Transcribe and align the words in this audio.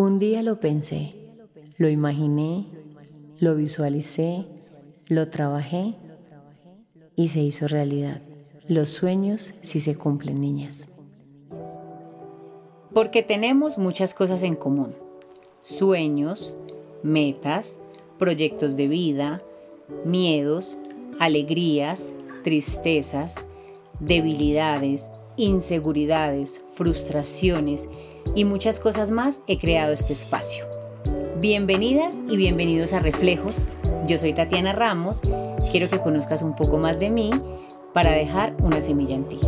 Un 0.00 0.18
día 0.18 0.42
lo 0.42 0.60
pensé, 0.60 1.14
lo 1.76 1.90
imaginé, 1.90 2.66
lo 3.38 3.54
visualicé, 3.54 4.46
lo 5.10 5.28
trabajé 5.28 5.92
y 7.16 7.28
se 7.28 7.40
hizo 7.40 7.68
realidad. 7.68 8.22
Los 8.66 8.88
sueños 8.88 9.52
sí 9.60 9.78
se 9.78 9.96
cumplen, 9.96 10.40
niñas. 10.40 10.88
Porque 12.94 13.22
tenemos 13.22 13.76
muchas 13.76 14.14
cosas 14.14 14.42
en 14.42 14.54
común. 14.54 14.94
Sueños, 15.60 16.56
metas, 17.02 17.78
proyectos 18.18 18.76
de 18.76 18.88
vida, 18.88 19.42
miedos, 20.06 20.78
alegrías, 21.18 22.14
tristezas, 22.42 23.44
debilidades, 24.00 25.10
inseguridades, 25.36 26.64
frustraciones 26.72 27.86
y 28.34 28.44
muchas 28.44 28.80
cosas 28.80 29.10
más 29.10 29.42
he 29.46 29.58
creado 29.58 29.92
este 29.92 30.12
espacio. 30.12 30.66
Bienvenidas 31.38 32.22
y 32.28 32.36
bienvenidos 32.36 32.92
a 32.92 33.00
Reflejos. 33.00 33.66
Yo 34.06 34.18
soy 34.18 34.34
Tatiana 34.34 34.72
Ramos. 34.72 35.20
Quiero 35.70 35.88
que 35.88 36.00
conozcas 36.00 36.42
un 36.42 36.54
poco 36.54 36.78
más 36.78 36.98
de 36.98 37.10
mí 37.10 37.30
para 37.92 38.12
dejar 38.12 38.54
una 38.60 38.80
semilla 38.80 39.16
en 39.16 39.28
ti. 39.28 39.40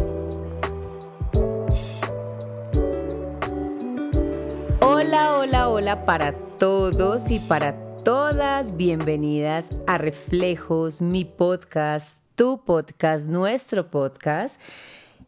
Hola, 4.81 5.37
hola, 5.39 5.69
hola 5.69 6.05
para 6.05 6.33
todos 6.59 7.31
y 7.31 7.39
para 7.41 7.77
todas. 8.05 8.77
Bienvenidas 8.77 9.81
a 9.87 9.99
Reflejos, 9.99 11.03
mi 11.03 11.25
podcast, 11.25 12.23
tu 12.35 12.65
podcast, 12.65 13.29
nuestro 13.29 13.91
podcast. 13.91 14.61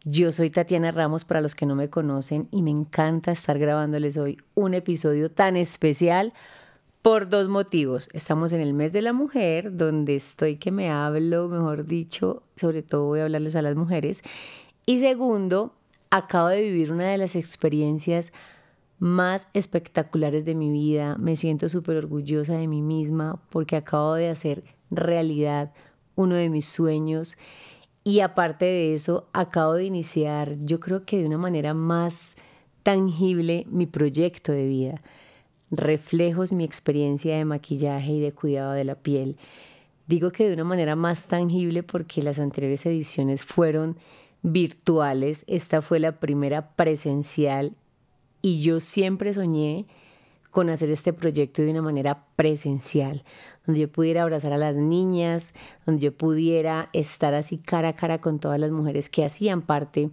Yo 0.06 0.32
soy 0.32 0.50
Tatiana 0.50 0.90
Ramos 0.90 1.24
para 1.24 1.40
los 1.40 1.54
que 1.54 1.64
no 1.64 1.74
me 1.74 1.88
conocen 1.88 2.46
y 2.50 2.60
me 2.60 2.70
encanta 2.70 3.32
estar 3.32 3.58
grabándoles 3.58 4.18
hoy 4.18 4.36
un 4.54 4.74
episodio 4.74 5.30
tan 5.30 5.56
especial 5.56 6.34
por 7.00 7.30
dos 7.30 7.48
motivos. 7.48 8.10
Estamos 8.12 8.52
en 8.52 8.60
el 8.60 8.74
mes 8.74 8.92
de 8.92 9.00
la 9.00 9.14
mujer, 9.14 9.78
donde 9.78 10.14
estoy 10.14 10.56
que 10.56 10.70
me 10.70 10.90
hablo, 10.90 11.48
mejor 11.48 11.86
dicho, 11.86 12.42
sobre 12.54 12.82
todo 12.82 13.06
voy 13.06 13.20
a 13.20 13.24
hablarles 13.24 13.56
a 13.56 13.62
las 13.62 13.76
mujeres. 13.76 14.22
Y 14.84 14.98
segundo, 14.98 15.72
acabo 16.10 16.48
de 16.48 16.60
vivir 16.60 16.92
una 16.92 17.08
de 17.08 17.16
las 17.16 17.34
experiencias 17.34 18.34
más 18.98 19.48
espectaculares 19.54 20.44
de 20.44 20.54
mi 20.54 20.70
vida. 20.70 21.16
Me 21.16 21.34
siento 21.34 21.70
súper 21.70 21.96
orgullosa 21.96 22.58
de 22.58 22.68
mí 22.68 22.82
misma 22.82 23.40
porque 23.48 23.76
acabo 23.76 24.16
de 24.16 24.28
hacer 24.28 24.64
realidad 24.90 25.72
uno 26.14 26.34
de 26.34 26.50
mis 26.50 26.66
sueños 26.66 27.38
y 28.04 28.20
aparte 28.20 28.66
de 28.66 28.94
eso, 28.94 29.28
acabo 29.32 29.72
de 29.74 29.84
iniciar, 29.84 30.56
yo 30.62 30.78
creo 30.78 31.06
que 31.06 31.18
de 31.18 31.26
una 31.26 31.38
manera 31.38 31.72
más 31.72 32.36
tangible, 32.82 33.66
mi 33.70 33.86
proyecto 33.86 34.52
de 34.52 34.68
vida. 34.68 35.02
Reflejos 35.70 36.52
mi 36.52 36.64
experiencia 36.64 37.36
de 37.36 37.46
maquillaje 37.46 38.12
y 38.12 38.20
de 38.20 38.32
cuidado 38.32 38.72
de 38.72 38.84
la 38.84 38.94
piel. 38.94 39.38
Digo 40.06 40.30
que 40.30 40.46
de 40.46 40.52
una 40.52 40.64
manera 40.64 40.94
más 40.96 41.26
tangible 41.26 41.82
porque 41.82 42.22
las 42.22 42.38
anteriores 42.38 42.84
ediciones 42.84 43.42
fueron 43.42 43.96
virtuales, 44.42 45.44
esta 45.48 45.80
fue 45.80 45.98
la 45.98 46.20
primera 46.20 46.76
presencial 46.76 47.74
y 48.42 48.60
yo 48.60 48.80
siempre 48.80 49.32
soñé 49.32 49.86
con 50.50 50.68
hacer 50.68 50.90
este 50.90 51.14
proyecto 51.14 51.62
de 51.62 51.70
una 51.70 51.80
manera 51.80 52.26
presencial, 52.36 53.24
donde 53.66 53.80
yo 53.80 53.90
pudiera 53.90 54.22
abrazar 54.22 54.52
a 54.52 54.58
las 54.58 54.74
niñas, 54.74 55.54
donde 55.86 56.02
yo 56.02 56.12
pudiera 56.12 56.90
estar 56.92 57.34
así 57.34 57.58
cara 57.58 57.90
a 57.90 57.96
cara 57.96 58.20
con 58.20 58.38
todas 58.38 58.58
las 58.60 58.70
mujeres 58.70 59.08
que 59.08 59.24
hacían 59.24 59.62
parte 59.62 60.10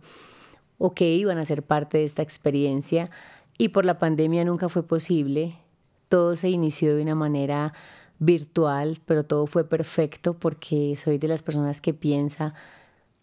o 0.78 0.94
que 0.94 1.14
iban 1.14 1.38
a 1.38 1.46
ser 1.46 1.64
parte 1.64 1.98
de 2.00 2.06
esta 2.06 2.22
experiencia. 2.22 3.10
Y 3.58 3.70
por 3.70 3.86
la 3.86 4.00
pandemia 4.00 4.46
nunca 4.46 4.70
fue 4.70 4.84
posible. 4.84 5.58
Todo 6.10 6.36
se 6.36 6.50
inició 6.50 6.96
de 6.96 7.04
una 7.04 7.16
manera 7.16 7.74
virtual, 8.20 9.00
pero 9.06 9.24
todo 9.24 9.48
fue 9.48 9.64
perfecto 9.64 10.34
porque 10.34 10.96
soy 10.96 11.18
de 11.18 11.28
las 11.28 11.44
personas 11.44 11.82
que 11.82 11.94
piensa 11.94 12.54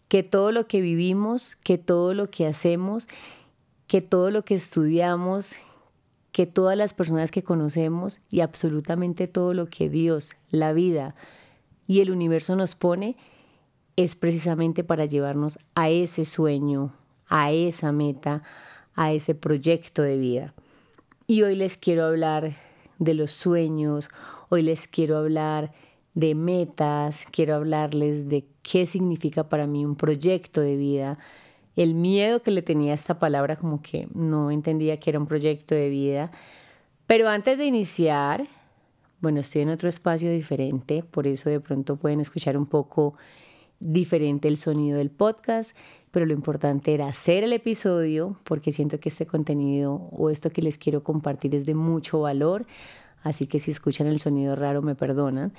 que 0.09 0.23
todo 0.23 0.51
lo 0.51 0.67
que 0.67 0.81
vivimos, 0.81 1.55
que 1.55 1.77
todo 1.77 2.13
lo 2.13 2.29
que 2.29 2.47
hacemos, 2.47 3.07
que 3.87 4.01
todo 4.01 4.31
lo 4.31 4.43
que 4.43 4.55
estudiamos, 4.55 5.55
que 6.31 6.45
todas 6.45 6.77
las 6.77 6.93
personas 6.93 7.31
que 7.31 7.43
conocemos 7.43 8.19
y 8.29 8.41
absolutamente 8.41 9.27
todo 9.27 9.53
lo 9.53 9.67
que 9.67 9.89
Dios, 9.89 10.35
la 10.49 10.73
vida 10.73 11.15
y 11.87 12.01
el 12.01 12.11
universo 12.11 12.55
nos 12.55 12.75
pone 12.75 13.17
es 13.95 14.15
precisamente 14.15 14.83
para 14.83 15.05
llevarnos 15.05 15.59
a 15.75 15.89
ese 15.89 16.23
sueño, 16.23 16.93
a 17.27 17.51
esa 17.51 17.91
meta, 17.91 18.43
a 18.95 19.11
ese 19.11 19.35
proyecto 19.35 20.03
de 20.03 20.17
vida. 20.17 20.53
Y 21.27 21.41
hoy 21.41 21.55
les 21.55 21.77
quiero 21.77 22.05
hablar 22.05 22.53
de 22.99 23.13
los 23.13 23.31
sueños, 23.31 24.09
hoy 24.49 24.61
les 24.61 24.87
quiero 24.87 25.17
hablar 25.17 25.73
de 26.13 26.35
metas, 26.35 27.25
quiero 27.31 27.55
hablarles 27.55 28.29
de 28.29 28.45
qué 28.61 28.85
significa 28.85 29.49
para 29.49 29.67
mí 29.67 29.85
un 29.85 29.95
proyecto 29.95 30.61
de 30.61 30.75
vida, 30.75 31.17
el 31.83 31.93
miedo 31.93 32.41
que 32.43 32.51
le 32.51 32.61
tenía 32.61 32.91
a 32.91 32.95
esta 32.95 33.19
palabra, 33.19 33.55
como 33.55 33.81
que 33.81 34.09
no 34.13 34.51
entendía 34.51 34.99
que 34.99 35.11
era 35.11 35.19
un 35.19 35.27
proyecto 35.27 35.75
de 35.75 35.89
vida. 35.89 36.29
Pero 37.07 37.29
antes 37.29 37.57
de 37.57 37.65
iniciar, 37.65 38.47
bueno, 39.21 39.39
estoy 39.39 39.61
en 39.61 39.69
otro 39.69 39.87
espacio 39.87 40.29
diferente, 40.29 41.03
por 41.03 41.25
eso 41.25 41.49
de 41.49 41.61
pronto 41.61 41.95
pueden 41.95 42.19
escuchar 42.19 42.57
un 42.57 42.65
poco 42.65 43.15
diferente 43.79 44.49
el 44.49 44.57
sonido 44.57 44.97
del 44.97 45.09
podcast, 45.09 45.75
pero 46.11 46.25
lo 46.25 46.33
importante 46.33 46.93
era 46.93 47.07
hacer 47.07 47.45
el 47.45 47.53
episodio 47.53 48.37
porque 48.43 48.73
siento 48.73 48.99
que 48.99 49.07
este 49.07 49.25
contenido 49.25 49.93
o 50.11 50.29
esto 50.29 50.49
que 50.49 50.61
les 50.61 50.77
quiero 50.77 51.01
compartir 51.01 51.55
es 51.55 51.65
de 51.65 51.75
mucho 51.75 52.19
valor, 52.19 52.65
así 53.23 53.47
que 53.47 53.59
si 53.59 53.71
escuchan 53.71 54.07
el 54.07 54.19
sonido 54.19 54.57
raro 54.57 54.81
me 54.81 54.95
perdonan. 54.95 55.53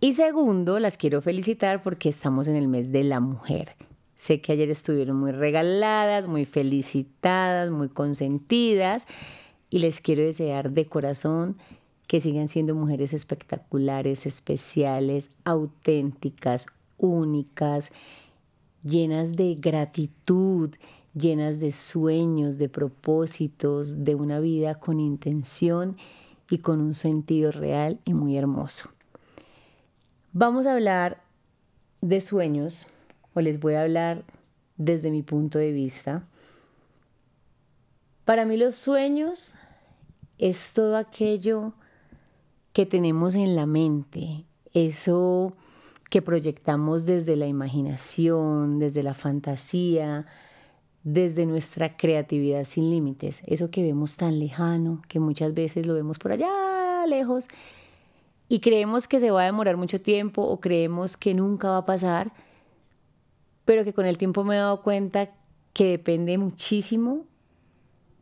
Y 0.00 0.14
segundo, 0.14 0.78
las 0.78 0.96
quiero 0.96 1.20
felicitar 1.20 1.82
porque 1.82 2.08
estamos 2.08 2.48
en 2.48 2.56
el 2.56 2.66
mes 2.66 2.92
de 2.92 3.04
la 3.04 3.20
mujer. 3.20 3.76
Sé 4.16 4.40
que 4.40 4.52
ayer 4.52 4.70
estuvieron 4.70 5.16
muy 5.16 5.32
regaladas, 5.32 6.28
muy 6.28 6.44
felicitadas, 6.44 7.70
muy 7.70 7.88
consentidas 7.88 9.06
y 9.70 9.80
les 9.80 10.00
quiero 10.00 10.22
desear 10.22 10.70
de 10.70 10.86
corazón 10.86 11.56
que 12.06 12.20
sigan 12.20 12.48
siendo 12.48 12.74
mujeres 12.74 13.12
espectaculares, 13.12 14.26
especiales, 14.26 15.30
auténticas, 15.44 16.66
únicas, 16.98 17.90
llenas 18.84 19.36
de 19.36 19.56
gratitud, 19.56 20.70
llenas 21.14 21.60
de 21.60 21.72
sueños, 21.72 22.58
de 22.58 22.68
propósitos, 22.68 24.04
de 24.04 24.14
una 24.14 24.40
vida 24.40 24.76
con 24.76 25.00
intención 25.00 25.96
y 26.50 26.58
con 26.58 26.80
un 26.80 26.94
sentido 26.94 27.50
real 27.52 27.98
y 28.04 28.14
muy 28.14 28.36
hermoso. 28.36 28.90
Vamos 30.32 30.66
a 30.66 30.74
hablar 30.74 31.22
de 32.00 32.20
sueños 32.20 32.86
o 33.34 33.40
les 33.40 33.60
voy 33.60 33.74
a 33.74 33.82
hablar 33.82 34.24
desde 34.76 35.10
mi 35.10 35.22
punto 35.22 35.58
de 35.58 35.72
vista. 35.72 36.26
Para 38.24 38.44
mí 38.46 38.56
los 38.56 38.74
sueños 38.74 39.56
es 40.38 40.72
todo 40.72 40.96
aquello 40.96 41.74
que 42.72 42.86
tenemos 42.86 43.34
en 43.34 43.54
la 43.54 43.66
mente, 43.66 44.44
eso 44.72 45.54
que 46.10 46.22
proyectamos 46.22 47.06
desde 47.06 47.36
la 47.36 47.46
imaginación, 47.46 48.78
desde 48.78 49.02
la 49.02 49.14
fantasía, 49.14 50.26
desde 51.02 51.44
nuestra 51.44 51.96
creatividad 51.96 52.64
sin 52.64 52.90
límites, 52.90 53.42
eso 53.46 53.70
que 53.70 53.82
vemos 53.82 54.16
tan 54.16 54.38
lejano, 54.38 55.02
que 55.08 55.20
muchas 55.20 55.54
veces 55.54 55.86
lo 55.86 55.94
vemos 55.94 56.18
por 56.18 56.32
allá 56.32 57.06
lejos 57.06 57.48
y 58.48 58.60
creemos 58.60 59.08
que 59.08 59.20
se 59.20 59.30
va 59.30 59.42
a 59.42 59.46
demorar 59.46 59.76
mucho 59.76 60.00
tiempo 60.00 60.42
o 60.42 60.60
creemos 60.60 61.16
que 61.16 61.34
nunca 61.34 61.68
va 61.70 61.78
a 61.78 61.86
pasar, 61.86 62.32
pero 63.64 63.84
que 63.84 63.92
con 63.92 64.06
el 64.06 64.18
tiempo 64.18 64.44
me 64.44 64.54
he 64.54 64.58
dado 64.58 64.82
cuenta 64.82 65.30
que 65.72 65.86
depende 65.86 66.38
muchísimo, 66.38 67.24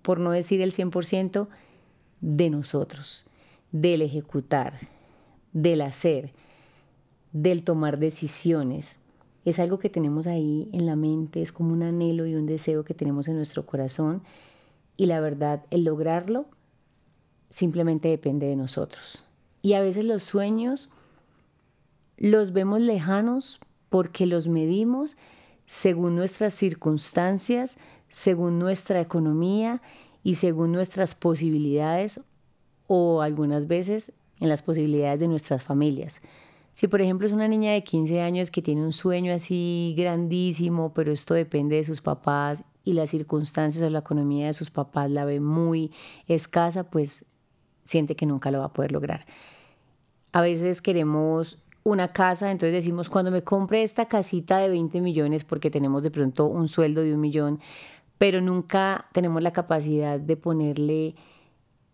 por 0.03 0.19
no 0.19 0.31
decir 0.31 0.61
el 0.61 0.73
100%, 0.73 1.49
de 2.21 2.51
nosotros, 2.51 3.25
del 3.73 4.03
ejecutar, 4.03 4.89
del 5.53 5.83
hacer, 5.83 6.33
del 7.33 7.65
tomar 7.65 7.99
decisiones. 7.99 9.01
Es 9.45 9.59
algo 9.59 9.79
que 9.79 9.91
tenemos 9.91 10.27
ahí 10.27 10.69
en 10.73 10.87
la 10.87 10.97
mente, 10.97 11.43
es 11.43 11.51
como 11.51 11.73
un 11.73 11.83
anhelo 11.83 12.27
y 12.27 12.35
un 12.35 12.47
deseo 12.47 12.85
que 12.85 12.95
tenemos 12.95 13.29
en 13.29 13.37
nuestro 13.37 13.67
corazón 13.67 14.23
y 14.97 15.07
la 15.07 15.21
verdad, 15.21 15.65
el 15.71 15.85
lograrlo 15.85 16.47
simplemente 17.51 18.09
depende 18.09 18.47
de 18.47 18.57
nosotros. 18.57 19.25
Y 19.61 19.75
a 19.75 19.81
veces 19.81 20.05
los 20.05 20.23
sueños 20.23 20.91
los 22.17 22.53
vemos 22.53 22.81
lejanos 22.81 23.59
porque 23.89 24.27
los 24.27 24.49
medimos 24.49 25.17
según 25.73 26.17
nuestras 26.17 26.53
circunstancias, 26.53 27.79
según 28.11 28.59
nuestra 28.59 29.01
economía 29.01 29.81
y 30.23 30.35
según 30.35 30.71
nuestras 30.71 31.15
posibilidades 31.15 32.21
o 32.89 33.23
algunas 33.23 33.69
veces 33.69 34.13
en 34.41 34.51
las 34.51 34.61
posibilidades 34.61 35.19
de 35.21 35.29
nuestras 35.29 35.63
familias. 35.63 36.21
Si 36.75 36.89
por 36.89 37.01
ejemplo 37.01 37.27
es 37.27 37.33
una 37.33 37.49
niña 37.49 37.73
de 37.73 37.83
15 37.83 38.21
años 38.21 38.51
que 38.51 38.61
tiene 38.61 38.85
un 38.85 38.93
sueño 38.93 39.33
así 39.33 39.95
grandísimo, 39.97 40.93
pero 40.93 41.11
esto 41.11 41.33
depende 41.33 41.77
de 41.77 41.85
sus 41.85 42.03
papás, 42.03 42.65
y 42.85 42.93
las 42.93 43.09
circunstancias 43.09 43.83
o 43.83 43.89
la 43.89 44.01
economía 44.01 44.49
de 44.49 44.53
sus 44.53 44.71
papás 44.71 45.11
la 45.11 45.25
ve 45.25 45.41
muy 45.41 45.91
escasa, 46.27 46.85
pues 46.85 47.25
siente 47.83 48.15
que 48.15 48.27
nunca 48.27 48.51
lo 48.51 48.59
va 48.59 48.67
a 48.67 48.73
poder 48.75 48.93
lograr. 48.93 49.25
A 50.33 50.43
veces 50.43 50.83
queremos 50.83 51.62
una 51.85 52.13
casa, 52.13 52.51
entonces 52.51 52.73
decimos, 52.75 53.09
cuando 53.09 53.31
me 53.31 53.43
compre 53.43 53.83
esta 53.83 54.07
casita 54.07 54.59
de 54.59 54.69
20 54.69 55.01
millones, 55.01 55.45
porque 55.45 55.71
tenemos 55.71 56.03
de 56.03 56.11
pronto 56.11 56.47
un 56.47 56.69
sueldo 56.69 57.03
de 57.03 57.15
un 57.15 57.21
millón, 57.21 57.61
pero 58.19 58.41
nunca 58.41 59.07
tenemos 59.13 59.43
la 59.43 59.53
capacidad 59.53 60.21
de 60.21 60.37
ponerle 60.37 61.17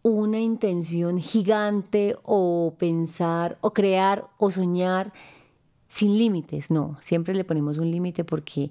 una 0.02 0.40
intención 0.40 1.20
gigante 1.20 2.17
o 2.23 2.75
pensar 2.79 3.58
o 3.61 3.73
crear 3.73 4.29
o 4.38 4.50
soñar 4.50 5.12
sin 5.87 6.19
límites. 6.19 6.70
No, 6.70 6.96
siempre 7.00 7.35
le 7.35 7.44
ponemos 7.44 7.79
un 7.79 7.90
límite 7.90 8.25
porque 8.25 8.70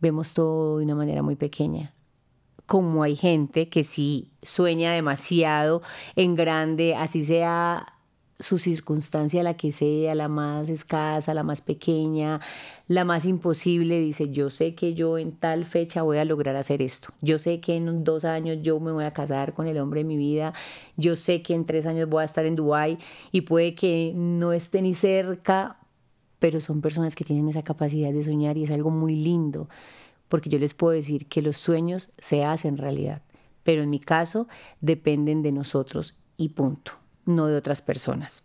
vemos 0.00 0.34
todo 0.34 0.78
de 0.78 0.84
una 0.84 0.94
manera 0.94 1.22
muy 1.22 1.36
pequeña. 1.36 1.94
Como 2.66 3.02
hay 3.02 3.16
gente 3.16 3.68
que 3.68 3.84
sí 3.84 4.32
sueña 4.42 4.92
demasiado 4.92 5.82
en 6.14 6.34
grande, 6.34 6.94
así 6.94 7.22
sea 7.24 7.95
su 8.38 8.58
circunstancia, 8.58 9.42
la 9.42 9.56
que 9.56 9.72
sea, 9.72 10.14
la 10.14 10.28
más 10.28 10.68
escasa, 10.68 11.32
la 11.32 11.42
más 11.42 11.62
pequeña, 11.62 12.40
la 12.86 13.04
más 13.04 13.24
imposible, 13.24 13.98
dice, 13.98 14.30
yo 14.30 14.50
sé 14.50 14.74
que 14.74 14.94
yo 14.94 15.16
en 15.18 15.32
tal 15.32 15.64
fecha 15.64 16.02
voy 16.02 16.18
a 16.18 16.24
lograr 16.24 16.54
hacer 16.56 16.82
esto, 16.82 17.08
yo 17.22 17.38
sé 17.38 17.60
que 17.60 17.76
en 17.76 18.04
dos 18.04 18.24
años 18.24 18.58
yo 18.60 18.78
me 18.78 18.92
voy 18.92 19.04
a 19.04 19.12
casar 19.12 19.54
con 19.54 19.66
el 19.66 19.78
hombre 19.78 20.00
de 20.00 20.04
mi 20.04 20.16
vida, 20.16 20.52
yo 20.96 21.16
sé 21.16 21.42
que 21.42 21.54
en 21.54 21.64
tres 21.64 21.86
años 21.86 22.08
voy 22.08 22.22
a 22.22 22.24
estar 22.26 22.44
en 22.44 22.56
Dubái 22.56 22.98
y 23.32 23.42
puede 23.42 23.74
que 23.74 24.12
no 24.14 24.52
esté 24.52 24.82
ni 24.82 24.94
cerca, 24.94 25.78
pero 26.38 26.60
son 26.60 26.82
personas 26.82 27.16
que 27.16 27.24
tienen 27.24 27.48
esa 27.48 27.62
capacidad 27.62 28.12
de 28.12 28.22
soñar 28.22 28.58
y 28.58 28.64
es 28.64 28.70
algo 28.70 28.90
muy 28.90 29.16
lindo, 29.16 29.68
porque 30.28 30.50
yo 30.50 30.58
les 30.58 30.74
puedo 30.74 30.92
decir 30.92 31.26
que 31.26 31.40
los 31.40 31.56
sueños 31.56 32.10
se 32.18 32.44
hacen 32.44 32.76
realidad, 32.76 33.22
pero 33.62 33.82
en 33.82 33.88
mi 33.88 33.98
caso 33.98 34.46
dependen 34.82 35.42
de 35.42 35.52
nosotros 35.52 36.16
y 36.36 36.50
punto 36.50 37.05
no 37.26 37.46
de 37.46 37.56
otras 37.56 37.82
personas. 37.82 38.44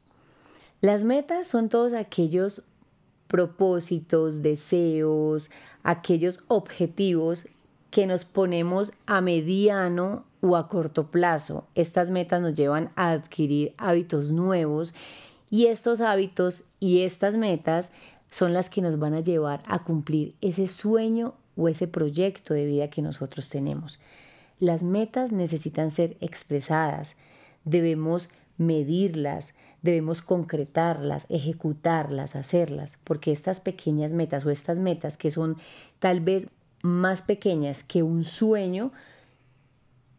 Las 0.81 1.03
metas 1.03 1.47
son 1.47 1.69
todos 1.69 1.93
aquellos 1.93 2.63
propósitos, 3.27 4.41
deseos, 4.41 5.51
aquellos 5.83 6.43
objetivos 6.47 7.47
que 7.91 8.07
nos 8.07 8.25
ponemos 8.25 8.91
a 9.05 9.21
mediano 9.21 10.25
o 10.41 10.57
a 10.57 10.67
corto 10.67 11.11
plazo. 11.11 11.67
Estas 11.75 12.09
metas 12.09 12.41
nos 12.41 12.55
llevan 12.55 12.91
a 12.95 13.11
adquirir 13.11 13.73
hábitos 13.77 14.31
nuevos 14.31 14.93
y 15.49 15.67
estos 15.67 16.01
hábitos 16.01 16.65
y 16.79 17.01
estas 17.01 17.35
metas 17.35 17.91
son 18.29 18.53
las 18.53 18.69
que 18.69 18.81
nos 18.81 18.97
van 18.97 19.13
a 19.13 19.19
llevar 19.19 19.61
a 19.67 19.83
cumplir 19.83 20.35
ese 20.41 20.67
sueño 20.67 21.35
o 21.57 21.67
ese 21.67 21.87
proyecto 21.87 22.53
de 22.53 22.65
vida 22.65 22.89
que 22.89 23.01
nosotros 23.01 23.49
tenemos. 23.49 23.99
Las 24.59 24.83
metas 24.83 25.31
necesitan 25.31 25.91
ser 25.91 26.17
expresadas. 26.21 27.15
Debemos 27.65 28.29
medirlas, 28.61 29.55
debemos 29.81 30.21
concretarlas, 30.21 31.25
ejecutarlas, 31.29 32.35
hacerlas, 32.35 32.99
porque 33.03 33.31
estas 33.31 33.59
pequeñas 33.59 34.11
metas 34.11 34.45
o 34.45 34.51
estas 34.51 34.77
metas 34.77 35.17
que 35.17 35.31
son 35.31 35.57
tal 35.99 36.19
vez 36.19 36.47
más 36.83 37.21
pequeñas 37.23 37.83
que 37.83 38.03
un 38.03 38.23
sueño, 38.23 38.91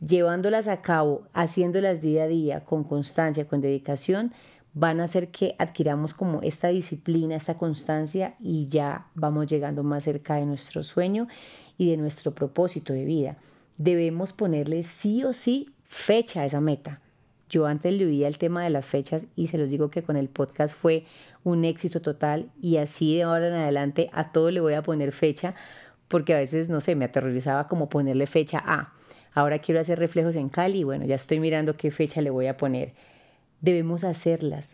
llevándolas 0.04 0.66
a 0.66 0.82
cabo, 0.82 1.22
haciéndolas 1.32 2.00
día 2.00 2.24
a 2.24 2.28
día 2.28 2.64
con 2.64 2.82
constancia, 2.82 3.46
con 3.46 3.60
dedicación, 3.60 4.32
van 4.74 5.00
a 5.00 5.04
hacer 5.04 5.30
que 5.30 5.54
adquiramos 5.58 6.14
como 6.14 6.40
esta 6.42 6.68
disciplina, 6.68 7.36
esta 7.36 7.56
constancia 7.58 8.34
y 8.40 8.66
ya 8.66 9.06
vamos 9.14 9.46
llegando 9.46 9.84
más 9.84 10.04
cerca 10.04 10.36
de 10.36 10.46
nuestro 10.46 10.82
sueño 10.82 11.28
y 11.78 11.90
de 11.90 11.96
nuestro 11.96 12.34
propósito 12.34 12.92
de 12.92 13.04
vida. 13.04 13.36
Debemos 13.76 14.32
ponerle 14.32 14.82
sí 14.82 15.22
o 15.24 15.32
sí 15.32 15.70
fecha 15.84 16.40
a 16.40 16.46
esa 16.46 16.60
meta. 16.60 17.00
Yo 17.52 17.66
antes 17.66 17.92
le 17.92 18.06
oía 18.06 18.28
el 18.28 18.38
tema 18.38 18.64
de 18.64 18.70
las 18.70 18.86
fechas 18.86 19.26
y 19.36 19.48
se 19.48 19.58
los 19.58 19.68
digo 19.68 19.90
que 19.90 20.02
con 20.02 20.16
el 20.16 20.30
podcast 20.30 20.74
fue 20.74 21.04
un 21.44 21.66
éxito 21.66 22.00
total 22.00 22.50
y 22.62 22.78
así 22.78 23.16
de 23.16 23.24
ahora 23.24 23.48
en 23.48 23.52
adelante 23.52 24.08
a 24.14 24.32
todo 24.32 24.50
le 24.50 24.60
voy 24.60 24.72
a 24.72 24.82
poner 24.82 25.12
fecha 25.12 25.54
porque 26.08 26.32
a 26.32 26.38
veces, 26.38 26.70
no 26.70 26.80
sé, 26.80 26.96
me 26.96 27.04
aterrorizaba 27.04 27.68
como 27.68 27.90
ponerle 27.90 28.26
fecha 28.26 28.62
a. 28.64 28.94
Ahora 29.34 29.58
quiero 29.58 29.82
hacer 29.82 29.98
reflejos 29.98 30.34
en 30.34 30.48
Cali 30.48 30.78
y 30.78 30.84
bueno, 30.84 31.04
ya 31.04 31.14
estoy 31.14 31.40
mirando 31.40 31.76
qué 31.76 31.90
fecha 31.90 32.22
le 32.22 32.30
voy 32.30 32.46
a 32.46 32.56
poner. 32.56 32.94
Debemos 33.60 34.02
hacerlas, 34.02 34.72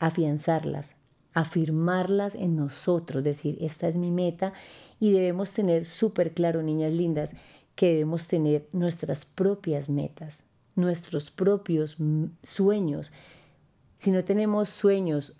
afianzarlas, 0.00 0.96
afirmarlas 1.32 2.34
en 2.34 2.56
nosotros, 2.56 3.22
decir, 3.22 3.56
esta 3.60 3.86
es 3.86 3.94
mi 3.94 4.10
meta 4.10 4.52
y 4.98 5.12
debemos 5.12 5.54
tener 5.54 5.86
súper 5.86 6.34
claro, 6.34 6.64
niñas 6.64 6.92
lindas, 6.92 7.34
que 7.76 7.86
debemos 7.86 8.26
tener 8.26 8.66
nuestras 8.72 9.24
propias 9.24 9.88
metas 9.88 10.48
nuestros 10.76 11.30
propios 11.30 11.96
sueños. 12.42 13.12
Si 13.96 14.10
no 14.10 14.24
tenemos 14.24 14.68
sueños 14.68 15.36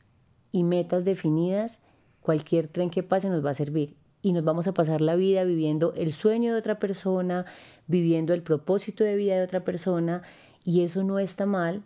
y 0.51 0.65
metas 0.65 1.05
definidas, 1.05 1.79
cualquier 2.21 2.67
tren 2.67 2.91
que 2.91 3.03
pase 3.03 3.31
nos 3.31 3.45
va 3.45 3.51
a 3.51 3.55
servir 3.55 3.95
y 4.23 4.33
nos 4.33 4.43
vamos 4.43 4.67
a 4.67 4.75
pasar 4.75 5.01
la 5.01 5.15
vida 5.15 5.45
viviendo 5.45 5.93
el 5.95 6.13
sueño 6.13 6.53
de 6.53 6.59
otra 6.59 6.81
persona, 6.81 7.45
viviendo 7.87 8.35
el 8.35 8.43
propósito 8.43 9.05
de 9.05 9.15
vida 9.15 9.37
de 9.37 9.45
otra 9.45 9.63
persona 9.63 10.23
y 10.65 10.81
eso 10.81 11.05
no 11.05 11.21
está 11.21 11.47
mal 11.47 11.85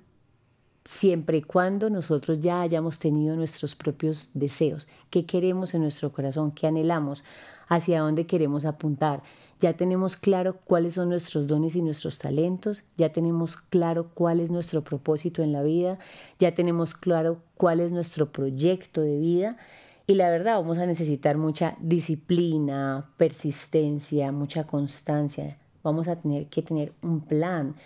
siempre 0.84 1.38
y 1.38 1.42
cuando 1.42 1.90
nosotros 1.90 2.40
ya 2.40 2.62
hayamos 2.62 2.98
tenido 2.98 3.36
nuestros 3.36 3.74
propios 3.74 4.30
deseos, 4.32 4.88
qué 5.10 5.26
queremos 5.26 5.74
en 5.74 5.82
nuestro 5.82 6.12
corazón, 6.12 6.52
qué 6.52 6.66
anhelamos, 6.66 7.24
hacia 7.68 8.00
dónde 8.00 8.26
queremos 8.26 8.64
apuntar 8.64 9.22
ya 9.60 9.74
tenemos 9.74 10.16
claro 10.16 10.56
cuáles 10.64 10.94
son 10.94 11.10
nuestros 11.10 11.46
dones 11.46 11.76
y 11.76 11.82
nuestros 11.82 12.18
talentos, 12.18 12.82
ya 12.96 13.12
tenemos 13.12 13.56
claro 13.56 14.08
cuál 14.14 14.40
es 14.40 14.50
nuestro 14.50 14.82
propósito 14.82 15.42
en 15.42 15.52
la 15.52 15.62
vida, 15.62 15.98
ya 16.38 16.54
tenemos 16.54 16.94
claro 16.94 17.42
cuál 17.56 17.80
es 17.80 17.92
nuestro 17.92 18.32
proyecto 18.32 19.02
de 19.02 19.18
vida 19.18 19.58
y 20.06 20.14
la 20.14 20.30
verdad 20.30 20.56
vamos 20.56 20.78
a 20.78 20.86
necesitar 20.86 21.36
mucha 21.36 21.76
disciplina, 21.78 23.10
persistencia, 23.16 24.32
mucha 24.32 24.66
constancia. 24.66 25.58
Vamos 25.84 26.08
a 26.08 26.16
tener 26.16 26.46
que 26.46 26.62
tener 26.62 26.92
un 27.02 27.20
plan 27.20 27.76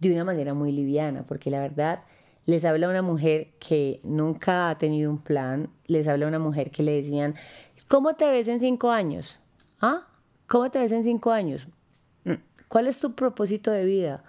de 0.00 0.12
una 0.12 0.24
manera 0.24 0.52
muy 0.52 0.70
liviana, 0.72 1.24
porque 1.26 1.50
la 1.50 1.60
verdad 1.60 2.02
les 2.44 2.64
habla 2.64 2.88
una 2.88 3.02
mujer 3.02 3.52
que 3.58 4.00
nunca 4.02 4.68
ha 4.68 4.76
tenido 4.76 5.10
un 5.10 5.18
plan, 5.18 5.70
les 5.86 6.08
habla 6.08 6.26
una 6.26 6.38
mujer 6.38 6.70
que 6.70 6.82
le 6.82 6.92
decían, 6.92 7.36
¿cómo 7.88 8.14
te 8.16 8.28
ves 8.28 8.48
en 8.48 8.58
cinco 8.58 8.90
años? 8.90 9.38
¿Ah? 9.80 10.08
¿Cómo 10.52 10.70
te 10.70 10.78
ves 10.78 10.92
en 10.92 11.02
cinco 11.02 11.30
años? 11.30 11.66
Mm, 12.26 12.32
¿Cuál 12.68 12.86
es 12.86 12.98
tu 13.00 13.14
propósito 13.14 13.70
de 13.70 13.86
vida? 13.86 14.22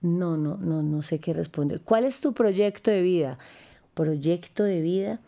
No, 0.00 0.36
no, 0.36 0.56
no, 0.56 0.84
no 0.84 1.02
sé 1.02 1.18
qué 1.18 1.32
responder. 1.32 1.80
¿Cuál 1.80 2.04
es 2.04 2.20
tu 2.20 2.32
proyecto 2.32 2.92
de 2.92 3.02
vida? 3.02 3.38
Proyecto 3.94 4.62
de 4.62 4.80
vida. 4.80 5.20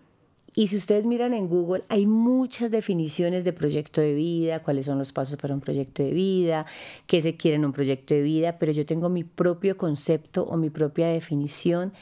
Y 0.55 0.69
si 0.69 0.77
ustedes 0.77 1.05
miran 1.05 1.35
en 1.35 1.49
Google, 1.49 1.83
hay 1.88 2.07
muchas 2.07 2.71
definiciones 2.71 3.43
de 3.43 3.53
proyecto 3.53 4.00
de 4.00 4.15
vida, 4.15 4.62
cuáles 4.62 4.87
son 4.87 4.99
los 4.99 5.11
pasos 5.11 5.37
para 5.37 5.53
un 5.53 5.61
proyecto 5.61 6.05
de 6.05 6.12
vida, 6.12 6.65
qué 7.09 7.21
se 7.21 7.37
quiere 7.37 7.57
en 7.57 7.65
un 7.65 7.73
proyecto 7.73 8.15
de 8.15 8.23
vida, 8.23 8.57
pero 8.61 8.71
yo 8.71 8.87
tengo 8.87 9.09
mi 9.09 9.25
propio 9.25 9.77
concepto 9.77 10.45
o 10.45 10.57
mi 10.57 10.71
propia 10.71 11.09
definición 11.09 11.93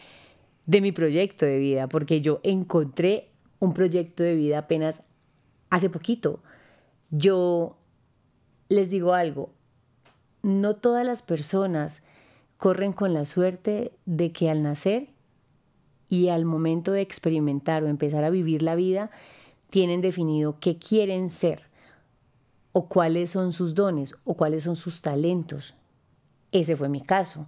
de 0.66 0.82
mi 0.82 0.92
proyecto 0.92 1.46
de 1.46 1.58
vida, 1.58 1.88
porque 1.88 2.20
yo 2.20 2.40
encontré 2.42 3.30
un 3.58 3.72
proyecto 3.72 4.22
de 4.22 4.34
vida 4.34 4.58
apenas 4.58 5.06
hace 5.70 5.88
poquito. 5.88 6.42
Yo 7.08 7.78
les 8.72 8.90
digo 8.90 9.14
algo, 9.14 9.50
no 10.42 10.76
todas 10.76 11.06
las 11.06 11.22
personas 11.22 12.02
corren 12.56 12.92
con 12.92 13.14
la 13.14 13.24
suerte 13.24 13.92
de 14.06 14.32
que 14.32 14.50
al 14.50 14.62
nacer 14.62 15.08
y 16.08 16.28
al 16.28 16.44
momento 16.44 16.92
de 16.92 17.00
experimentar 17.00 17.82
o 17.82 17.88
empezar 17.88 18.24
a 18.24 18.30
vivir 18.30 18.62
la 18.62 18.74
vida, 18.74 19.10
tienen 19.68 20.00
definido 20.00 20.58
qué 20.60 20.78
quieren 20.78 21.30
ser 21.30 21.62
o 22.72 22.88
cuáles 22.88 23.30
son 23.30 23.52
sus 23.52 23.74
dones 23.74 24.14
o 24.24 24.34
cuáles 24.34 24.64
son 24.64 24.76
sus 24.76 25.02
talentos. 25.02 25.74
Ese 26.50 26.76
fue 26.76 26.88
mi 26.88 27.00
caso. 27.00 27.46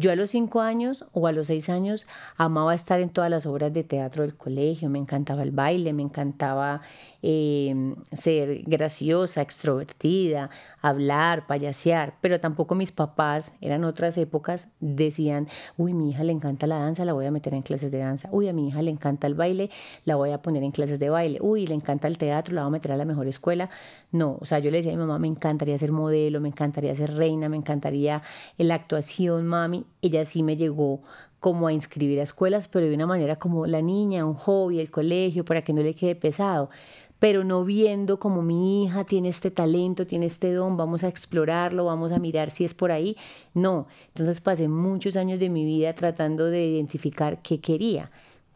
Yo 0.00 0.12
a 0.12 0.16
los 0.16 0.30
cinco 0.30 0.60
años 0.60 1.04
o 1.12 1.26
a 1.26 1.32
los 1.32 1.48
seis 1.48 1.68
años 1.68 2.06
amaba 2.36 2.74
estar 2.74 3.00
en 3.00 3.10
todas 3.10 3.30
las 3.30 3.46
obras 3.46 3.72
de 3.72 3.82
teatro 3.82 4.22
del 4.22 4.36
colegio, 4.36 4.88
me 4.88 5.00
encantaba 5.00 5.42
el 5.42 5.50
baile, 5.50 5.92
me 5.92 6.02
encantaba 6.02 6.82
em, 7.22 7.96
ser 8.12 8.62
graciosa, 8.64 9.42
extrovertida, 9.42 10.50
hablar, 10.80 11.46
payasear, 11.46 12.14
pero 12.20 12.40
tampoco 12.40 12.74
mis 12.74 12.92
papás, 12.92 13.54
eran 13.60 13.84
otras 13.84 14.16
épocas, 14.18 14.68
decían, 14.80 15.48
uy, 15.76 15.94
mi 15.94 16.10
hija 16.10 16.24
le 16.24 16.32
encanta 16.32 16.66
la 16.66 16.78
danza, 16.78 17.04
la 17.04 17.12
voy 17.12 17.26
a 17.26 17.30
meter 17.30 17.54
en 17.54 17.62
clases 17.62 17.90
de 17.90 17.98
danza, 17.98 18.28
uy, 18.32 18.48
a 18.48 18.52
mi 18.52 18.68
hija 18.68 18.82
le 18.82 18.90
encanta 18.90 19.26
el 19.26 19.34
baile, 19.34 19.70
la 20.04 20.16
voy 20.16 20.30
a 20.30 20.42
poner 20.42 20.62
en 20.62 20.70
clases 20.70 20.98
de 20.98 21.10
baile, 21.10 21.38
uy, 21.40 21.66
le 21.66 21.74
encanta 21.74 22.08
el 22.08 22.18
teatro, 22.18 22.54
la 22.54 22.62
voy 22.62 22.68
a 22.68 22.72
meter 22.72 22.92
a 22.92 22.96
la 22.96 23.04
mejor 23.04 23.26
escuela. 23.26 23.70
No, 24.12 24.38
o 24.40 24.46
sea, 24.46 24.58
yo 24.58 24.70
le 24.70 24.78
decía 24.78 24.92
a 24.92 24.96
mi 24.96 25.00
mamá, 25.00 25.18
me 25.18 25.28
encantaría 25.28 25.76
ser 25.76 25.92
modelo, 25.92 26.40
me 26.40 26.48
encantaría 26.48 26.94
ser 26.94 27.14
reina, 27.14 27.48
me 27.48 27.56
encantaría 27.56 28.22
la 28.56 28.74
actuación, 28.74 29.46
mami, 29.46 29.84
ella 30.02 30.24
sí 30.24 30.42
me 30.42 30.56
llegó 30.56 31.02
como 31.40 31.68
a 31.68 31.72
inscribir 31.72 32.20
a 32.20 32.24
escuelas, 32.24 32.68
pero 32.68 32.88
de 32.88 32.94
una 32.94 33.06
manera 33.06 33.36
como 33.36 33.66
la 33.66 33.82
niña, 33.82 34.24
un 34.24 34.34
hobby, 34.34 34.80
el 34.80 34.90
colegio, 34.90 35.44
para 35.44 35.62
que 35.62 35.72
no 35.72 35.82
le 35.82 35.94
quede 35.94 36.16
pesado. 36.16 36.70
Pero 37.18 37.44
no 37.44 37.64
viendo 37.64 38.18
como 38.18 38.42
mi 38.42 38.84
hija 38.84 39.04
tiene 39.04 39.28
este 39.28 39.50
talento, 39.50 40.06
tiene 40.06 40.26
este 40.26 40.52
don, 40.52 40.76
vamos 40.76 41.04
a 41.04 41.08
explorarlo, 41.08 41.84
vamos 41.84 42.12
a 42.12 42.18
mirar 42.18 42.50
si 42.50 42.64
es 42.64 42.74
por 42.74 42.92
ahí. 42.92 43.16
No, 43.54 43.86
entonces 44.08 44.40
pasé 44.40 44.68
muchos 44.68 45.16
años 45.16 45.40
de 45.40 45.48
mi 45.48 45.64
vida 45.64 45.94
tratando 45.94 46.46
de 46.46 46.66
identificar 46.66 47.42
qué 47.42 47.60
quería, 47.60 48.10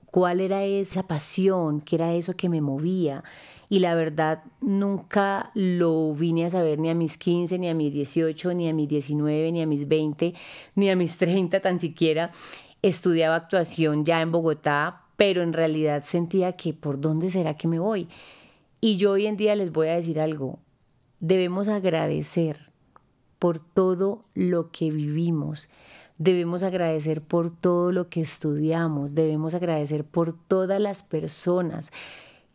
cuál 0.07 0.41
era 0.41 0.65
esa 0.65 1.07
pasión, 1.09 1.81
qué 1.81 1.97
era 1.97 2.15
eso 2.15 2.35
que 2.37 2.49
me 2.49 2.61
movía. 2.61 3.25
Y 3.69 3.79
la 3.79 3.95
verdad, 3.95 4.45
nunca 4.61 5.51
lo 5.55 6.13
vine 6.13 6.45
a 6.45 6.51
saber 6.51 6.79
ni 6.79 6.91
a 6.91 6.95
mis 6.95 7.17
15, 7.17 7.59
ni 7.59 7.69
a 7.71 7.75
mis 7.75 7.93
18, 7.93 8.53
ni 8.53 8.69
a 8.69 8.75
mis 8.75 8.87
19, 8.87 9.51
ni 9.51 9.63
a 9.63 9.67
mis 9.67 9.89
20, 9.89 10.35
ni 10.75 10.91
a 10.91 10.95
mis 10.95 11.17
30 11.17 11.59
tan 11.61 11.81
siquiera. 11.81 12.31
Estudiaba 12.83 13.35
actuación 13.35 14.05
ya 14.05 14.21
en 14.21 14.31
Bogotá, 14.31 15.05
pero 15.17 15.43
en 15.43 15.55
realidad 15.55 16.03
sentía 16.05 16.53
que 16.53 16.75
por 16.75 17.01
dónde 17.01 17.31
será 17.31 17.57
que 17.57 17.67
me 17.67 17.79
voy. 17.79 18.09
Y 18.85 18.97
yo 18.97 19.13
hoy 19.13 19.27
en 19.27 19.37
día 19.37 19.55
les 19.55 19.71
voy 19.71 19.87
a 19.87 19.95
decir 19.95 20.21
algo, 20.21 20.59
debemos 21.21 21.69
agradecer 21.69 22.73
por 23.39 23.61
todo 23.61 24.25
lo 24.35 24.73
que 24.73 24.91
vivimos, 24.91 25.69
debemos 26.19 26.65
agradecer 26.65 27.23
por 27.23 27.57
todo 27.57 27.93
lo 27.93 28.09
que 28.09 28.21
estudiamos, 28.21 29.15
debemos 29.15 29.55
agradecer 29.55 30.05
por 30.05 30.33
todas 30.33 30.81
las 30.81 31.05
personas 31.05 31.93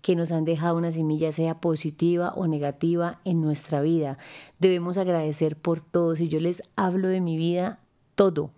que 0.01 0.17
nos 0.17 0.31
han 0.31 0.43
dejado 0.43 0.75
una 0.75 0.91
semilla, 0.91 1.31
sea 1.31 1.61
positiva 1.61 2.33
o 2.35 2.45
negativa, 2.45 3.21
en 3.23 3.39
nuestra 3.39 3.79
vida. 3.79 4.17
Debemos 4.59 4.97
agradecer 4.97 5.55
por 5.55 5.79
todo. 5.79 6.17
Si 6.17 6.27
yo 6.27 6.41
les 6.41 6.61
hablo 6.75 7.07
de 7.07 7.21
mi 7.21 7.37
vida, 7.37 7.79
todo, 8.15 8.51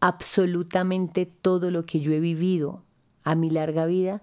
absolutamente 0.00 1.26
todo 1.26 1.70
lo 1.70 1.86
que 1.86 2.00
yo 2.00 2.10
he 2.10 2.18
vivido 2.18 2.82
a 3.22 3.36
mi 3.36 3.48
larga 3.48 3.86
vida, 3.86 4.22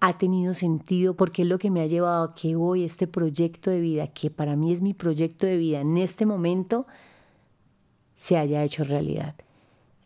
ha 0.00 0.18
tenido 0.18 0.54
sentido 0.54 1.14
porque 1.14 1.42
es 1.42 1.48
lo 1.48 1.58
que 1.58 1.70
me 1.70 1.80
ha 1.80 1.86
llevado 1.86 2.24
a 2.24 2.34
que 2.34 2.56
hoy 2.56 2.84
este 2.84 3.06
proyecto 3.06 3.70
de 3.70 3.80
vida, 3.80 4.08
que 4.08 4.30
para 4.30 4.56
mí 4.56 4.72
es 4.72 4.82
mi 4.82 4.94
proyecto 4.94 5.46
de 5.46 5.56
vida 5.56 5.80
en 5.80 5.96
este 5.96 6.26
momento, 6.26 6.86
se 8.14 8.36
haya 8.36 8.62
hecho 8.62 8.84
realidad. 8.84 9.34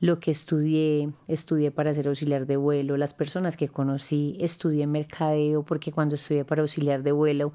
Lo 0.00 0.21
que 0.21 0.30
estudié, 0.30 1.11
estudié 1.26 1.73
para 1.73 1.92
ser 1.92 2.07
auxiliar 2.07 2.47
de 2.47 2.57
vuelo, 2.57 2.97
las 2.97 3.14
personas 3.14 3.57
que 3.57 3.68
conocí, 3.68 4.37
estudié 4.38 4.87
mercadeo, 4.87 5.64
porque 5.64 5.90
cuando 5.90 6.14
estudié 6.14 6.45
para 6.45 6.62
auxiliar 6.62 7.02
de 7.02 7.12
vuelo 7.12 7.52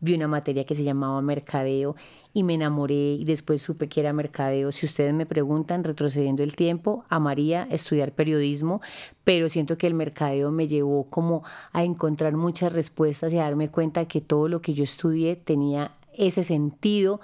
vi 0.00 0.14
una 0.14 0.28
materia 0.28 0.64
que 0.64 0.74
se 0.74 0.84
llamaba 0.84 1.20
mercadeo 1.22 1.96
y 2.34 2.42
me 2.42 2.54
enamoré 2.54 3.14
y 3.14 3.24
después 3.24 3.62
supe 3.62 3.88
que 3.88 4.00
era 4.00 4.12
mercadeo. 4.12 4.72
Si 4.72 4.86
ustedes 4.86 5.14
me 5.14 5.24
preguntan, 5.24 5.84
retrocediendo 5.84 6.42
el 6.42 6.56
tiempo, 6.56 7.04
amaría 7.08 7.68
estudiar 7.70 8.12
periodismo, 8.12 8.82
pero 9.22 9.48
siento 9.48 9.78
que 9.78 9.86
el 9.86 9.94
mercadeo 9.94 10.50
me 10.50 10.66
llevó 10.66 11.04
como 11.08 11.44
a 11.72 11.84
encontrar 11.84 12.34
muchas 12.34 12.72
respuestas 12.72 13.32
y 13.32 13.38
a 13.38 13.44
darme 13.44 13.70
cuenta 13.70 14.06
que 14.06 14.20
todo 14.20 14.48
lo 14.48 14.60
que 14.60 14.74
yo 14.74 14.82
estudié 14.82 15.36
tenía 15.36 15.92
ese 16.12 16.42
sentido. 16.42 17.20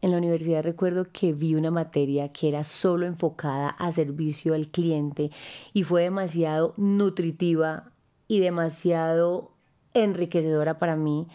En 0.00 0.12
la 0.12 0.16
universidad 0.18 0.64
recuerdo 0.64 1.06
que 1.12 1.34
vi 1.34 1.54
una 1.54 1.70
materia 1.70 2.32
que 2.32 2.48
era 2.48 2.64
solo 2.64 3.04
enfocada 3.04 3.68
a 3.68 3.92
servicio 3.92 4.54
al 4.54 4.68
cliente 4.68 5.30
y 5.74 5.82
fue 5.82 6.04
demasiado 6.04 6.72
nutritiva 6.78 7.90
y 8.28 8.40
demasiado 8.40 9.50
enriquecedora 9.92 10.78
para 10.78 10.96
mí 10.96 11.26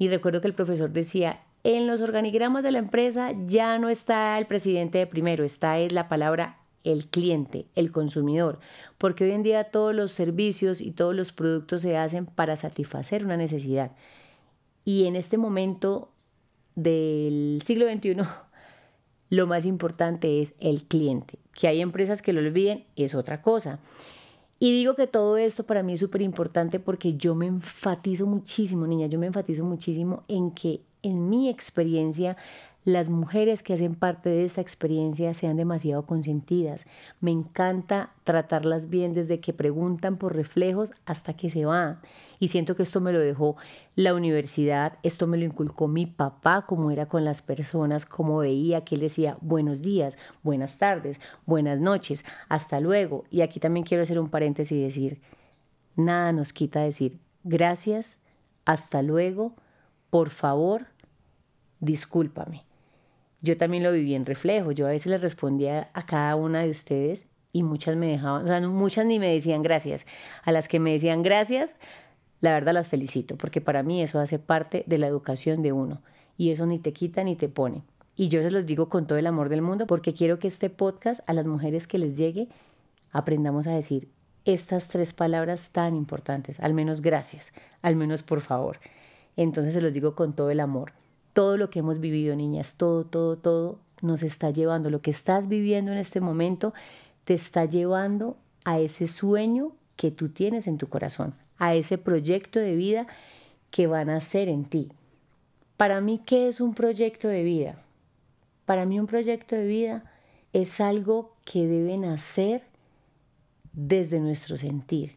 y 0.00 0.08
recuerdo 0.08 0.40
que 0.40 0.48
el 0.48 0.54
profesor 0.54 0.90
decía, 0.90 1.40
en 1.64 1.86
los 1.86 2.00
organigramas 2.00 2.62
de 2.62 2.72
la 2.72 2.78
empresa 2.78 3.32
ya 3.46 3.78
no 3.78 3.88
está 3.88 4.38
el 4.38 4.46
presidente 4.46 4.98
de 4.98 5.06
primero, 5.06 5.44
está 5.44 5.78
es 5.78 5.92
la 5.92 6.08
palabra 6.08 6.60
el 6.84 7.06
cliente, 7.06 7.66
el 7.74 7.92
consumidor, 7.92 8.58
porque 8.96 9.24
hoy 9.24 9.32
en 9.32 9.42
día 9.42 9.64
todos 9.64 9.94
los 9.94 10.12
servicios 10.12 10.80
y 10.80 10.92
todos 10.92 11.14
los 11.14 11.32
productos 11.32 11.82
se 11.82 11.96
hacen 11.96 12.26
para 12.26 12.56
satisfacer 12.56 13.24
una 13.24 13.36
necesidad. 13.36 13.92
Y 14.84 15.06
en 15.06 15.16
este 15.16 15.36
momento 15.36 16.10
del 16.74 17.60
siglo 17.64 17.86
XXI, 17.86 18.16
lo 19.30 19.46
más 19.46 19.66
importante 19.66 20.40
es 20.40 20.54
el 20.58 20.84
cliente. 20.84 21.38
Que 21.52 21.68
hay 21.68 21.82
empresas 21.82 22.22
que 22.22 22.32
lo 22.32 22.40
olviden 22.40 22.84
es 22.96 23.14
otra 23.14 23.42
cosa. 23.42 23.78
Y 24.58 24.72
digo 24.72 24.94
que 24.94 25.06
todo 25.06 25.36
esto 25.36 25.64
para 25.64 25.82
mí 25.82 25.94
es 25.94 26.00
súper 26.00 26.22
importante 26.22 26.80
porque 26.80 27.14
yo 27.14 27.34
me 27.34 27.46
enfatizo 27.46 28.26
muchísimo, 28.26 28.86
niña, 28.86 29.06
yo 29.06 29.18
me 29.18 29.26
enfatizo 29.26 29.64
muchísimo 29.64 30.24
en 30.28 30.50
que 30.50 30.82
en 31.02 31.28
mi 31.28 31.48
experiencia 31.48 32.36
las 32.84 33.10
mujeres 33.10 33.62
que 33.62 33.74
hacen 33.74 33.94
parte 33.94 34.30
de 34.30 34.44
esta 34.44 34.62
experiencia 34.62 35.34
sean 35.34 35.56
demasiado 35.56 36.06
consentidas. 36.06 36.86
Me 37.20 37.30
encanta 37.30 38.14
tratarlas 38.24 38.88
bien 38.88 39.12
desde 39.12 39.40
que 39.40 39.52
preguntan 39.52 40.16
por 40.16 40.34
reflejos 40.34 40.92
hasta 41.04 41.34
que 41.34 41.50
se 41.50 41.66
van. 41.66 42.00
Y 42.38 42.48
siento 42.48 42.76
que 42.76 42.82
esto 42.82 43.02
me 43.02 43.12
lo 43.12 43.20
dejó 43.20 43.56
la 43.96 44.14
universidad, 44.14 44.98
esto 45.02 45.26
me 45.26 45.36
lo 45.36 45.44
inculcó 45.44 45.88
mi 45.88 46.06
papá, 46.06 46.64
como 46.66 46.90
era 46.90 47.06
con 47.06 47.22
las 47.22 47.42
personas, 47.42 48.06
como 48.06 48.38
veía 48.38 48.82
que 48.82 48.94
él 48.94 49.02
decía 49.02 49.36
buenos 49.42 49.82
días, 49.82 50.16
buenas 50.42 50.78
tardes, 50.78 51.20
buenas 51.44 51.78
noches, 51.80 52.24
hasta 52.48 52.80
luego. 52.80 53.24
Y 53.30 53.42
aquí 53.42 53.60
también 53.60 53.84
quiero 53.84 54.02
hacer 54.02 54.18
un 54.18 54.30
paréntesis 54.30 54.72
y 54.72 54.82
decir, 54.82 55.20
nada 55.96 56.32
nos 56.32 56.54
quita 56.54 56.80
decir 56.80 57.18
gracias, 57.44 58.20
hasta 58.64 59.02
luego, 59.02 59.54
por 60.08 60.30
favor, 60.30 60.86
discúlpame. 61.80 62.64
Yo 63.42 63.56
también 63.56 63.82
lo 63.82 63.92
viví 63.92 64.14
en 64.14 64.26
reflejo. 64.26 64.72
Yo 64.72 64.86
a 64.86 64.90
veces 64.90 65.10
les 65.10 65.22
respondía 65.22 65.90
a 65.94 66.04
cada 66.04 66.36
una 66.36 66.62
de 66.62 66.70
ustedes 66.70 67.26
y 67.52 67.62
muchas 67.62 67.96
me 67.96 68.06
dejaban, 68.06 68.44
o 68.44 68.46
sea, 68.46 68.60
muchas 68.60 69.06
ni 69.06 69.18
me 69.18 69.32
decían 69.32 69.62
gracias. 69.62 70.06
A 70.44 70.52
las 70.52 70.68
que 70.68 70.78
me 70.78 70.92
decían 70.92 71.22
gracias, 71.22 71.76
la 72.40 72.52
verdad 72.52 72.74
las 72.74 72.88
felicito, 72.88 73.36
porque 73.36 73.60
para 73.60 73.82
mí 73.82 74.02
eso 74.02 74.20
hace 74.20 74.38
parte 74.38 74.84
de 74.86 74.98
la 74.98 75.08
educación 75.08 75.62
de 75.62 75.72
uno 75.72 76.00
y 76.36 76.50
eso 76.50 76.66
ni 76.66 76.78
te 76.78 76.92
quita 76.92 77.24
ni 77.24 77.34
te 77.34 77.48
pone. 77.48 77.82
Y 78.14 78.28
yo 78.28 78.42
se 78.42 78.50
los 78.50 78.66
digo 78.66 78.88
con 78.88 79.06
todo 79.06 79.18
el 79.18 79.26
amor 79.26 79.48
del 79.48 79.62
mundo 79.62 79.86
porque 79.86 80.14
quiero 80.14 80.38
que 80.38 80.48
este 80.48 80.70
podcast 80.70 81.20
a 81.28 81.32
las 81.32 81.46
mujeres 81.46 81.86
que 81.86 81.98
les 81.98 82.16
llegue 82.16 82.48
aprendamos 83.10 83.66
a 83.66 83.72
decir 83.72 84.08
estas 84.44 84.88
tres 84.88 85.12
palabras 85.12 85.70
tan 85.70 85.96
importantes, 85.96 86.60
al 86.60 86.72
menos 86.72 87.00
gracias, 87.00 87.52
al 87.82 87.96
menos 87.96 88.22
por 88.22 88.40
favor. 88.40 88.78
Entonces 89.36 89.74
se 89.74 89.80
los 89.80 89.92
digo 89.92 90.14
con 90.14 90.34
todo 90.34 90.50
el 90.50 90.60
amor 90.60 90.92
todo 91.40 91.56
lo 91.56 91.70
que 91.70 91.78
hemos 91.78 92.00
vivido, 92.00 92.36
niñas, 92.36 92.76
todo, 92.76 93.06
todo, 93.06 93.38
todo 93.38 93.78
nos 94.02 94.22
está 94.22 94.50
llevando, 94.50 94.90
lo 94.90 95.00
que 95.00 95.10
estás 95.10 95.48
viviendo 95.48 95.90
en 95.90 95.96
este 95.96 96.20
momento, 96.20 96.74
te 97.24 97.32
está 97.32 97.64
llevando 97.64 98.36
a 98.66 98.78
ese 98.78 99.06
sueño 99.06 99.72
que 99.96 100.10
tú 100.10 100.28
tienes 100.28 100.66
en 100.66 100.76
tu 100.76 100.90
corazón, 100.90 101.32
a 101.56 101.74
ese 101.74 101.96
proyecto 101.96 102.60
de 102.60 102.76
vida 102.76 103.06
que 103.70 103.86
van 103.86 104.10
a 104.10 104.16
hacer 104.16 104.50
en 104.50 104.66
ti. 104.66 104.92
Para 105.78 106.02
mí, 106.02 106.20
¿qué 106.26 106.46
es 106.46 106.60
un 106.60 106.74
proyecto 106.74 107.26
de 107.26 107.42
vida? 107.42 107.82
Para 108.66 108.84
mí 108.84 109.00
un 109.00 109.06
proyecto 109.06 109.56
de 109.56 109.64
vida 109.64 110.04
es 110.52 110.78
algo 110.78 111.32
que 111.46 111.66
debe 111.66 111.96
nacer 111.96 112.64
desde 113.72 114.20
nuestro 114.20 114.58
sentir. 114.58 115.16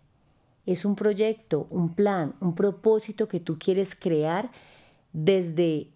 Es 0.65 0.85
un 0.85 0.95
proyecto, 0.95 1.67
un 1.69 1.93
plan, 1.93 2.33
un 2.39 2.55
propósito 2.55 3.27
que 3.27 3.41
tú 3.41 3.59
quieres 3.59 3.93
crear 3.93 4.51
desde 5.11 5.89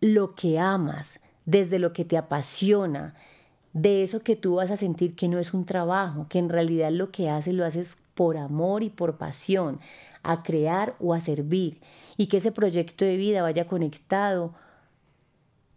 lo 0.00 0.34
que 0.34 0.58
amas, 0.58 1.20
desde 1.44 1.78
lo 1.78 1.92
que 1.92 2.04
te 2.04 2.16
apasiona, 2.16 3.14
de 3.72 4.02
eso 4.02 4.22
que 4.22 4.36
tú 4.36 4.56
vas 4.56 4.70
a 4.70 4.76
sentir 4.76 5.14
que 5.14 5.28
no 5.28 5.38
es 5.38 5.54
un 5.54 5.64
trabajo, 5.64 6.26
que 6.28 6.38
en 6.38 6.48
realidad 6.48 6.90
lo 6.90 7.10
que 7.10 7.30
haces 7.30 7.54
lo 7.54 7.64
haces 7.64 8.02
por 8.14 8.36
amor 8.36 8.82
y 8.82 8.90
por 8.90 9.18
pasión, 9.18 9.80
a 10.22 10.42
crear 10.42 10.96
o 11.00 11.14
a 11.14 11.20
servir, 11.20 11.80
y 12.16 12.26
que 12.26 12.38
ese 12.38 12.52
proyecto 12.52 13.04
de 13.04 13.16
vida 13.16 13.42
vaya 13.42 13.66
conectado 13.66 14.54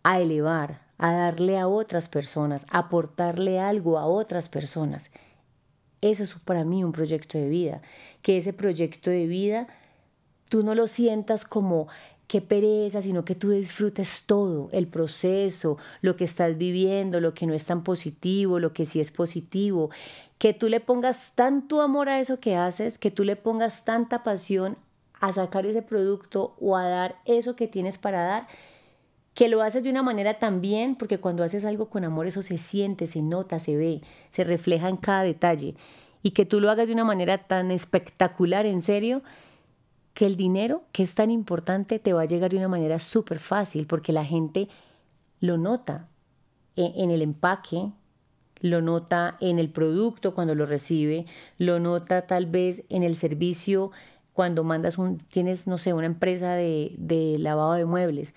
a 0.04 0.20
elevar, 0.20 0.82
a 0.98 1.14
darle 1.14 1.60
a 1.60 1.68
otras 1.68 2.10
personas, 2.10 2.66
a 2.70 2.80
aportarle 2.80 3.60
algo 3.60 3.98
a 3.98 4.06
otras 4.06 4.50
personas. 4.50 5.12
Eso 6.02 6.24
es 6.24 6.34
para 6.34 6.64
mí 6.64 6.84
un 6.84 6.92
proyecto 6.92 7.38
de 7.38 7.50
vida, 7.50 7.82
que 8.22 8.38
ese 8.38 8.54
proyecto 8.54 9.12
de 9.12 9.28
vida 9.28 9.68
tú 10.50 10.64
no 10.64 10.76
lo 10.76 10.88
sientas 10.88 11.46
como 11.46 11.88
qué 12.32 12.40
pereza, 12.40 13.02
sino 13.02 13.26
que 13.26 13.36
tú 13.36 13.50
disfrutes 13.50 14.24
todo, 14.26 14.70
el 14.72 14.88
proceso, 14.88 15.78
lo 16.00 16.16
que 16.16 16.24
estás 16.24 16.58
viviendo, 16.58 17.20
lo 17.20 17.34
que 17.34 17.46
no 17.46 17.54
es 17.54 17.66
tan 17.66 17.84
positivo, 17.84 18.58
lo 18.58 18.72
que 18.72 18.86
sí 18.86 19.02
es 19.02 19.12
positivo, 19.12 19.90
que 20.38 20.54
tú 20.54 20.70
le 20.70 20.80
pongas 20.80 21.36
tanto 21.36 21.82
amor 21.82 22.08
a 22.08 22.22
eso 22.22 22.40
que 22.40 22.56
haces, 22.56 22.98
que 22.98 23.12
tú 23.12 23.26
le 23.26 23.36
pongas 23.36 23.84
tanta 23.84 24.24
pasión 24.24 24.78
a 25.20 25.34
sacar 25.34 25.66
ese 25.66 25.82
producto 25.82 26.56
o 26.62 26.78
a 26.78 26.88
dar 26.88 27.18
eso 27.26 27.58
que 27.58 27.68
tienes 27.68 27.98
para 27.98 28.24
dar, 28.24 28.48
que 29.34 29.50
lo 29.50 29.62
haces 29.62 29.84
de 29.84 29.90
una 29.90 30.02
manera 30.02 30.40
tan 30.40 30.62
bien, 30.62 30.96
porque 30.96 31.20
cuando 31.20 31.44
haces 31.44 31.66
algo 31.66 31.90
con 31.90 32.06
amor 32.06 32.28
eso 32.28 32.44
se 32.44 32.58
siente, 32.58 33.08
se 33.08 33.22
nota, 33.22 33.60
se 33.60 33.76
ve, 33.76 34.04
se 34.30 34.46
refleja 34.46 34.88
en 34.88 34.96
cada 34.96 35.24
detalle, 35.24 35.76
y 36.24 36.32
que 36.32 36.46
tú 36.46 36.62
lo 36.62 36.72
hagas 36.72 36.88
de 36.88 36.94
una 36.94 37.04
manera 37.04 37.40
tan 37.40 37.72
espectacular, 37.72 38.66
en 38.66 38.80
serio, 38.80 39.22
que 40.14 40.26
el 40.26 40.36
dinero, 40.36 40.84
que 40.92 41.04
es 41.04 41.16
tan 41.16 41.32
importante, 41.32 42.00
te 42.00 42.14
va 42.14 42.24
a 42.24 42.26
llegar 42.26 42.52
de 42.52 42.58
una 42.58 42.68
manera 42.68 43.00
súper 43.00 43.40
fácil 43.40 43.88
porque 43.88 44.12
la 44.12 44.26
gente 44.26 44.68
lo 45.40 45.58
nota 45.58 46.08
en, 46.76 47.12
el 47.12 47.22
empaque, 47.22 47.92
lo 48.60 48.82
nota 48.82 49.38
en 49.40 49.60
el 49.60 49.70
producto 49.70 50.34
cuando 50.34 50.56
lo 50.56 50.66
recibe, 50.66 51.26
lo 51.58 51.80
nota 51.80 52.28
tal 52.28 52.46
vez 52.46 52.84
en 52.90 53.04
el 53.04 53.16
servicio 53.16 53.92
cuando 54.34 54.64
mandas 54.64 54.98
un, 54.98 55.18
tienes, 55.18 55.68
no 55.68 55.78
sé, 55.78 55.94
una 55.94 56.06
empresa 56.06 56.54
de, 56.54 56.94
de 56.98 57.38
lavado 57.40 57.74
de 57.74 57.86
muebles. 57.86 58.34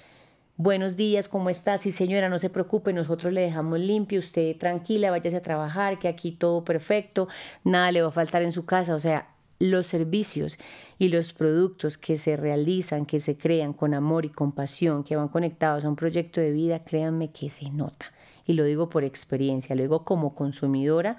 Buenos 0.56 0.96
días, 0.96 1.28
¿cómo 1.28 1.50
está? 1.50 1.78
Sí, 1.78 1.90
señora, 1.90 2.28
no 2.28 2.38
se 2.38 2.48
preocupe, 2.48 2.92
nosotros 2.92 3.32
le 3.32 3.40
dejamos 3.40 3.80
limpio, 3.80 4.20
usted 4.20 4.56
tranquila, 4.56 5.10
váyase 5.10 5.36
a 5.36 5.42
trabajar, 5.42 5.98
que 5.98 6.06
aquí 6.06 6.30
todo 6.30 6.64
perfecto, 6.64 7.26
nada 7.64 7.90
le 7.90 8.02
va 8.02 8.08
a 8.08 8.12
faltar 8.12 8.42
en 8.42 8.52
su 8.52 8.64
casa. 8.64 8.94
O 8.94 9.00
sea, 9.00 9.33
los 9.64 9.86
servicios 9.86 10.58
y 10.98 11.08
los 11.08 11.32
productos 11.32 11.98
que 11.98 12.16
se 12.16 12.36
realizan, 12.36 13.06
que 13.06 13.18
se 13.18 13.36
crean 13.36 13.72
con 13.72 13.94
amor 13.94 14.24
y 14.24 14.28
compasión, 14.28 15.04
que 15.04 15.16
van 15.16 15.28
conectados 15.28 15.84
a 15.84 15.88
un 15.88 15.96
proyecto 15.96 16.40
de 16.40 16.52
vida, 16.52 16.84
créanme 16.84 17.30
que 17.30 17.48
se 17.48 17.70
nota. 17.70 18.12
Y 18.46 18.52
lo 18.52 18.64
digo 18.64 18.90
por 18.90 19.04
experiencia, 19.04 19.74
lo 19.74 19.82
digo 19.82 20.04
como 20.04 20.34
consumidora 20.34 21.16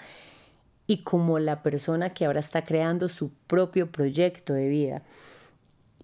y 0.86 0.98
como 0.98 1.40
la 1.40 1.64
persona 1.64 2.14
que 2.14 2.26
ahora 2.26 2.40
está 2.40 2.64
creando 2.64 3.10
su 3.10 3.34
propio 3.48 3.92
proyecto 3.92 4.54
de 4.54 4.70
vida. 4.70 5.02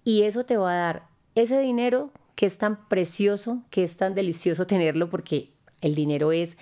Y 0.04 0.22
eso 0.22 0.44
te 0.44 0.56
va 0.56 0.72
a 0.72 0.76
dar 0.76 1.02
ese 1.36 1.60
dinero 1.60 2.10
que 2.34 2.46
es 2.46 2.58
tan 2.58 2.88
precioso, 2.88 3.62
que 3.70 3.84
es 3.84 3.96
tan 3.96 4.14
delicioso 4.14 4.66
tenerlo, 4.66 5.10
porque 5.10 5.50
el 5.80 5.94
dinero 5.94 6.32
es 6.32 6.56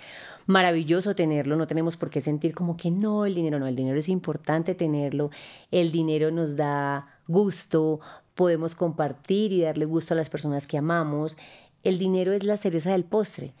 maravilloso 0.45 1.15
tenerlo, 1.15 1.55
no 1.55 1.67
tenemos 1.67 1.97
por 1.97 2.09
qué 2.09 2.21
sentir 2.21 2.53
como 2.53 2.77
que 2.77 2.91
no, 2.91 3.25
el 3.25 3.35
dinero 3.35 3.59
no, 3.59 3.67
el 3.67 3.75
dinero 3.75 3.99
es 3.99 4.09
importante 4.09 4.75
tenerlo, 4.75 5.31
el 5.71 5.91
dinero 5.91 6.31
nos 6.31 6.55
da 6.55 7.19
gusto, 7.27 7.99
podemos 8.35 8.75
compartir 8.75 9.51
y 9.51 9.61
darle 9.61 9.85
gusto 9.85 10.13
a 10.13 10.17
las 10.17 10.29
personas 10.29 10.67
que 10.67 10.77
amamos, 10.77 11.37
el 11.83 11.97
dinero 11.97 12.33
es 12.33 12.43
la 12.43 12.57
cereza 12.57 12.91
del 12.91 13.03
postre. 13.03 13.53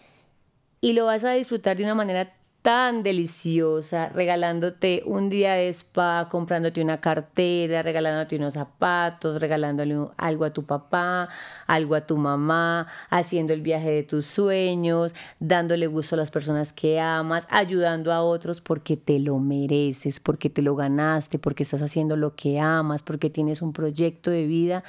Y 0.79 0.93
lo 0.93 1.05
vas 1.05 1.23
a 1.23 1.31
disfrutar 1.31 1.77
de 1.77 1.83
una 1.83 1.95
manera 1.95 2.33
tan 2.61 3.01
deliciosa, 3.01 4.09
regalándote 4.09 5.01
un 5.07 5.29
día 5.29 5.53
de 5.53 5.69
spa, 5.69 6.27
comprándote 6.29 6.81
una 6.81 7.01
cartera, 7.01 7.81
regalándote 7.81 8.35
unos 8.35 8.53
zapatos, 8.53 9.41
regalándole 9.41 9.95
algo 10.17 10.45
a 10.45 10.53
tu 10.53 10.63
papá, 10.63 11.27
algo 11.65 11.95
a 11.95 12.05
tu 12.05 12.17
mamá, 12.17 12.87
haciendo 13.09 13.53
el 13.53 13.61
viaje 13.61 13.89
de 13.89 14.03
tus 14.03 14.27
sueños, 14.27 15.15
dándole 15.39 15.87
gusto 15.87 16.15
a 16.15 16.19
las 16.19 16.29
personas 16.29 16.71
que 16.71 16.99
amas, 16.99 17.47
ayudando 17.49 18.13
a 18.13 18.21
otros 18.21 18.61
porque 18.61 18.95
te 18.95 19.19
lo 19.19 19.39
mereces, 19.39 20.19
porque 20.19 20.51
te 20.51 20.61
lo 20.61 20.75
ganaste, 20.75 21.39
porque 21.39 21.63
estás 21.63 21.81
haciendo 21.81 22.15
lo 22.15 22.35
que 22.35 22.59
amas, 22.59 23.01
porque 23.01 23.31
tienes 23.31 23.63
un 23.63 23.73
proyecto 23.73 24.29
de 24.29 24.45
vida 24.45 24.83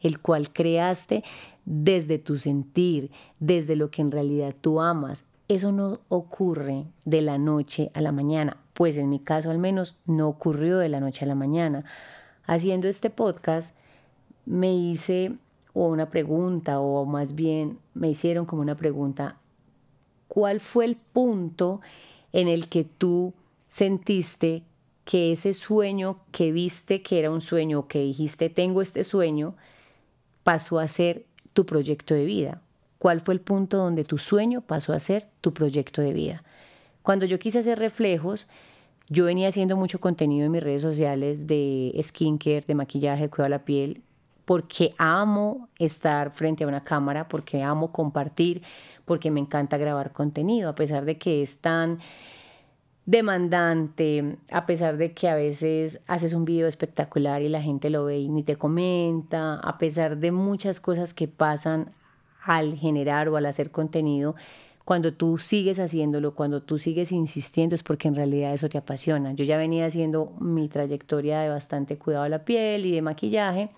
el 0.00 0.20
cual 0.20 0.52
creaste 0.52 1.24
desde 1.64 2.18
tu 2.18 2.36
sentir, 2.36 3.10
desde 3.40 3.74
lo 3.74 3.90
que 3.90 4.02
en 4.02 4.12
realidad 4.12 4.54
tú 4.60 4.80
amas 4.80 5.24
eso 5.48 5.72
no 5.72 6.00
ocurre 6.08 6.86
de 7.04 7.22
la 7.22 7.38
noche 7.38 7.90
a 7.94 8.00
la 8.00 8.12
mañana, 8.12 8.56
pues 8.74 8.96
en 8.96 9.08
mi 9.08 9.20
caso 9.20 9.50
al 9.50 9.58
menos 9.58 9.96
no 10.06 10.28
ocurrió 10.28 10.78
de 10.78 10.88
la 10.88 11.00
noche 11.00 11.24
a 11.24 11.28
la 11.28 11.34
mañana. 11.34 11.84
Haciendo 12.46 12.88
este 12.88 13.10
podcast 13.10 13.76
me 14.44 14.74
hice 14.74 15.36
una 15.72 16.10
pregunta 16.10 16.80
o 16.80 17.04
más 17.04 17.34
bien 17.34 17.78
me 17.94 18.08
hicieron 18.08 18.46
como 18.46 18.62
una 18.62 18.76
pregunta, 18.76 19.36
¿cuál 20.28 20.60
fue 20.60 20.84
el 20.84 20.96
punto 20.96 21.80
en 22.32 22.48
el 22.48 22.68
que 22.68 22.84
tú 22.84 23.34
sentiste 23.68 24.62
que 25.04 25.32
ese 25.32 25.54
sueño 25.54 26.18
que 26.32 26.50
viste 26.50 27.02
que 27.02 27.18
era 27.18 27.30
un 27.30 27.40
sueño, 27.40 27.86
que 27.86 28.00
dijiste 28.00 28.50
tengo 28.50 28.82
este 28.82 29.04
sueño, 29.04 29.54
pasó 30.42 30.80
a 30.80 30.88
ser 30.88 31.24
tu 31.52 31.66
proyecto 31.66 32.14
de 32.14 32.24
vida? 32.24 32.62
Cuál 33.06 33.20
fue 33.20 33.34
el 33.34 33.40
punto 33.40 33.76
donde 33.76 34.02
tu 34.02 34.18
sueño 34.18 34.62
pasó 34.62 34.92
a 34.92 34.98
ser 34.98 35.28
tu 35.40 35.54
proyecto 35.54 36.02
de 36.02 36.12
vida. 36.12 36.42
Cuando 37.02 37.24
yo 37.24 37.38
quise 37.38 37.60
hacer 37.60 37.78
reflejos, 37.78 38.48
yo 39.08 39.26
venía 39.26 39.46
haciendo 39.46 39.76
mucho 39.76 40.00
contenido 40.00 40.44
en 40.44 40.50
mis 40.50 40.60
redes 40.60 40.82
sociales 40.82 41.46
de 41.46 41.96
skincare, 42.02 42.64
de 42.66 42.74
maquillaje, 42.74 43.22
de 43.22 43.28
cuidado 43.28 43.44
de 43.44 43.50
la 43.50 43.64
piel, 43.64 44.02
porque 44.44 44.92
amo 44.98 45.68
estar 45.78 46.32
frente 46.32 46.64
a 46.64 46.66
una 46.66 46.82
cámara, 46.82 47.28
porque 47.28 47.62
amo 47.62 47.92
compartir, 47.92 48.64
porque 49.04 49.30
me 49.30 49.38
encanta 49.38 49.78
grabar 49.78 50.10
contenido, 50.10 50.68
a 50.68 50.74
pesar 50.74 51.04
de 51.04 51.16
que 51.16 51.42
es 51.42 51.60
tan 51.60 52.00
demandante, 53.04 54.36
a 54.50 54.66
pesar 54.66 54.96
de 54.96 55.12
que 55.12 55.28
a 55.28 55.36
veces 55.36 56.00
haces 56.08 56.32
un 56.32 56.44
video 56.44 56.66
espectacular 56.66 57.40
y 57.40 57.50
la 57.50 57.62
gente 57.62 57.88
lo 57.88 58.06
ve 58.06 58.18
y 58.18 58.28
ni 58.28 58.42
te 58.42 58.56
comenta, 58.56 59.60
a 59.60 59.78
pesar 59.78 60.16
de 60.16 60.32
muchas 60.32 60.80
cosas 60.80 61.14
que 61.14 61.28
pasan 61.28 61.92
al 62.46 62.76
generar 62.76 63.28
o 63.28 63.36
al 63.36 63.46
hacer 63.46 63.70
contenido, 63.70 64.36
cuando 64.84 65.12
tú 65.12 65.36
sigues 65.36 65.80
haciéndolo, 65.80 66.36
cuando 66.36 66.62
tú 66.62 66.78
sigues 66.78 67.10
insistiendo, 67.10 67.74
es 67.74 67.82
porque 67.82 68.06
en 68.06 68.14
realidad 68.14 68.54
eso 68.54 68.68
te 68.68 68.78
apasiona. 68.78 69.32
Yo 69.32 69.44
ya 69.44 69.56
venía 69.56 69.84
haciendo 69.84 70.32
mi 70.38 70.68
trayectoria 70.68 71.40
de 71.40 71.48
bastante 71.48 71.98
cuidado 71.98 72.22
de 72.22 72.30
la 72.30 72.44
piel 72.44 72.86
y 72.86 72.92
de 72.92 73.02
maquillaje. 73.02 73.70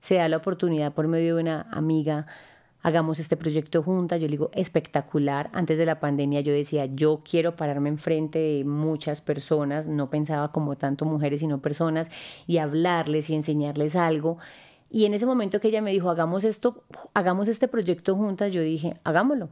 Se 0.00 0.16
da 0.16 0.28
la 0.28 0.36
oportunidad 0.36 0.92
por 0.92 1.08
medio 1.08 1.36
de 1.36 1.40
una 1.40 1.62
amiga, 1.72 2.26
hagamos 2.82 3.18
este 3.18 3.38
proyecto 3.38 3.82
juntas. 3.82 4.20
Yo 4.20 4.26
le 4.26 4.32
digo, 4.32 4.50
espectacular. 4.52 5.48
Antes 5.54 5.78
de 5.78 5.86
la 5.86 6.00
pandemia 6.00 6.42
yo 6.42 6.52
decía, 6.52 6.84
yo 6.84 7.22
quiero 7.24 7.56
pararme 7.56 7.88
enfrente 7.88 8.38
de 8.38 8.64
muchas 8.64 9.22
personas, 9.22 9.88
no 9.88 10.10
pensaba 10.10 10.52
como 10.52 10.76
tanto 10.76 11.06
mujeres, 11.06 11.40
sino 11.40 11.62
personas, 11.62 12.10
y 12.46 12.58
hablarles 12.58 13.30
y 13.30 13.36
enseñarles 13.36 13.96
algo. 13.96 14.36
Y 14.90 15.04
en 15.04 15.14
ese 15.14 15.24
momento 15.24 15.60
que 15.60 15.68
ella 15.68 15.82
me 15.82 15.92
dijo, 15.92 16.10
hagamos 16.10 16.44
esto, 16.44 16.82
hagamos 17.14 17.46
este 17.46 17.68
proyecto 17.68 18.16
juntas, 18.16 18.52
yo 18.52 18.60
dije, 18.60 18.96
hagámoslo. 19.04 19.48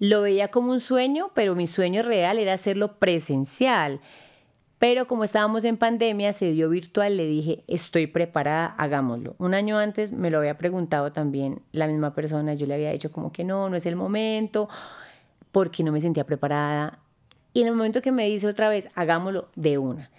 Lo 0.00 0.22
veía 0.22 0.48
como 0.48 0.72
un 0.72 0.80
sueño, 0.80 1.30
pero 1.34 1.54
mi 1.54 1.68
sueño 1.68 2.02
real 2.02 2.38
era 2.38 2.54
hacerlo 2.54 2.98
presencial. 2.98 4.00
Pero 4.80 5.06
como 5.06 5.22
estábamos 5.24 5.64
en 5.64 5.76
pandemia, 5.76 6.32
se 6.32 6.50
dio 6.50 6.68
virtual, 6.68 7.16
le 7.16 7.26
dije, 7.26 7.62
estoy 7.68 8.08
preparada, 8.08 8.66
hagámoslo. 8.76 9.36
Un 9.38 9.54
año 9.54 9.78
antes 9.78 10.12
me 10.12 10.30
lo 10.30 10.38
había 10.38 10.58
preguntado 10.58 11.12
también 11.12 11.62
la 11.70 11.86
misma 11.86 12.12
persona, 12.12 12.54
yo 12.54 12.66
le 12.66 12.74
había 12.74 12.90
dicho 12.90 13.12
como 13.12 13.32
que 13.32 13.44
no, 13.44 13.70
no 13.70 13.76
es 13.76 13.86
el 13.86 13.94
momento, 13.94 14.68
porque 15.52 15.84
no 15.84 15.92
me 15.92 16.00
sentía 16.00 16.26
preparada. 16.26 16.98
Y 17.52 17.62
en 17.62 17.68
el 17.68 17.74
momento 17.74 18.02
que 18.02 18.10
me 18.10 18.26
dice 18.26 18.48
otra 18.48 18.68
vez, 18.68 18.88
hagámoslo 18.96 19.48
de 19.54 19.78
una. 19.78 20.10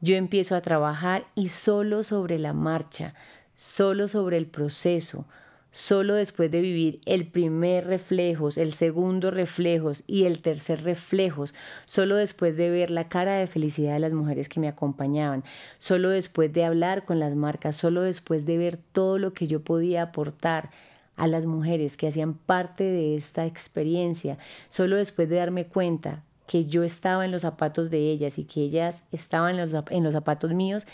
Yo 0.00 0.16
empiezo 0.16 0.56
a 0.56 0.62
trabajar 0.62 1.26
y 1.34 1.48
solo 1.48 2.02
sobre 2.02 2.38
la 2.38 2.54
marcha, 2.54 3.14
solo 3.58 4.06
sobre 4.06 4.36
el 4.36 4.46
proceso, 4.46 5.26
solo 5.72 6.14
después 6.14 6.48
de 6.48 6.60
vivir 6.60 7.00
el 7.06 7.26
primer 7.26 7.88
reflejos, 7.88 8.56
el 8.56 8.70
segundo 8.70 9.32
reflejos 9.32 10.04
y 10.06 10.26
el 10.26 10.40
tercer 10.40 10.84
reflejos, 10.84 11.54
solo 11.84 12.14
después 12.14 12.56
de 12.56 12.70
ver 12.70 12.92
la 12.92 13.08
cara 13.08 13.34
de 13.34 13.48
felicidad 13.48 13.94
de 13.94 13.98
las 13.98 14.12
mujeres 14.12 14.48
que 14.48 14.60
me 14.60 14.68
acompañaban, 14.68 15.42
solo 15.80 16.08
después 16.10 16.52
de 16.52 16.64
hablar 16.64 17.04
con 17.04 17.18
las 17.18 17.34
marcas, 17.34 17.74
solo 17.74 18.02
después 18.02 18.46
de 18.46 18.58
ver 18.58 18.78
todo 18.92 19.18
lo 19.18 19.34
que 19.34 19.48
yo 19.48 19.60
podía 19.60 20.02
aportar 20.02 20.70
a 21.16 21.26
las 21.26 21.44
mujeres 21.44 21.96
que 21.96 22.06
hacían 22.06 22.34
parte 22.34 22.84
de 22.84 23.16
esta 23.16 23.44
experiencia, 23.44 24.38
solo 24.68 24.96
después 24.98 25.28
de 25.28 25.34
darme 25.34 25.66
cuenta 25.66 26.22
que 26.46 26.66
yo 26.66 26.84
estaba 26.84 27.24
en 27.24 27.32
los 27.32 27.42
zapatos 27.42 27.90
de 27.90 28.08
ellas 28.12 28.38
y 28.38 28.44
que 28.44 28.60
ellas 28.60 29.02
estaban 29.10 29.58
en 29.58 29.72
los, 29.72 29.84
en 29.90 30.04
los 30.04 30.12
zapatos 30.12 30.52
míos, 30.52 30.86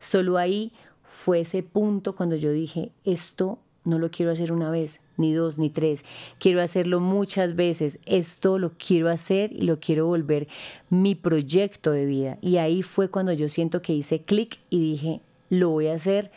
solo 0.00 0.38
ahí 0.38 0.72
fue 1.16 1.40
ese 1.40 1.62
punto 1.62 2.14
cuando 2.14 2.36
yo 2.36 2.52
dije, 2.52 2.92
esto 3.04 3.58
no 3.84 3.98
lo 3.98 4.10
quiero 4.10 4.30
hacer 4.30 4.52
una 4.52 4.70
vez, 4.70 5.00
ni 5.16 5.32
dos, 5.32 5.56
ni 5.58 5.70
tres, 5.70 6.04
quiero 6.38 6.60
hacerlo 6.60 7.00
muchas 7.00 7.56
veces, 7.56 7.98
esto 8.04 8.58
lo 8.58 8.72
quiero 8.76 9.08
hacer 9.08 9.50
y 9.50 9.62
lo 9.62 9.80
quiero 9.80 10.06
volver 10.06 10.46
mi 10.90 11.14
proyecto 11.14 11.90
de 11.90 12.04
vida. 12.04 12.38
Y 12.42 12.58
ahí 12.58 12.82
fue 12.82 13.08
cuando 13.08 13.32
yo 13.32 13.48
siento 13.48 13.80
que 13.80 13.94
hice 13.94 14.20
clic 14.20 14.58
y 14.68 14.78
dije, 14.78 15.20
lo 15.48 15.70
voy 15.70 15.86
a 15.86 15.94
hacer 15.94 16.30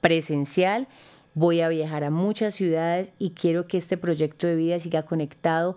presencial, 0.00 0.88
voy 1.34 1.60
a 1.60 1.68
viajar 1.68 2.02
a 2.02 2.10
muchas 2.10 2.56
ciudades 2.56 3.12
y 3.20 3.30
quiero 3.30 3.68
que 3.68 3.76
este 3.76 3.96
proyecto 3.96 4.48
de 4.48 4.56
vida 4.56 4.80
siga 4.80 5.04
conectado 5.04 5.76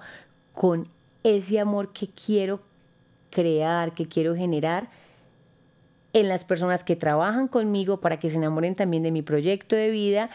con 0.53 0.87
ese 1.23 1.59
amor 1.59 1.93
que 1.93 2.07
quiero 2.07 2.61
crear, 3.29 3.93
que 3.93 4.07
quiero 4.07 4.35
generar 4.35 4.89
en 6.19 6.29
las 6.29 6.45
personas 6.45 6.83
que 6.83 6.95
trabajan 6.95 7.47
conmigo 7.47 7.99
para 7.99 8.19
que 8.19 8.29
se 8.29 8.37
enamoren 8.37 8.75
también 8.75 9.03
de 9.03 9.11
mi 9.11 9.21
proyecto 9.21 9.75
de 9.75 9.91
vida 9.91 10.29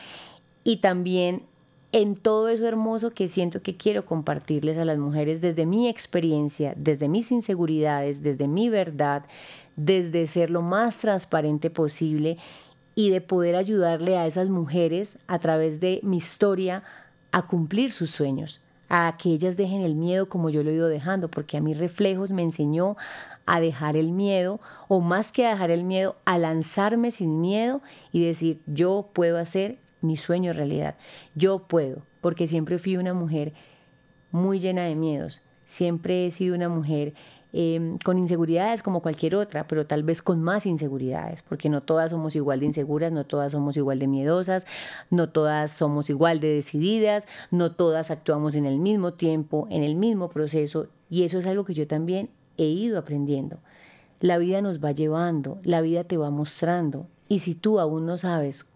y 0.64 0.77
también 0.77 1.42
en 1.90 2.16
todo 2.16 2.49
eso 2.49 2.66
hermoso 2.66 3.11
que 3.11 3.29
siento 3.29 3.62
que 3.62 3.77
quiero 3.77 4.05
compartirles 4.05 4.79
a 4.79 4.85
las 4.85 4.99
mujeres 4.99 5.40
desde 5.40 5.66
mi 5.66 5.88
experiencia, 5.88 6.73
desde 6.77 7.09
mis 7.09 7.31
inseguridades, 7.33 8.23
desde 8.23 8.49
mi 8.49 8.71
verdad, 8.71 9.25
desde 9.77 10.27
ser 10.27 10.51
lo 10.51 10.62
más 10.62 10.99
transparente 10.99 11.68
posible 11.68 12.38
y 12.95 13.11
de 13.11 13.21
poder 13.21 13.57
ayudarle 13.57 14.16
a 14.16 14.27
esas 14.27 14.49
mujeres 14.49 15.18
a 15.27 15.38
través 15.38 15.81
de 15.81 16.01
mi 16.03 16.16
historia 16.16 16.83
a 17.31 17.47
cumplir 17.47 17.90
sus 17.90 18.11
sueños, 18.11 18.61
a 18.88 19.16
que 19.18 19.31
ellas 19.31 19.57
dejen 19.57 19.83
el 19.83 19.95
miedo 19.95 20.29
como 20.29 20.49
yo 20.49 20.62
lo 20.62 20.71
he 20.71 20.75
ido 20.75 20.88
dejando, 20.88 21.29
porque 21.29 21.57
a 21.57 21.61
mis 21.61 21.79
reflejos 21.79 22.31
me 22.31 22.42
enseñó 22.42 22.97
a 23.47 23.61
dejar 23.61 23.97
el 23.97 24.13
miedo 24.13 24.61
o 24.89 25.01
más 25.01 25.33
que 25.33 25.47
a 25.47 25.51
dejar 25.51 25.71
el 25.71 25.85
miedo, 25.85 26.17
a 26.25 26.39
lanzarme 26.39 27.11
sin 27.11 27.41
miedo 27.41 27.83
y 28.13 28.25
decir, 28.25 28.61
yo 28.67 29.09
puedo 29.13 29.39
hacer 29.39 29.79
mi 30.01 30.17
sueño 30.17 30.53
realidad, 30.53 30.97
yo 31.35 31.61
puedo, 31.61 32.03
porque 32.21 32.47
siempre 32.47 32.79
fui 32.79 32.97
una 32.97 33.15
mujer 33.15 33.53
muy 34.31 34.59
llena 34.59 34.85
de 34.85 34.97
miedos, 34.97 35.43
siempre 35.65 36.27
he 36.27 36.31
sido 36.31 36.55
una 36.55 36.69
mujer 36.69 37.15
em, 37.53 37.99
con 37.99 38.19
inseguridades 38.19 38.83
como 38.83 39.01
cualquier 39.01 39.37
otra, 39.37 39.69
pero 39.69 39.87
tal 39.87 40.03
vez 40.03 40.23
con 40.23 40.43
más 40.43 40.67
inseguridades, 40.67 41.43
porque 41.43 41.69
no 41.69 41.83
todas 41.83 42.11
somos 42.11 42.35
igual 42.35 42.61
de 42.61 42.67
inseguras, 42.67 43.13
no 43.13 43.25
todas 43.25 43.53
somos 43.53 43.77
igual 43.77 43.99
de 43.99 44.09
miedosas, 44.09 44.67
no 45.11 45.29
todas 45.29 45.71
somos 45.71 46.11
igual 46.11 46.41
de 46.41 46.49
decididas, 46.49 47.29
no 47.51 47.73
todas 47.73 48.11
actuamos 48.11 48.57
en 48.57 48.65
el 48.65 48.81
mismo 48.81 49.13
tiempo, 49.15 49.69
en 49.71 49.83
el 49.83 49.95
mismo 49.95 50.31
proceso, 50.31 50.89
y 51.11 51.25
eso 51.25 51.39
es 51.39 51.47
algo 51.47 51.65
que 51.65 51.75
yo 51.75 51.87
también 51.87 52.31
he 52.57 52.67
ido 52.67 52.99
aprendiendo. 52.99 53.59
La 54.21 54.38
vida 54.38 54.62
nos 54.62 54.83
va 54.83 54.93
llevando, 54.93 55.59
la 55.65 55.81
vida 55.81 56.05
te 56.05 56.17
va 56.17 56.31
mostrando, 56.31 57.07
y 57.29 57.41
si 57.41 57.55
tú 57.55 57.81
aún 57.81 58.07
no 58.07 58.19
sabes 58.19 58.67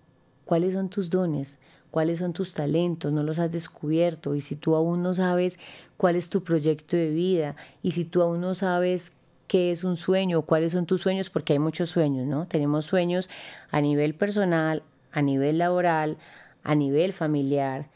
cuáles 0.45 0.75
son 0.75 0.89
tus 0.89 1.11
dones, 1.11 1.59
cuáles 1.91 2.19
son 2.19 2.33
tus 2.33 2.53
talentos, 2.53 3.13
no 3.13 3.23
los 3.23 3.39
has 3.39 3.51
descubierto 3.51 4.35
y 4.35 4.41
si 4.41 4.57
tú 4.57 4.75
aún 4.75 5.03
no 5.03 5.15
sabes 5.15 5.59
cuál 5.97 6.17
es 6.17 6.29
tu 6.29 6.43
proyecto 6.43 6.97
de 6.97 7.11
vida 7.11 7.57
y 7.83 7.93
si 7.93 8.05
tú 8.05 8.23
aún 8.23 8.41
no 8.41 8.55
sabes 8.55 9.19
qué 9.47 9.71
es 9.71 9.85
un 9.85 9.97
sueño 9.97 10.43
cuáles 10.43 10.73
son 10.73 10.87
tus 10.87 11.03
sueños, 11.03 11.31
porque 11.31 11.53
hay 11.55 11.59
muchos 11.59 11.91
sueños, 11.91 12.27
¿no? 12.27 12.47
Tenemos 12.47 12.85
sueños 12.85 13.29
a 13.71 13.81
nivel 13.81 14.15
personal, 14.15 14.83
a 15.13 15.23
nivel 15.23 15.59
laboral, 15.59 16.19
a 16.63 16.75
nivel 16.75 17.13
familiar, 17.13 17.89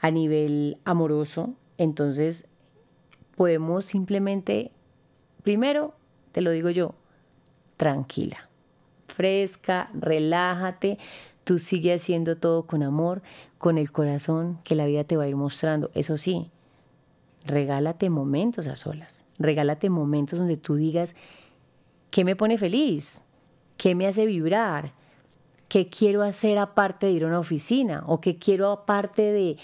a 0.00 0.10
nivel 0.10 0.78
amoroso. 0.84 1.54
Entonces, 1.76 2.48
podemos 3.36 3.84
simplemente, 3.84 4.70
primero, 5.48 5.94
te 6.32 6.42
lo 6.42 6.50
digo 6.50 6.68
yo, 6.68 6.94
tranquila, 7.78 8.50
fresca, 9.06 9.88
relájate, 9.94 10.98
Tú 11.44 11.58
sigue 11.58 11.94
haciendo 11.94 12.36
todo 12.36 12.66
con 12.66 12.82
amor, 12.82 13.22
con 13.56 13.78
el 13.78 13.90
corazón 13.90 14.58
que 14.64 14.74
la 14.74 14.84
vida 14.84 15.04
te 15.04 15.16
va 15.16 15.22
a 15.22 15.28
ir 15.28 15.36
mostrando. 15.36 15.90
Eso 15.94 16.18
sí, 16.18 16.50
regálate 17.46 18.10
momentos 18.10 18.68
a 18.68 18.76
solas. 18.76 19.24
Regálate 19.38 19.88
momentos 19.88 20.38
donde 20.38 20.58
tú 20.58 20.74
digas, 20.74 21.16
¿qué 22.10 22.26
me 22.26 22.36
pone 22.36 22.58
feliz? 22.58 23.24
¿Qué 23.78 23.94
me 23.94 24.06
hace 24.06 24.26
vibrar? 24.26 24.92
¿Qué 25.70 25.88
quiero 25.88 26.22
hacer 26.22 26.58
aparte 26.58 27.06
de 27.06 27.12
ir 27.12 27.24
a 27.24 27.28
una 27.28 27.38
oficina? 27.38 28.04
¿O 28.06 28.20
qué 28.20 28.36
quiero 28.36 28.70
aparte 28.70 29.22
de, 29.22 29.56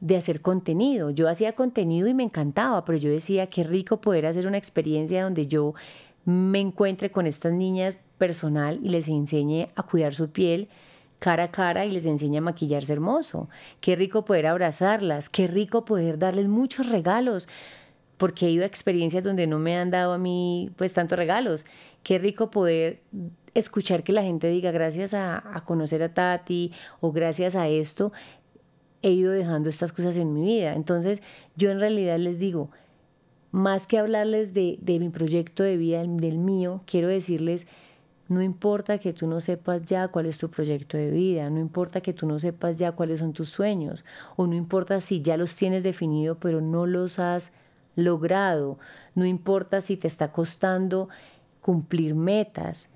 de 0.00 0.16
hacer 0.16 0.40
contenido? 0.40 1.10
Yo 1.10 1.28
hacía 1.28 1.52
contenido 1.52 2.08
y 2.08 2.14
me 2.14 2.22
encantaba, 2.22 2.84
pero 2.84 2.98
yo 2.98 3.10
decía, 3.10 3.48
qué 3.48 3.62
rico 3.62 4.00
poder 4.00 4.26
hacer 4.26 4.46
una 4.46 4.58
experiencia 4.58 5.24
donde 5.24 5.46
yo 5.46 5.74
me 6.24 6.60
encuentre 6.60 7.10
con 7.10 7.26
estas 7.26 7.52
niñas 7.52 8.04
personal 8.18 8.80
y 8.82 8.90
les 8.90 9.08
enseñe 9.08 9.68
a 9.74 9.82
cuidar 9.82 10.14
su 10.14 10.30
piel, 10.30 10.68
cara 11.18 11.44
a 11.44 11.50
cara 11.50 11.86
y 11.86 11.90
les 11.90 12.06
enseña 12.06 12.38
a 12.38 12.42
maquillarse 12.42 12.92
hermoso. 12.92 13.48
Qué 13.80 13.96
rico 13.96 14.24
poder 14.24 14.46
abrazarlas, 14.46 15.28
qué 15.28 15.46
rico 15.46 15.84
poder 15.84 16.18
darles 16.18 16.48
muchos 16.48 16.90
regalos, 16.90 17.48
porque 18.18 18.46
he 18.46 18.50
ido 18.50 18.64
a 18.64 18.66
experiencias 18.66 19.24
donde 19.24 19.46
no 19.46 19.58
me 19.58 19.76
han 19.76 19.90
dado 19.90 20.12
a 20.12 20.18
mí 20.18 20.70
pues 20.76 20.92
tantos 20.92 21.18
regalos. 21.18 21.64
Qué 22.02 22.18
rico 22.18 22.50
poder 22.50 23.00
escuchar 23.54 24.02
que 24.02 24.12
la 24.12 24.22
gente 24.22 24.48
diga 24.48 24.70
gracias 24.70 25.14
a, 25.14 25.62
conocer 25.64 26.02
a 26.02 26.12
Tati 26.12 26.72
o 27.00 27.12
gracias 27.12 27.56
a 27.56 27.68
esto 27.68 28.12
he 29.02 29.10
ido 29.12 29.32
dejando 29.32 29.68
estas 29.68 29.92
cosas 29.92 30.16
en 30.16 30.32
mi 30.32 30.42
vida. 30.42 30.74
Entonces 30.74 31.22
yo 31.56 31.70
en 31.70 31.80
realidad 31.80 32.18
les 32.18 32.38
digo, 32.38 32.70
más 33.50 33.86
que 33.86 33.98
hablarles 33.98 34.54
de, 34.54 34.78
de 34.80 34.98
mi 34.98 35.08
proyecto 35.08 35.62
de 35.62 35.76
vida, 35.76 36.04
del 36.04 36.38
mío, 36.38 36.82
quiero 36.86 37.08
decirles 37.08 37.66
no 38.28 38.42
importa 38.42 38.98
que 38.98 39.14
tú 39.14 39.26
no 39.26 39.40
sepas 39.40 39.86
ya 39.86 40.08
cuál 40.08 40.26
es 40.26 40.36
tu 40.36 40.50
proyecto 40.50 40.98
de 40.98 41.10
vida, 41.10 41.48
no 41.48 41.60
importa 41.60 42.02
que 42.02 42.12
tú 42.12 42.26
no 42.26 42.38
sepas 42.38 42.78
ya 42.78 42.92
cuáles 42.92 43.20
son 43.20 43.32
tus 43.32 43.48
sueños, 43.48 44.04
o 44.36 44.46
no 44.46 44.54
importa 44.54 45.00
si 45.00 45.22
ya 45.22 45.38
los 45.38 45.56
tienes 45.56 45.82
definido 45.82 46.38
pero 46.38 46.60
no 46.60 46.84
los 46.84 47.18
has 47.18 47.52
logrado, 47.96 48.78
no 49.14 49.24
importa 49.24 49.80
si 49.80 49.96
te 49.96 50.06
está 50.06 50.30
costando 50.30 51.08
cumplir 51.62 52.14
metas. 52.14 52.90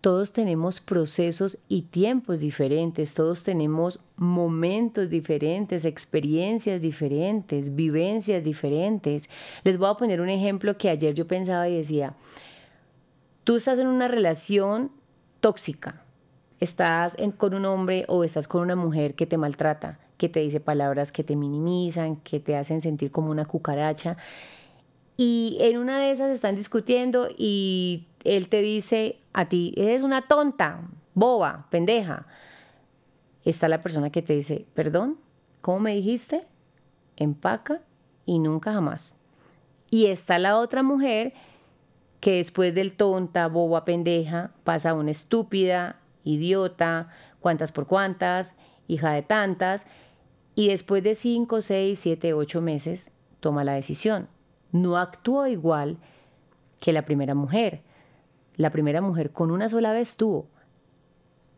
Todos 0.00 0.32
tenemos 0.32 0.80
procesos 0.80 1.58
y 1.68 1.82
tiempos 1.82 2.38
diferentes, 2.38 3.14
todos 3.14 3.42
tenemos 3.42 3.98
momentos 4.16 5.10
diferentes, 5.10 5.84
experiencias 5.84 6.80
diferentes, 6.80 7.74
vivencias 7.74 8.44
diferentes. 8.44 9.28
Les 9.64 9.76
voy 9.76 9.90
a 9.90 9.94
poner 9.94 10.20
un 10.20 10.28
ejemplo 10.28 10.78
que 10.78 10.88
ayer 10.88 11.14
yo 11.14 11.26
pensaba 11.26 11.68
y 11.68 11.76
decía, 11.76 12.14
Tú 13.48 13.56
estás 13.56 13.78
en 13.78 13.86
una 13.86 14.08
relación 14.08 14.92
tóxica, 15.40 16.02
estás 16.60 17.16
con 17.38 17.54
un 17.54 17.64
hombre 17.64 18.04
o 18.06 18.22
estás 18.22 18.46
con 18.46 18.60
una 18.60 18.76
mujer 18.76 19.14
que 19.14 19.24
te 19.24 19.38
maltrata, 19.38 19.98
que 20.18 20.28
te 20.28 20.40
dice 20.40 20.60
palabras 20.60 21.12
que 21.12 21.24
te 21.24 21.34
minimizan, 21.34 22.16
que 22.16 22.40
te 22.40 22.56
hacen 22.56 22.82
sentir 22.82 23.10
como 23.10 23.30
una 23.30 23.46
cucaracha. 23.46 24.18
Y 25.16 25.56
en 25.62 25.78
una 25.78 25.98
de 25.98 26.10
esas 26.10 26.30
están 26.30 26.56
discutiendo 26.56 27.30
y 27.38 28.07
él 28.36 28.48
te 28.48 28.60
dice 28.60 29.20
a 29.32 29.48
ti, 29.48 29.74
eres 29.76 30.02
una 30.02 30.22
tonta, 30.22 30.82
boba, 31.14 31.66
pendeja. 31.70 32.26
Está 33.44 33.68
la 33.68 33.82
persona 33.82 34.10
que 34.10 34.22
te 34.22 34.34
dice, 34.34 34.66
perdón, 34.74 35.18
¿cómo 35.60 35.80
me 35.80 35.94
dijiste? 35.94 36.46
Empaca 37.16 37.82
y 38.26 38.38
nunca 38.38 38.72
jamás. 38.72 39.20
Y 39.90 40.06
está 40.06 40.38
la 40.38 40.58
otra 40.58 40.82
mujer 40.82 41.32
que 42.20 42.36
después 42.36 42.74
del 42.74 42.92
tonta, 42.92 43.46
boba, 43.48 43.84
pendeja, 43.84 44.52
pasa 44.64 44.90
a 44.90 44.94
una 44.94 45.10
estúpida, 45.10 46.00
idiota, 46.24 47.08
cuantas 47.40 47.72
por 47.72 47.86
cuantas, 47.86 48.56
hija 48.86 49.12
de 49.12 49.22
tantas, 49.22 49.86
y 50.54 50.68
después 50.68 51.02
de 51.04 51.14
5, 51.14 51.62
6, 51.62 51.98
7, 51.98 52.34
8 52.34 52.60
meses 52.60 53.12
toma 53.40 53.64
la 53.64 53.74
decisión. 53.74 54.28
No 54.72 54.98
actuó 54.98 55.46
igual 55.46 55.98
que 56.80 56.92
la 56.92 57.04
primera 57.04 57.34
mujer. 57.34 57.82
La 58.58 58.70
primera 58.70 59.00
mujer 59.00 59.30
con 59.30 59.50
una 59.50 59.68
sola 59.68 59.92
vez 59.92 60.16
tuvo. 60.16 60.48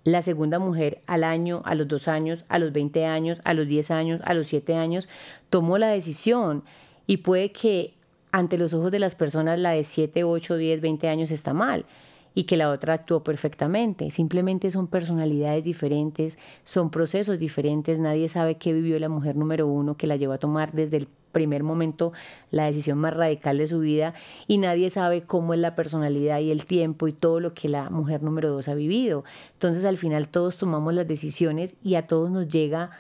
La 0.05 0.23
segunda 0.23 0.59
mujer 0.59 1.03
al 1.07 1.25
año, 1.25 1.63
a 1.65 1.75
los 1.75 1.89
dos 1.89 2.09
años, 2.09 2.45
a 2.49 2.59
los 2.59 2.73
20 2.73 3.07
años, 3.07 3.41
a 3.45 3.55
los 3.55 3.67
10 3.67 3.91
años, 3.91 4.21
a 4.25 4.35
los 4.35 4.47
7 4.47 4.75
años, 4.75 5.09
tomó 5.49 5.79
la 5.79 5.89
decisión 5.89 6.63
y 7.07 7.19
puede 7.19 7.53
que 7.53 7.95
ante 8.33 8.59
los 8.59 8.75
ojos 8.75 8.93
de 8.93 8.99
las 8.99 9.15
personas 9.15 9.59
la 9.59 9.71
de 9.71 9.83
7, 9.83 10.25
8, 10.25 10.57
10, 10.57 10.81
20 10.81 11.09
años 11.09 11.31
está 11.31 11.53
mal 11.55 11.87
y 12.35 12.45
que 12.45 12.57
la 12.57 12.71
otra 12.71 12.95
actuó 12.95 13.25
perfectamente. 13.25 14.11
Simplemente 14.11 14.71
son 14.71 14.87
personalidades 14.87 15.65
diferentes, 15.65 16.39
son 16.65 16.91
procesos 16.91 17.39
diferentes. 17.39 17.99
Nadie 17.99 18.29
sabe 18.29 18.57
qué 18.57 18.73
vivió 18.73 18.99
la 18.99 19.09
mujer 19.09 19.37
número 19.37 19.67
uno 19.67 19.97
que 19.97 20.07
la 20.07 20.17
llevó 20.17 20.35
a 20.35 20.39
tomar 20.39 20.73
desde 20.73 20.99
el 20.99 21.09
primer 21.33 21.63
momento 21.63 22.13
la 22.51 22.67
decisión 22.67 22.99
más 22.99 23.15
radical 23.15 23.59
de 23.59 23.67
su 23.67 23.81
vida 23.81 24.15
y 24.47 24.59
nadie 24.59 24.91
sabe 24.91 25.23
cómo 25.23 25.55
es 25.55 25.61
la 25.61 25.75
personalidad 25.75 26.41
y 26.41 26.51
el 26.51 26.67
tiempo 26.67 27.09
y 27.09 27.13
todo 27.13 27.41
lo 27.41 27.55
que 27.55 27.69
la 27.69 27.91
mujer 27.91 28.23
número 28.23 28.51
dos 28.51 28.69
ha 28.69 28.75
vivido. 28.75 29.25
Entonces 29.55 29.85
al 29.85 29.97
final 29.97 30.29
todos 30.29 30.59
tomamos 30.59 30.95
las 30.95 31.07
decisiones 31.07 31.77
y 31.83 31.95
a 31.95 32.07
todos 32.07 32.31
nos 32.31 32.49
llega 32.49 32.91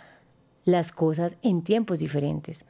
las 0.65 0.93
cosas 0.93 1.37
en 1.43 1.63
tiempos 1.63 1.99
diferentes. 1.99 2.67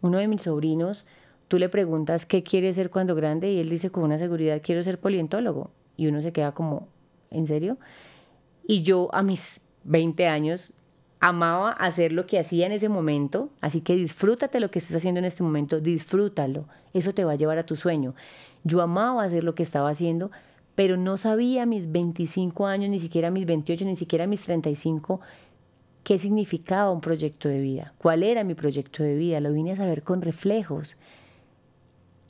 Uno 0.00 0.18
de 0.18 0.28
mis 0.28 0.42
sobrinos 0.42 1.06
tú 1.48 1.58
le 1.58 1.68
preguntas 1.68 2.26
qué 2.26 2.42
quiere 2.42 2.72
ser 2.72 2.90
cuando 2.90 3.14
grande 3.14 3.50
y 3.50 3.58
él 3.58 3.68
dice 3.68 3.90
con 3.90 4.04
una 4.04 4.18
seguridad, 4.18 4.62
quiero 4.62 4.82
ser 4.82 5.00
polientólogo. 5.00 5.72
Y 5.96 6.06
uno 6.06 6.22
se 6.22 6.32
queda 6.32 6.52
como, 6.52 6.86
¿en 7.30 7.44
serio? 7.46 7.76
Y 8.66 8.82
yo 8.82 9.08
a 9.12 9.22
mis 9.22 9.68
20 9.84 10.28
años 10.28 10.72
amaba 11.20 11.72
hacer 11.72 12.12
lo 12.12 12.26
que 12.26 12.38
hacía 12.38 12.66
en 12.66 12.72
ese 12.72 12.88
momento, 12.88 13.50
así 13.60 13.82
que 13.82 13.94
disfrútate 13.94 14.58
lo 14.58 14.70
que 14.70 14.78
estás 14.78 14.96
haciendo 14.96 15.18
en 15.18 15.26
este 15.26 15.42
momento, 15.42 15.80
disfrútalo, 15.80 16.64
eso 16.94 17.12
te 17.12 17.24
va 17.24 17.32
a 17.32 17.36
llevar 17.36 17.58
a 17.58 17.66
tu 17.66 17.76
sueño. 17.76 18.14
Yo 18.64 18.80
amaba 18.80 19.22
hacer 19.22 19.44
lo 19.44 19.54
que 19.54 19.62
estaba 19.62 19.90
haciendo, 19.90 20.30
pero 20.74 20.96
no 20.96 21.18
sabía 21.18 21.66
mis 21.66 21.92
25 21.92 22.66
años, 22.66 22.88
ni 22.88 22.98
siquiera 22.98 23.30
mis 23.30 23.44
28, 23.44 23.84
ni 23.84 23.96
siquiera 23.96 24.26
mis 24.26 24.42
35, 24.44 25.20
qué 26.04 26.18
significaba 26.18 26.90
un 26.90 27.02
proyecto 27.02 27.50
de 27.50 27.60
vida, 27.60 27.92
cuál 27.98 28.22
era 28.22 28.42
mi 28.42 28.54
proyecto 28.54 29.02
de 29.02 29.14
vida, 29.14 29.40
lo 29.40 29.52
vine 29.52 29.72
a 29.72 29.76
saber 29.76 30.02
con 30.02 30.22
reflejos. 30.22 30.96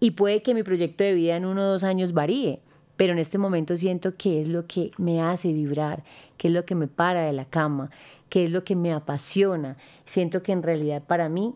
Y 0.00 0.12
puede 0.12 0.42
que 0.42 0.54
mi 0.54 0.64
proyecto 0.64 1.04
de 1.04 1.14
vida 1.14 1.36
en 1.36 1.44
uno 1.44 1.62
o 1.62 1.66
dos 1.66 1.84
años 1.84 2.12
varíe, 2.12 2.60
pero 2.96 3.12
en 3.12 3.18
este 3.18 3.38
momento 3.38 3.76
siento 3.76 4.16
que 4.16 4.40
es 4.40 4.48
lo 4.48 4.66
que 4.66 4.90
me 4.98 5.22
hace 5.22 5.52
vibrar, 5.52 6.02
que 6.36 6.48
es 6.48 6.54
lo 6.54 6.64
que 6.64 6.74
me 6.74 6.88
para 6.88 7.22
de 7.22 7.32
la 7.32 7.44
cama, 7.44 7.90
que 8.30 8.44
es 8.44 8.50
lo 8.50 8.64
que 8.64 8.76
me 8.76 8.92
apasiona. 8.94 9.76
Siento 10.06 10.42
que 10.42 10.52
en 10.52 10.62
realidad 10.62 11.02
para 11.06 11.28
mí 11.28 11.54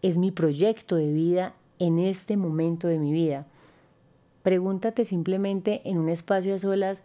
es 0.00 0.16
mi 0.16 0.30
proyecto 0.30 0.96
de 0.96 1.12
vida 1.12 1.54
en 1.78 1.98
este 1.98 2.38
momento 2.38 2.88
de 2.88 2.98
mi 2.98 3.12
vida. 3.12 3.46
Pregúntate 4.42 5.04
simplemente 5.04 5.82
en 5.84 5.98
un 5.98 6.08
espacio 6.08 6.54
a 6.54 6.58
solas 6.58 7.02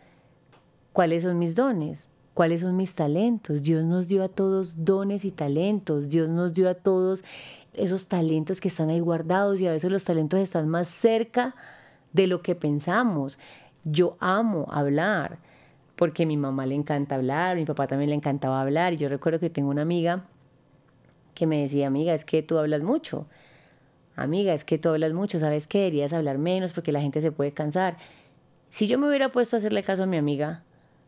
cuáles 0.93 1.23
son 1.23 1.39
mis 1.39 1.55
dones, 1.55 2.07
cuáles 2.35 2.61
son 2.61 2.77
mis 2.77 2.93
talentos. 2.93 3.63
Dios 3.63 3.83
nos 3.83 4.07
dio 4.07 4.23
a 4.23 4.29
todos 4.29 4.85
dones 4.85 5.25
y 5.25 5.31
talentos. 5.31 6.07
Dios 6.07 6.29
nos 6.29 6.53
dio 6.53 6.69
a 6.69 6.75
todos 6.75 7.23
esos 7.73 8.07
talentos 8.07 8.61
que 8.61 8.67
están 8.67 8.89
ahí 8.89 8.99
guardados 8.99 9.59
y 9.59 9.67
a 9.67 9.71
veces 9.71 9.91
los 9.91 10.03
talentos 10.03 10.39
están 10.39 10.69
más 10.69 10.87
cerca 10.87 11.55
de 12.13 12.27
lo 12.27 12.43
que 12.43 12.53
pensamos. 12.53 13.39
Yo 13.83 14.17
amo 14.19 14.67
hablar 14.69 15.39
porque 16.01 16.25
mi 16.25 16.35
mamá 16.35 16.65
le 16.65 16.73
encanta 16.73 17.13
hablar, 17.13 17.51
a 17.51 17.55
mi 17.59 17.63
papá 17.63 17.85
también 17.85 18.09
le 18.09 18.15
encantaba 18.15 18.59
hablar 18.59 18.93
y 18.93 18.97
yo 18.97 19.07
recuerdo 19.07 19.39
que 19.39 19.51
tengo 19.51 19.69
una 19.69 19.83
amiga 19.83 20.25
que 21.35 21.45
me 21.45 21.61
decía, 21.61 21.85
amiga, 21.85 22.11
es 22.15 22.25
que 22.25 22.41
tú 22.41 22.57
hablas 22.57 22.81
mucho. 22.81 23.27
amiga, 24.15 24.51
es 24.51 24.63
que 24.63 24.79
tú 24.79 24.89
hablas 24.89 25.13
mucho, 25.13 25.39
sabes 25.39 25.67
que 25.67 25.77
deberías 25.77 26.11
hablar 26.11 26.39
menos 26.39 26.73
porque 26.73 26.91
la 26.91 27.01
gente 27.01 27.21
se 27.21 27.31
puede 27.31 27.51
cansar. 27.51 27.97
Si 28.69 28.87
yo 28.87 28.97
me 28.97 29.07
hubiera 29.07 29.31
puesto 29.31 29.55
a 29.55 29.59
hacerle 29.59 29.83
caso 29.83 30.01
a 30.01 30.05
mi 30.07 30.17
amiga, 30.17 30.63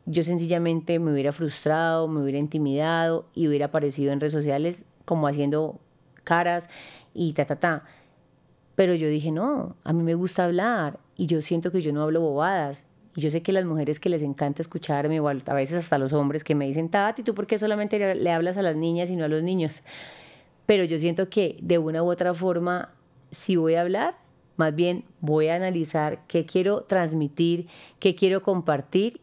yo 0.06 0.24
sencillamente 0.24 1.00
me 1.00 1.12
hubiera 1.12 1.32
frustrado, 1.32 2.08
me 2.08 2.22
hubiera 2.22 2.38
intimidado 2.38 3.26
y 3.34 3.48
hubiera 3.48 3.66
aparecido 3.66 4.14
en 4.14 4.20
redes 4.20 4.34
sociales 4.34 4.86
como 5.06 5.28
haciendo 5.28 5.80
caras 6.24 6.70
y 7.16 7.34
ta, 7.34 7.46
ta, 7.46 7.56
ta. 7.56 7.84
Pero 8.76 8.94
yo 8.94 9.08
dije, 9.08 9.32
no, 9.32 9.76
a 9.86 9.92
mí 9.92 10.04
me 10.04 10.14
gusta 10.14 10.46
hablar 10.46 11.00
y 11.18 11.26
yo 11.26 11.42
siento 11.42 11.72
que 11.72 11.82
yo 11.82 11.92
no 11.94 12.04
hablo 12.04 12.22
bobadas. 12.22 12.86
Y 13.16 13.22
yo 13.22 13.30
sé 13.30 13.42
que 13.42 13.52
las 13.52 13.66
mujeres 13.66 14.00
que 14.00 14.10
les 14.10 14.22
encanta 14.22 14.62
escucharme, 14.62 15.20
o 15.20 15.28
a 15.28 15.54
veces 15.54 15.76
hasta 15.76 15.98
los 15.98 16.14
hombres 16.14 16.44
que 16.44 16.56
me 16.56 16.66
dicen, 16.66 16.90
Tati, 16.90 17.24
¿tú 17.24 17.36
por 17.36 17.46
qué 17.46 17.60
solamente 17.60 18.16
le 18.16 18.32
hablas 18.32 18.58
a 18.58 18.62
las 18.62 18.76
niñas 18.76 19.10
y 19.12 19.16
no 19.16 19.26
a 19.26 19.28
los 19.28 19.44
niños? 19.44 19.84
Pero 20.66 20.84
yo 20.84 20.98
siento 20.98 21.30
que 21.30 21.58
de 21.62 21.78
una 21.78 22.02
u 22.02 22.10
otra 22.10 22.34
forma, 22.34 22.90
si 23.30 23.56
voy 23.56 23.76
a 23.76 23.82
hablar, 23.82 24.16
más 24.56 24.74
bien 24.74 25.06
voy 25.20 25.48
a 25.48 25.56
analizar 25.56 26.22
qué 26.28 26.46
quiero 26.46 26.82
transmitir, 26.82 27.68
qué 28.00 28.16
quiero 28.16 28.42
compartir, 28.42 29.22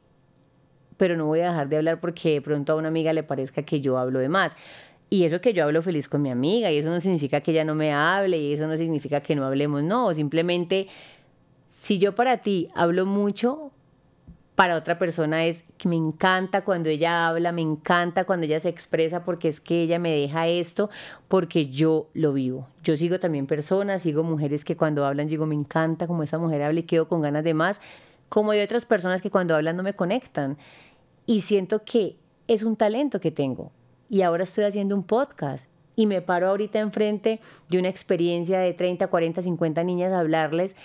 pero 0.96 1.16
no 1.16 1.26
voy 1.26 1.40
a 1.40 1.48
dejar 1.48 1.68
de 1.68 1.78
hablar 1.78 2.00
porque 2.00 2.34
de 2.34 2.42
pronto 2.42 2.72
a 2.72 2.76
una 2.76 2.88
amiga 2.88 3.12
le 3.12 3.22
parezca 3.22 3.62
que 3.62 3.80
yo 3.80 3.98
hablo 3.98 4.18
de 4.18 4.28
más. 4.28 4.54
Y 5.08 5.24
eso 5.24 5.40
que 5.40 5.52
yo 5.52 5.64
hablo 5.64 5.82
feliz 5.82 6.08
con 6.08 6.22
mi 6.22 6.30
amiga, 6.30 6.70
y 6.70 6.78
eso 6.78 6.88
no 6.88 7.00
significa 7.00 7.40
que 7.40 7.50
ella 7.50 7.64
no 7.64 7.74
me 7.74 7.92
hable, 7.92 8.38
y 8.38 8.52
eso 8.52 8.68
no 8.68 8.76
significa 8.76 9.20
que 9.20 9.34
no 9.34 9.44
hablemos, 9.44 9.82
no, 9.82 10.14
simplemente 10.14 10.86
si 11.68 11.98
yo 11.98 12.14
para 12.14 12.42
ti 12.42 12.68
hablo 12.74 13.06
mucho, 13.06 13.72
para 14.60 14.76
otra 14.76 14.98
persona 14.98 15.46
es 15.46 15.64
que 15.78 15.88
me 15.88 15.96
encanta 15.96 16.64
cuando 16.66 16.90
ella 16.90 17.26
habla, 17.26 17.50
me 17.50 17.62
encanta 17.62 18.24
cuando 18.24 18.44
ella 18.44 18.60
se 18.60 18.68
expresa 18.68 19.24
porque 19.24 19.48
es 19.48 19.58
que 19.58 19.80
ella 19.80 19.98
me 19.98 20.10
deja 20.10 20.48
esto 20.48 20.90
porque 21.28 21.70
yo 21.70 22.10
lo 22.12 22.34
vivo. 22.34 22.68
Yo 22.82 22.94
sigo 22.98 23.18
también 23.18 23.46
personas, 23.46 24.02
sigo 24.02 24.22
mujeres 24.22 24.66
que 24.66 24.76
cuando 24.76 25.06
hablan 25.06 25.28
digo 25.28 25.46
me 25.46 25.54
encanta 25.54 26.06
como 26.06 26.24
esa 26.24 26.36
mujer 26.36 26.60
habla 26.60 26.80
y 26.80 26.82
quedo 26.82 27.08
con 27.08 27.22
ganas 27.22 27.42
de 27.42 27.54
más, 27.54 27.80
como 28.28 28.50
hay 28.50 28.60
otras 28.60 28.84
personas 28.84 29.22
que 29.22 29.30
cuando 29.30 29.56
hablan 29.56 29.78
no 29.78 29.82
me 29.82 29.94
conectan. 29.94 30.58
Y 31.24 31.40
siento 31.40 31.82
que 31.82 32.18
es 32.46 32.62
un 32.62 32.76
talento 32.76 33.18
que 33.18 33.30
tengo 33.30 33.72
y 34.10 34.20
ahora 34.20 34.44
estoy 34.44 34.64
haciendo 34.64 34.94
un 34.94 35.04
podcast 35.04 35.70
y 35.96 36.04
me 36.04 36.20
paro 36.20 36.50
ahorita 36.50 36.80
enfrente 36.80 37.40
de 37.70 37.78
una 37.78 37.88
experiencia 37.88 38.60
de 38.60 38.74
30, 38.74 39.06
40, 39.06 39.40
50 39.40 39.84
niñas 39.84 40.12
a 40.12 40.20
hablarles 40.20 40.76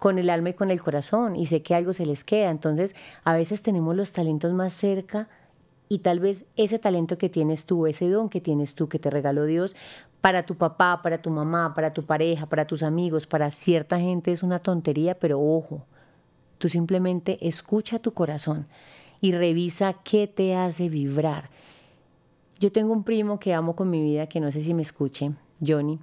con 0.00 0.18
el 0.18 0.28
alma 0.30 0.48
y 0.48 0.54
con 0.54 0.72
el 0.72 0.82
corazón 0.82 1.36
y 1.36 1.46
sé 1.46 1.62
que 1.62 1.76
algo 1.76 1.92
se 1.92 2.06
les 2.06 2.24
queda. 2.24 2.50
Entonces, 2.50 2.96
a 3.22 3.32
veces 3.32 3.62
tenemos 3.62 3.94
los 3.94 4.10
talentos 4.10 4.52
más 4.52 4.72
cerca 4.72 5.28
y 5.88 6.00
tal 6.00 6.18
vez 6.18 6.46
ese 6.56 6.80
talento 6.80 7.18
que 7.18 7.28
tienes 7.28 7.66
tú, 7.66 7.86
ese 7.86 8.08
don 8.08 8.28
que 8.28 8.40
tienes 8.40 8.74
tú, 8.74 8.88
que 8.88 8.98
te 8.98 9.10
regaló 9.10 9.44
Dios, 9.44 9.76
para 10.20 10.44
tu 10.44 10.56
papá, 10.56 11.00
para 11.02 11.22
tu 11.22 11.30
mamá, 11.30 11.72
para 11.72 11.92
tu 11.92 12.04
pareja, 12.04 12.46
para 12.46 12.66
tus 12.66 12.82
amigos, 12.82 13.28
para 13.28 13.52
cierta 13.52 14.00
gente 14.00 14.32
es 14.32 14.42
una 14.42 14.58
tontería, 14.58 15.14
pero 15.16 15.40
ojo, 15.40 15.86
tú 16.58 16.68
simplemente 16.68 17.38
escucha 17.46 18.00
tu 18.00 18.12
corazón 18.12 18.66
y 19.20 19.32
revisa 19.32 19.94
qué 20.02 20.26
te 20.26 20.56
hace 20.56 20.88
vibrar 20.88 21.50
yo 22.60 22.70
tengo 22.70 22.92
un 22.92 23.04
primo 23.04 23.40
que 23.40 23.54
amo 23.54 23.74
con 23.74 23.88
mi 23.88 24.02
vida, 24.02 24.28
que 24.28 24.38
no 24.38 24.50
sé 24.50 24.60
si 24.60 24.74
me 24.74 24.82
escuche, 24.82 25.32
Johnny. 25.66 25.98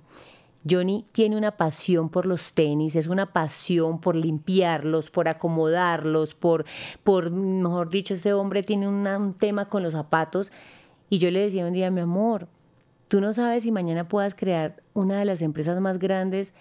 Johnny 0.70 1.06
tiene 1.12 1.38
una 1.38 1.58
pasión 1.58 2.10
por 2.10 2.26
los 2.26 2.54
tenis, 2.54 2.96
es 2.96 3.08
una 3.08 3.34
pasión 3.34 4.00
por 4.00 4.16
limpiarlos, 4.16 5.10
por 5.10 5.28
acomodarlos, 5.28 6.34
por, 6.34 6.66
por 7.04 7.32
mejor 7.32 7.90
dicho, 7.90 8.14
este 8.14 8.34
hombre 8.34 8.64
tiene 8.64 8.88
un 8.88 9.36
tema 9.36 9.70
con 9.70 9.84
los 9.84 9.94
zapatos. 9.94 10.52
Y 11.10 11.20
yo 11.20 11.32
le 11.32 11.42
decía 11.42 11.66
un 11.66 11.74
día, 11.74 11.90
mi 11.92 12.02
amor, 12.02 12.48
tú 13.08 13.22
no 13.22 13.34
sabes 13.34 13.64
si 13.64 13.72
mañana 13.72 14.08
puedas 14.08 14.36
crear 14.36 14.84
una 14.94 15.20
de 15.20 15.26
las 15.26 15.42
empresas 15.42 15.80
más 15.80 16.00
grandes 16.00 16.54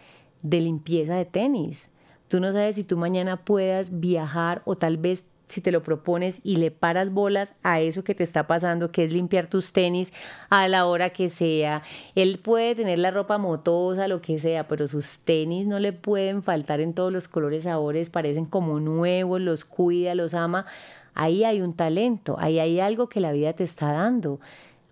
de 0.42 0.60
limpieza 0.60 1.14
de 1.14 1.24
tenis. 1.24 1.90
Tú 2.28 2.40
no 2.40 2.52
sabes 2.52 2.76
si 2.76 2.84
tú 2.84 2.96
mañana 2.96 3.44
puedas 3.44 4.00
viajar 4.00 4.62
o 4.64 4.76
tal 4.76 4.96
vez 4.96 5.30
si 5.46 5.60
te 5.60 5.70
lo 5.70 5.82
propones 5.82 6.40
y 6.44 6.56
le 6.56 6.70
paras 6.70 7.12
bolas 7.12 7.54
a 7.62 7.80
eso 7.80 8.02
que 8.02 8.14
te 8.14 8.24
está 8.24 8.46
pasando, 8.46 8.90
que 8.90 9.04
es 9.04 9.12
limpiar 9.12 9.48
tus 9.48 9.72
tenis 9.72 10.12
a 10.50 10.66
la 10.68 10.86
hora 10.86 11.10
que 11.10 11.28
sea. 11.28 11.82
Él 12.14 12.38
puede 12.38 12.74
tener 12.74 12.98
la 12.98 13.12
ropa 13.12 13.38
motosa, 13.38 14.08
lo 14.08 14.20
que 14.20 14.38
sea, 14.38 14.66
pero 14.66 14.88
sus 14.88 15.20
tenis 15.20 15.66
no 15.66 15.78
le 15.78 15.92
pueden 15.92 16.42
faltar 16.42 16.80
en 16.80 16.94
todos 16.94 17.12
los 17.12 17.28
colores, 17.28 17.64
sabores, 17.64 18.10
parecen 18.10 18.46
como 18.46 18.80
nuevos, 18.80 19.40
los 19.40 19.64
cuida, 19.64 20.14
los 20.14 20.34
ama. 20.34 20.66
Ahí 21.14 21.44
hay 21.44 21.62
un 21.62 21.74
talento, 21.74 22.36
ahí 22.38 22.58
hay 22.58 22.80
algo 22.80 23.08
que 23.08 23.20
la 23.20 23.32
vida 23.32 23.52
te 23.52 23.64
está 23.64 23.92
dando. 23.92 24.40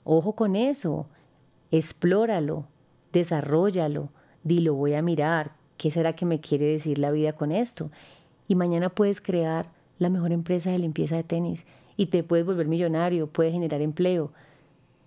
Ojo 0.05 0.35
con 0.37 0.55
eso, 0.55 1.07
explóralo, 1.71 2.67
desarrollalo, 3.13 4.09
dilo, 4.45 4.75
voy 4.75 4.95
a 4.95 5.03
mirar, 5.03 5.53
¿qué 5.77 5.91
será 5.91 6.15
que 6.15 6.27
me 6.27 6.41
quiere 6.41 6.67
decir 6.67 6.99
la 6.99 7.11
vida 7.11 7.33
con 7.33 7.51
esto? 7.51 7.91
Y 8.47 8.55
mañana 8.55 8.91
puedes 8.91 9.21
crear 9.21 9.74
la 9.99 10.11
mejor 10.11 10.33
empresa 10.33 10.71
de 10.71 10.79
limpieza 10.79 11.17
de 11.17 11.25
tenis 11.25 11.67
y 11.97 12.07
te 12.07 12.23
puedes 12.23 12.45
volver 12.45 12.67
millonario, 12.67 13.29
puedes 13.29 13.53
generar 13.53 13.81
empleo. 13.81 14.33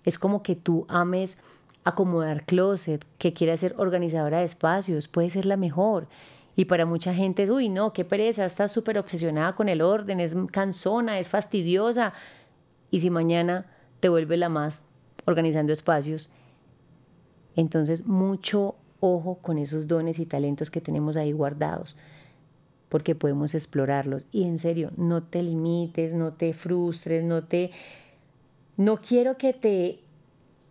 Es 0.04 0.18
como 0.18 0.44
que 0.44 0.56
tú 0.56 0.86
ames 0.88 1.38
acomodar 1.84 2.46
closet, 2.46 3.06
que 3.18 3.34
quieras 3.34 3.62
ser 3.62 3.76
organizadora 3.78 4.40
de 4.40 4.46
espacios, 4.46 5.08
puede 5.08 5.30
ser 5.30 5.46
la 5.46 5.58
mejor. 5.58 6.08
Y 6.56 6.66
para 6.66 6.86
mucha 6.86 7.14
gente 7.14 7.44
es, 7.44 7.50
uy, 7.50 7.70
no, 7.70 7.94
qué 7.94 8.04
pereza, 8.04 8.46
estás 8.46 8.72
súper 8.72 8.98
obsesionada 8.98 9.56
con 9.56 9.70
el 9.70 9.82
orden, 9.82 10.20
es 10.20 10.36
cansona, 10.52 11.20
es 11.20 11.30
fastidiosa. 11.30 12.14
Y 12.90 13.00
si 13.00 13.10
mañana 13.10 13.68
te 14.00 14.10
vuelve 14.10 14.38
la 14.38 14.50
más 14.50 14.88
organizando 15.26 15.72
espacios, 15.72 16.30
entonces 17.56 18.06
mucho 18.06 18.76
ojo 19.00 19.36
con 19.42 19.58
esos 19.58 19.88
dones 19.88 20.20
y 20.20 20.26
talentos 20.26 20.72
que 20.72 20.82
tenemos 20.82 21.16
ahí 21.18 21.32
guardados 21.32 21.96
porque 22.90 23.16
podemos 23.16 23.54
explorarlos. 23.56 24.26
Y 24.32 24.44
en 24.44 24.60
serio, 24.60 24.92
no 24.98 25.24
te 25.24 25.44
limites, 25.44 26.14
no 26.14 26.34
te 26.34 26.54
frustres, 26.54 27.24
no 27.24 27.44
te... 27.44 27.72
No 28.78 28.98
quiero 28.98 29.38
que 29.38 29.54
te 29.54 30.00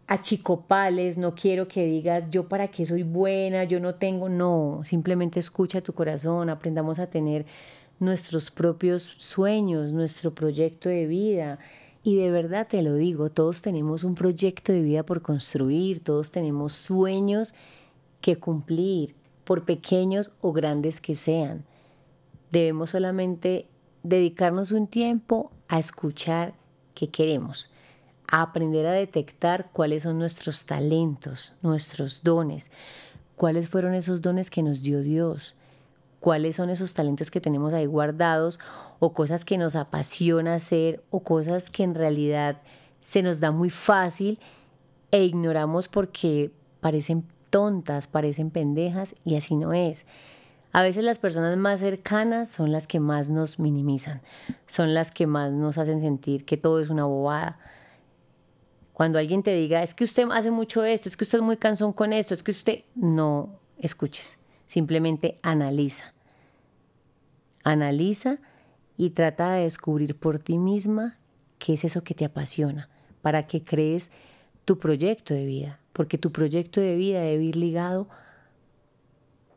achicopales, 0.07 1.19
no 1.19 1.35
quiero 1.35 1.67
que 1.67 1.85
digas 1.85 2.31
yo 2.31 2.49
para 2.49 2.69
qué 2.69 2.87
soy 2.87 3.03
buena, 3.03 3.65
yo 3.65 3.81
no 3.81 3.97
tengo, 3.97 4.29
no, 4.29 4.81
simplemente 4.85 5.41
escucha 5.41 5.81
tu 5.81 5.93
corazón, 5.93 6.49
aprendamos 6.49 6.99
a 7.01 7.09
tener 7.09 7.45
nuestros 7.99 8.51
propios 8.51 9.03
sueños, 9.19 9.93
nuestro 9.93 10.35
proyecto 10.35 10.89
de 10.89 11.07
vida. 11.07 11.59
Y 12.03 12.17
de 12.17 12.31
verdad 12.31 12.69
te 12.69 12.83
lo 12.83 12.95
digo, 12.95 13.31
todos 13.31 13.63
tenemos 13.63 14.05
un 14.05 14.15
proyecto 14.15 14.73
de 14.73 14.83
vida 14.83 15.03
por 15.03 15.23
construir, 15.23 16.05
todos 16.05 16.31
tenemos 16.31 16.73
sueños 16.75 17.53
que 18.21 18.37
cumplir, 18.37 19.15
por 19.45 19.65
pequeños 19.65 20.33
o 20.41 20.53
grandes 20.53 21.01
que 21.01 21.15
sean. 21.15 21.65
Debemos 22.51 22.91
solamente 22.91 23.69
dedicarnos 24.03 24.73
un 24.73 24.87
tiempo 24.87 25.51
a 25.69 25.79
escuchar 25.79 26.55
qué 26.95 27.09
queremos, 27.09 27.71
a 28.29 28.43
aprender 28.43 28.87
a 28.87 28.93
detectar 28.93 29.71
cuáles 29.73 30.05
son 30.05 30.19
nuestros 30.19 30.65
talentos, 30.65 31.55
nuestros 31.63 32.23
dones, 32.23 32.71
cuáles 33.37 33.69
fueron 33.69 33.95
esos 33.95 34.23
dones 34.23 34.51
que 34.51 34.63
nos 34.63 34.83
dio 34.83 35.01
Dios, 35.01 35.55
cuáles 36.21 36.57
son 36.57 36.71
esos 36.71 36.95
talentos 36.95 37.31
que 37.31 37.41
tenemos 37.41 37.73
ahí 37.73 37.87
guardados 37.87 38.59
o 38.99 39.13
cosas 39.13 39.45
que 39.45 39.59
nos 39.59 39.77
apasiona 39.77 40.55
hacer 40.55 41.03
o 41.11 41.21
cosas 41.21 41.71
que 41.71 41.83
en 41.83 41.95
realidad 41.95 42.63
se 43.01 43.23
nos 43.23 43.39
da 43.39 43.53
muy 43.53 43.71
fácil 43.71 44.39
e 45.11 45.25
ignoramos 45.25 45.89
porque 45.89 46.51
parecen 46.81 47.25
tontas, 47.51 48.07
parecen 48.07 48.51
pendejas 48.51 49.15
y 49.25 49.37
así 49.37 49.57
no 49.57 49.73
es. 49.73 50.07
A 50.77 50.83
veces 50.83 51.05
las 51.05 51.19
personas 51.19 51.57
más 51.57 51.81
cercanas 51.81 52.51
son 52.51 52.71
las 52.71 52.87
que 52.87 53.01
más 53.01 53.31
nos 53.31 53.59
minimizan, 53.59 54.21
son 54.67 54.93
las 54.93 55.11
que 55.11 55.27
más 55.27 55.51
nos 55.51 55.79
hacen 55.79 56.03
sentir 56.03 56.45
que 56.45 56.59
todo 56.59 56.81
es 56.81 56.91
una 56.91 57.07
bobada. 57.07 57.59
Cuando 58.93 59.19
alguien 59.19 59.43
te 59.43 59.55
diga, 59.55 59.83
es 59.83 59.95
que 59.95 60.05
usted 60.05 60.29
hace 60.31 60.51
mucho 60.51 60.85
esto, 60.85 61.09
es 61.09 61.17
que 61.17 61.25
usted 61.25 61.39
es 61.39 61.45
muy 61.45 61.57
cansón 61.57 61.95
con 61.95 62.13
esto, 62.13 62.35
es 62.35 62.43
que 62.43 62.51
usted 62.51 62.85
no 62.95 63.59
escuches, 63.79 64.39
simplemente 64.67 65.39
analiza. 65.41 66.13
Analiza 67.65 68.37
y 68.99 69.09
trata 69.09 69.53
de 69.53 69.63
descubrir 69.63 70.15
por 70.15 70.41
ti 70.41 70.59
misma 70.59 71.17
qué 71.59 71.73
es 71.73 71.87
eso 71.87 72.05
que 72.05 72.13
te 72.13 72.27
apasiona, 72.27 72.91
para 73.23 73.47
que 73.47 73.65
crees 73.65 74.13
tu 74.67 74.79
proyecto 74.79 75.33
de 75.33 75.47
vida, 75.47 75.81
porque 75.95 76.19
tu 76.19 76.33
proyecto 76.33 76.83
de 76.83 76.97
vida 76.97 77.23
debe 77.23 77.45
ir 77.45 77.57
ligado 77.57 78.11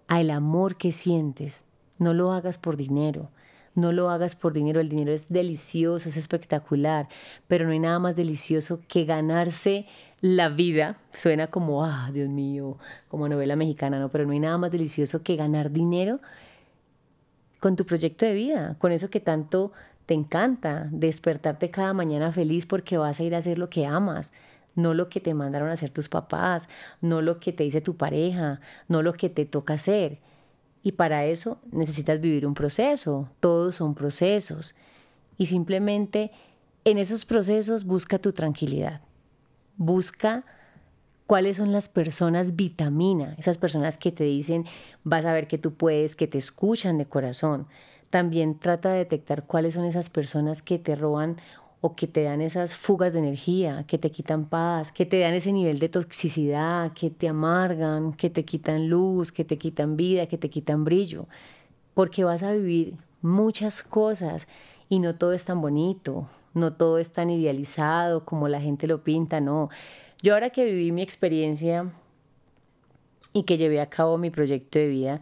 al 0.09 0.31
amor 0.31 0.75
que 0.75 0.91
sientes. 0.91 1.63
No 1.99 2.13
lo 2.13 2.33
hagas 2.33 2.57
por 2.57 2.75
dinero. 2.75 3.29
No 3.75 3.93
lo 3.93 4.09
hagas 4.09 4.35
por 4.35 4.53
dinero. 4.53 4.81
El 4.81 4.89
dinero 4.89 5.13
es 5.13 5.29
delicioso, 5.29 6.09
es 6.09 6.17
espectacular, 6.17 7.07
pero 7.47 7.65
no 7.65 7.71
hay 7.71 7.79
nada 7.79 7.99
más 7.99 8.15
delicioso 8.15 8.81
que 8.87 9.05
ganarse 9.05 9.85
la 10.19 10.49
vida. 10.49 10.97
Suena 11.13 11.47
como, 11.47 11.85
ah, 11.85 12.09
Dios 12.11 12.27
mío, 12.27 12.77
como 13.07 13.29
novela 13.29 13.55
mexicana, 13.55 13.99
¿no? 13.99 14.09
Pero 14.09 14.25
no 14.25 14.31
hay 14.31 14.39
nada 14.39 14.57
más 14.57 14.71
delicioso 14.71 15.21
que 15.21 15.35
ganar 15.35 15.71
dinero 15.71 16.19
con 17.59 17.75
tu 17.75 17.85
proyecto 17.85 18.25
de 18.25 18.33
vida, 18.33 18.75
con 18.79 18.91
eso 18.91 19.11
que 19.11 19.19
tanto 19.19 19.71
te 20.07 20.15
encanta, 20.15 20.87
despertarte 20.91 21.69
cada 21.69 21.93
mañana 21.93 22.31
feliz 22.31 22.65
porque 22.65 22.97
vas 22.97 23.19
a 23.19 23.23
ir 23.23 23.35
a 23.35 23.39
hacer 23.39 23.59
lo 23.59 23.69
que 23.69 23.85
amas, 23.85 24.33
no 24.75 24.93
lo 24.93 25.09
que 25.09 25.19
te 25.19 25.33
mandaron 25.33 25.69
a 25.69 25.73
hacer 25.73 25.89
tus 25.89 26.09
papás, 26.09 26.69
no 27.01 27.21
lo 27.21 27.39
que 27.39 27.53
te 27.53 27.63
dice 27.63 27.81
tu 27.81 27.95
pareja, 27.95 28.61
no 28.87 29.01
lo 29.01 29.13
que 29.13 29.29
te 29.29 29.45
toca 29.45 29.73
hacer. 29.73 30.19
Y 30.83 30.93
para 30.93 31.25
eso 31.25 31.59
necesitas 31.71 32.21
vivir 32.21 32.45
un 32.45 32.53
proceso, 32.53 33.29
todos 33.39 33.75
son 33.75 33.95
procesos. 33.95 34.75
Y 35.37 35.47
simplemente 35.47 36.31
en 36.85 36.97
esos 36.97 37.25
procesos 37.25 37.83
busca 37.83 38.19
tu 38.19 38.31
tranquilidad, 38.31 39.01
busca 39.77 40.45
cuáles 41.27 41.57
son 41.57 41.71
las 41.71 41.89
personas 41.89 42.55
vitamina, 42.55 43.35
esas 43.37 43.57
personas 43.57 43.97
que 43.97 44.11
te 44.11 44.23
dicen 44.23 44.65
vas 45.03 45.25
a 45.25 45.33
ver 45.33 45.47
que 45.47 45.57
tú 45.57 45.73
puedes, 45.73 46.15
que 46.15 46.27
te 46.27 46.37
escuchan 46.37 46.97
de 46.97 47.05
corazón. 47.05 47.67
También 48.09 48.57
trata 48.57 48.89
de 48.89 48.97
detectar 48.97 49.45
cuáles 49.45 49.75
son 49.75 49.85
esas 49.85 50.09
personas 50.09 50.63
que 50.63 50.79
te 50.79 50.95
roban 50.95 51.37
o 51.81 51.95
que 51.95 52.07
te 52.07 52.23
dan 52.23 52.41
esas 52.41 52.75
fugas 52.75 53.13
de 53.13 53.19
energía, 53.19 53.85
que 53.87 53.97
te 53.97 54.11
quitan 54.11 54.45
paz, 54.45 54.91
que 54.91 55.05
te 55.05 55.19
dan 55.19 55.33
ese 55.33 55.53
nivel 55.53 55.79
de 55.79 55.87
toxicidad, 55.87 56.91
que 56.93 57.09
te 57.09 57.29
amargan, 57.29 58.13
que 58.13 58.29
te 58.29 58.43
quitan 58.43 58.89
luz, 58.89 59.31
que 59.31 59.45
te 59.45 59.57
quitan 59.57 59.95
vida, 59.95 60.27
que 60.27 60.37
te 60.37 60.49
quitan 60.49 60.83
brillo, 60.83 61.27
porque 61.93 62.23
vas 62.25 62.43
a 62.43 62.51
vivir 62.51 62.95
muchas 63.21 63.81
cosas 63.81 64.47
y 64.89 64.99
no 64.99 65.15
todo 65.15 65.31
es 65.33 65.45
tan 65.45 65.61
bonito, 65.61 66.27
no 66.53 66.73
todo 66.73 66.97
es 66.97 67.13
tan 67.13 67.29
idealizado 67.29 68.25
como 68.25 68.49
la 68.49 68.59
gente 68.59 68.87
lo 68.87 69.03
pinta, 69.03 69.39
no. 69.39 69.69
Yo 70.21 70.33
ahora 70.33 70.49
que 70.49 70.65
viví 70.65 70.91
mi 70.91 71.01
experiencia 71.01 71.89
y 73.31 73.43
que 73.43 73.57
llevé 73.57 73.79
a 73.79 73.89
cabo 73.89 74.17
mi 74.17 74.31
proyecto 74.31 74.79
de 74.79 74.89
vida, 74.89 75.21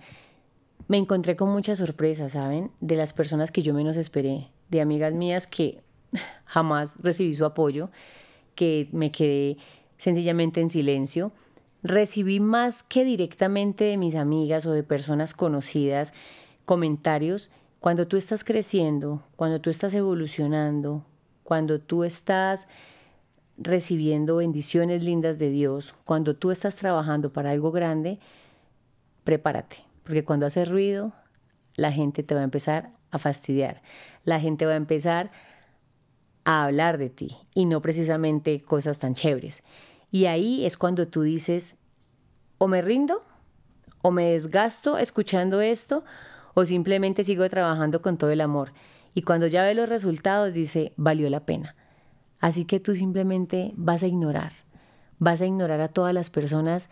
me 0.87 0.97
encontré 0.97 1.35
con 1.35 1.49
muchas 1.49 1.77
sorpresas, 1.77 2.31
¿saben? 2.31 2.71
De 2.79 2.95
las 2.95 3.13
personas 3.13 3.51
que 3.51 3.61
yo 3.61 3.73
menos 3.75 3.97
esperé, 3.97 4.47
de 4.69 4.81
amigas 4.81 5.13
mías 5.13 5.45
que 5.45 5.83
jamás 6.45 7.01
recibí 7.03 7.33
su 7.33 7.45
apoyo, 7.45 7.89
que 8.55 8.89
me 8.91 9.11
quedé 9.11 9.57
sencillamente 9.97 10.61
en 10.61 10.69
silencio. 10.69 11.31
Recibí 11.83 12.39
más 12.39 12.83
que 12.83 13.03
directamente 13.03 13.85
de 13.85 13.97
mis 13.97 14.15
amigas 14.15 14.65
o 14.65 14.71
de 14.71 14.83
personas 14.83 15.33
conocidas 15.33 16.13
comentarios 16.65 17.51
cuando 17.79 18.07
tú 18.07 18.17
estás 18.17 18.43
creciendo, 18.43 19.23
cuando 19.35 19.61
tú 19.61 19.69
estás 19.69 19.93
evolucionando, 19.93 21.05
cuando 21.43 21.79
tú 21.79 22.03
estás 22.03 22.67
recibiendo 23.57 24.37
bendiciones 24.37 25.03
lindas 25.03 25.39
de 25.39 25.49
Dios, 25.49 25.95
cuando 26.03 26.35
tú 26.35 26.51
estás 26.51 26.75
trabajando 26.75 27.31
para 27.31 27.51
algo 27.51 27.71
grande, 27.71 28.19
prepárate, 29.23 29.77
porque 30.03 30.23
cuando 30.23 30.45
hace 30.45 30.65
ruido, 30.65 31.13
la 31.75 31.91
gente 31.91 32.23
te 32.23 32.35
va 32.35 32.41
a 32.41 32.43
empezar 32.43 32.91
a 33.11 33.17
fastidiar, 33.17 33.81
la 34.25 34.39
gente 34.39 34.65
va 34.65 34.73
a 34.73 34.77
empezar 34.77 35.31
a 36.47 36.63
hablar 36.63 36.97
de 36.97 37.09
ti 37.09 37.35
y 37.53 37.65
no 37.65 37.81
precisamente 37.81 38.61
cosas 38.61 38.99
tan 38.99 39.15
chéveres. 39.15 39.63
Y 40.11 40.27
ahí 40.27 40.65
es 40.65 40.77
cuando 40.77 41.09
tú 41.09 41.23
dices, 41.23 41.75
o 42.57 42.69
me 42.69 42.81
rindo, 42.81 43.21
o 44.01 44.11
me 44.11 44.31
desgasto 44.31 44.97
escuchando 44.97 45.59
esto, 45.59 46.05
o 46.53 46.63
simplemente 46.63 47.25
sigo 47.25 47.49
trabajando 47.49 48.01
con 48.01 48.17
todo 48.17 48.31
el 48.31 48.39
amor. 48.39 48.71
Y 49.13 49.23
cuando 49.23 49.47
ya 49.47 49.61
ve 49.63 49.73
los 49.73 49.89
resultados, 49.89 50.53
dice, 50.53 50.93
valió 50.95 51.29
la 51.29 51.45
pena. 51.45 51.75
Así 52.39 52.63
que 52.63 52.79
tú 52.79 52.95
simplemente 52.95 53.73
vas 53.75 54.03
a 54.03 54.07
ignorar, 54.07 54.53
vas 55.19 55.41
a 55.41 55.45
ignorar 55.47 55.81
a 55.81 55.89
todas 55.89 56.13
las 56.13 56.29
personas 56.29 56.89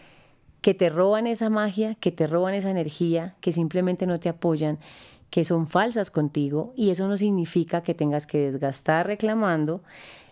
que 0.60 0.74
te 0.74 0.90
roban 0.90 1.28
esa 1.28 1.50
magia, 1.50 1.96
que 1.96 2.12
te 2.12 2.28
roban 2.28 2.56
esa 2.56 2.72
energía, 2.72 3.36
que 3.40 3.54
simplemente 3.54 4.06
no 4.06 4.20
te 4.20 4.28
apoyan 4.28 4.80
que 5.30 5.44
son 5.44 5.68
falsas 5.68 6.12
contigo 6.12 6.74
y 6.76 6.90
eso 6.90 7.08
no 7.08 7.18
significa 7.18 7.84
que 7.84 7.94
tengas 7.94 8.26
que 8.26 8.52
desgastar 8.52 9.08
reclamando, 9.08 9.84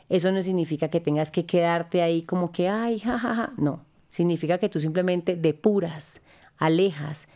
eso 0.09 0.31
no 0.31 0.41
significa 0.41 0.89
que 0.89 0.99
tengas 0.99 1.31
que 1.31 1.45
quedarte 1.45 2.01
ahí 2.01 2.23
como 2.23 2.51
que, 2.51 2.69
ay, 2.69 2.99
jajaja, 2.99 3.53
no, 3.57 3.81
significa 4.09 4.57
que 4.57 4.69
tú 4.69 4.79
simplemente 4.79 5.35
depuras, 5.35 6.21
alejas, 6.57 7.27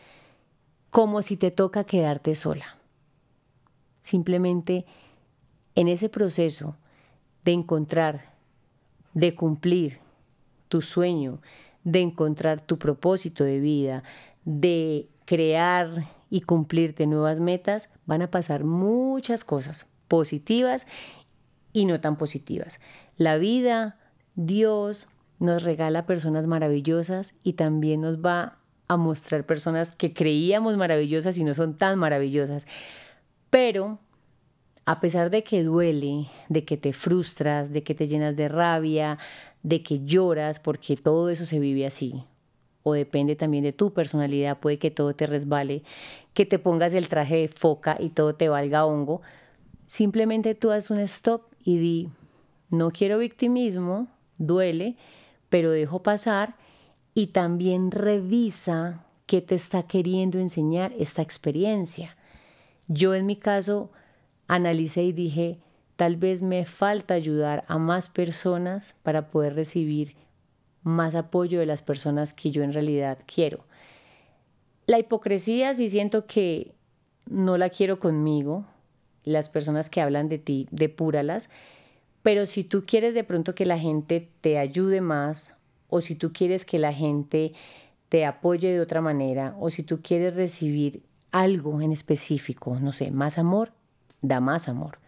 como 0.90 1.22
si 1.22 1.36
te 1.36 1.50
toca 1.50 1.84
quedarte 1.84 2.34
sola. 2.34 2.76
Simplemente 4.00 4.86
en 5.74 5.88
ese 5.88 6.08
proceso 6.08 6.76
de 7.44 7.52
encontrar, 7.52 8.32
de 9.14 9.34
cumplir 9.34 9.98
tu 10.68 10.80
sueño, 10.80 11.40
de 11.84 12.00
encontrar 12.00 12.60
tu 12.60 12.78
propósito 12.78 13.44
de 13.44 13.60
vida, 13.60 14.02
de 14.44 15.08
crear 15.24 15.88
y 16.30 16.42
cumplirte 16.42 17.06
nuevas 17.06 17.40
metas, 17.40 17.90
van 18.06 18.22
a 18.22 18.30
pasar 18.30 18.64
muchas 18.64 19.44
cosas 19.44 19.86
positivas 20.08 20.86
y 21.72 21.84
no 21.84 22.00
tan 22.00 22.16
positivas. 22.16 22.80
La 23.16 23.38
vida, 23.38 23.98
Dios 24.34 25.08
nos 25.38 25.62
regala 25.62 26.06
personas 26.06 26.46
maravillosas 26.46 27.34
y 27.42 27.54
también 27.54 28.00
nos 28.00 28.18
va 28.18 28.58
a 28.88 28.96
mostrar 28.96 29.44
personas 29.44 29.92
que 29.92 30.12
creíamos 30.12 30.76
maravillosas 30.76 31.38
y 31.38 31.44
no 31.44 31.54
son 31.54 31.76
tan 31.76 31.98
maravillosas. 31.98 32.66
Pero 33.50 33.98
a 34.86 35.00
pesar 35.00 35.30
de 35.30 35.44
que 35.44 35.62
duele, 35.62 36.26
de 36.48 36.64
que 36.64 36.78
te 36.78 36.92
frustras, 36.94 37.72
de 37.72 37.82
que 37.82 37.94
te 37.94 38.06
llenas 38.06 38.36
de 38.36 38.48
rabia, 38.48 39.18
de 39.62 39.82
que 39.82 40.04
lloras, 40.04 40.58
porque 40.58 40.96
todo 40.96 41.28
eso 41.28 41.44
se 41.44 41.58
vive 41.58 41.86
así, 41.86 42.24
o 42.88 42.94
depende 42.94 43.36
también 43.36 43.64
de 43.64 43.72
tu 43.72 43.92
personalidad, 43.92 44.58
puede 44.58 44.78
que 44.78 44.90
todo 44.90 45.14
te 45.14 45.26
resbale, 45.26 45.82
que 46.34 46.46
te 46.46 46.58
pongas 46.58 46.94
el 46.94 47.08
traje 47.08 47.36
de 47.36 47.48
foca 47.48 47.96
y 48.00 48.10
todo 48.10 48.34
te 48.34 48.48
valga 48.48 48.86
hongo. 48.86 49.22
Simplemente 49.86 50.54
tú 50.54 50.70
haz 50.70 50.90
un 50.90 50.98
stop 51.00 51.42
y 51.62 51.78
di, 51.78 52.08
no 52.70 52.90
quiero 52.90 53.18
victimismo, 53.18 54.08
duele, 54.38 54.96
pero 55.48 55.70
dejo 55.70 56.02
pasar 56.02 56.56
y 57.14 57.28
también 57.28 57.90
revisa 57.90 59.04
qué 59.26 59.40
te 59.40 59.54
está 59.54 59.82
queriendo 59.82 60.38
enseñar 60.38 60.92
esta 60.98 61.22
experiencia. 61.22 62.16
Yo 62.86 63.14
en 63.14 63.26
mi 63.26 63.36
caso 63.36 63.90
analicé 64.46 65.02
y 65.02 65.12
dije, 65.12 65.58
tal 65.96 66.16
vez 66.16 66.42
me 66.42 66.64
falta 66.64 67.14
ayudar 67.14 67.64
a 67.68 67.76
más 67.76 68.08
personas 68.08 68.94
para 69.02 69.30
poder 69.30 69.54
recibir 69.54 70.14
más 70.82 71.14
apoyo 71.14 71.60
de 71.60 71.66
las 71.66 71.82
personas 71.82 72.32
que 72.32 72.50
yo 72.50 72.62
en 72.62 72.72
realidad 72.72 73.18
quiero. 73.26 73.64
La 74.86 74.98
hipocresía 74.98 75.74
sí 75.74 75.88
siento 75.88 76.26
que 76.26 76.72
no 77.26 77.58
la 77.58 77.68
quiero 77.68 77.98
conmigo, 77.98 78.64
las 79.24 79.48
personas 79.48 79.90
que 79.90 80.00
hablan 80.00 80.28
de 80.28 80.38
ti, 80.38 80.66
depúralas, 80.70 81.50
pero 82.22 82.46
si 82.46 82.64
tú 82.64 82.84
quieres 82.86 83.14
de 83.14 83.24
pronto 83.24 83.54
que 83.54 83.66
la 83.66 83.78
gente 83.78 84.28
te 84.40 84.58
ayude 84.58 85.00
más 85.00 85.56
o 85.88 86.00
si 86.00 86.14
tú 86.14 86.32
quieres 86.32 86.64
que 86.64 86.78
la 86.78 86.92
gente 86.92 87.52
te 88.08 88.24
apoye 88.24 88.72
de 88.72 88.80
otra 88.80 89.00
manera 89.00 89.54
o 89.60 89.70
si 89.70 89.82
tú 89.82 90.00
quieres 90.02 90.34
recibir 90.34 91.02
algo 91.30 91.80
en 91.80 91.92
específico, 91.92 92.78
no 92.80 92.92
sé, 92.92 93.10
más 93.10 93.38
amor, 93.38 93.72
da 94.22 94.40
más 94.40 94.68
amor. 94.68 94.98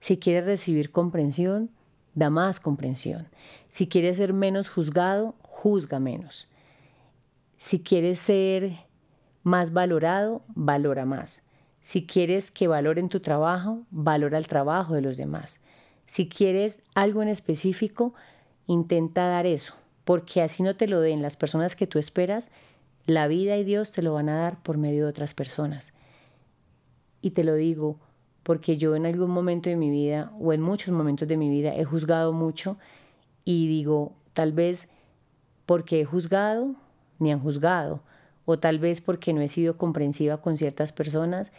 Si 0.00 0.18
quieres 0.18 0.44
recibir 0.44 0.92
comprensión, 0.92 1.70
da 2.16 2.30
más 2.30 2.58
comprensión. 2.58 3.28
Si 3.68 3.88
quieres 3.88 4.16
ser 4.16 4.32
menos 4.32 4.68
juzgado, 4.68 5.36
juzga 5.42 6.00
menos. 6.00 6.48
Si 7.58 7.82
quieres 7.82 8.18
ser 8.18 8.72
más 9.44 9.72
valorado, 9.72 10.42
valora 10.48 11.04
más. 11.04 11.42
Si 11.82 12.06
quieres 12.06 12.50
que 12.50 12.66
valoren 12.66 13.10
tu 13.10 13.20
trabajo, 13.20 13.82
valora 13.90 14.38
el 14.38 14.48
trabajo 14.48 14.94
de 14.94 15.02
los 15.02 15.16
demás. 15.16 15.60
Si 16.06 16.28
quieres 16.28 16.82
algo 16.94 17.22
en 17.22 17.28
específico, 17.28 18.14
intenta 18.66 19.26
dar 19.26 19.46
eso, 19.46 19.74
porque 20.04 20.42
así 20.42 20.62
no 20.62 20.74
te 20.74 20.88
lo 20.88 21.00
den 21.00 21.22
las 21.22 21.36
personas 21.36 21.76
que 21.76 21.86
tú 21.86 21.98
esperas, 21.98 22.50
la 23.04 23.28
vida 23.28 23.56
y 23.56 23.64
Dios 23.64 23.92
te 23.92 24.02
lo 24.02 24.14
van 24.14 24.28
a 24.30 24.36
dar 24.36 24.62
por 24.62 24.78
medio 24.78 25.04
de 25.04 25.10
otras 25.10 25.34
personas. 25.34 25.92
Y 27.20 27.32
te 27.32 27.44
lo 27.44 27.54
digo, 27.54 27.98
porque 28.46 28.76
yo 28.76 28.94
en 28.94 29.06
algún 29.06 29.32
momento 29.32 29.68
de 29.70 29.74
mi 29.74 29.90
vida 29.90 30.30
o 30.38 30.52
en 30.52 30.62
muchos 30.62 30.94
momentos 30.94 31.26
de 31.26 31.36
mi 31.36 31.50
vida 31.50 31.74
he 31.74 31.82
juzgado 31.82 32.32
mucho 32.32 32.78
y 33.44 33.66
digo, 33.66 34.12
tal 34.34 34.52
vez 34.52 34.88
porque 35.66 36.00
he 36.00 36.04
juzgado, 36.04 36.76
ni 37.18 37.32
han 37.32 37.40
juzgado, 37.40 38.02
o 38.44 38.56
tal 38.56 38.78
vez 38.78 39.00
porque 39.00 39.32
no 39.32 39.40
he 39.40 39.48
sido 39.48 39.76
comprensiva 39.76 40.40
con 40.40 40.56
ciertas 40.56 40.92
personas, 40.92 41.50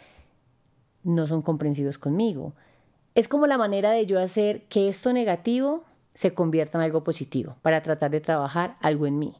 no 1.02 1.26
son 1.26 1.42
comprensivos 1.42 1.98
conmigo. 1.98 2.54
Es 3.14 3.28
como 3.28 3.46
la 3.46 3.58
manera 3.58 3.90
de 3.90 4.06
yo 4.06 4.18
hacer 4.18 4.62
que 4.68 4.88
esto 4.88 5.12
negativo 5.12 5.84
se 6.14 6.32
convierta 6.32 6.78
en 6.78 6.84
algo 6.84 7.04
positivo 7.04 7.56
para 7.60 7.82
tratar 7.82 8.10
de 8.12 8.22
trabajar 8.22 8.78
algo 8.80 9.06
en 9.06 9.18
mí. 9.18 9.34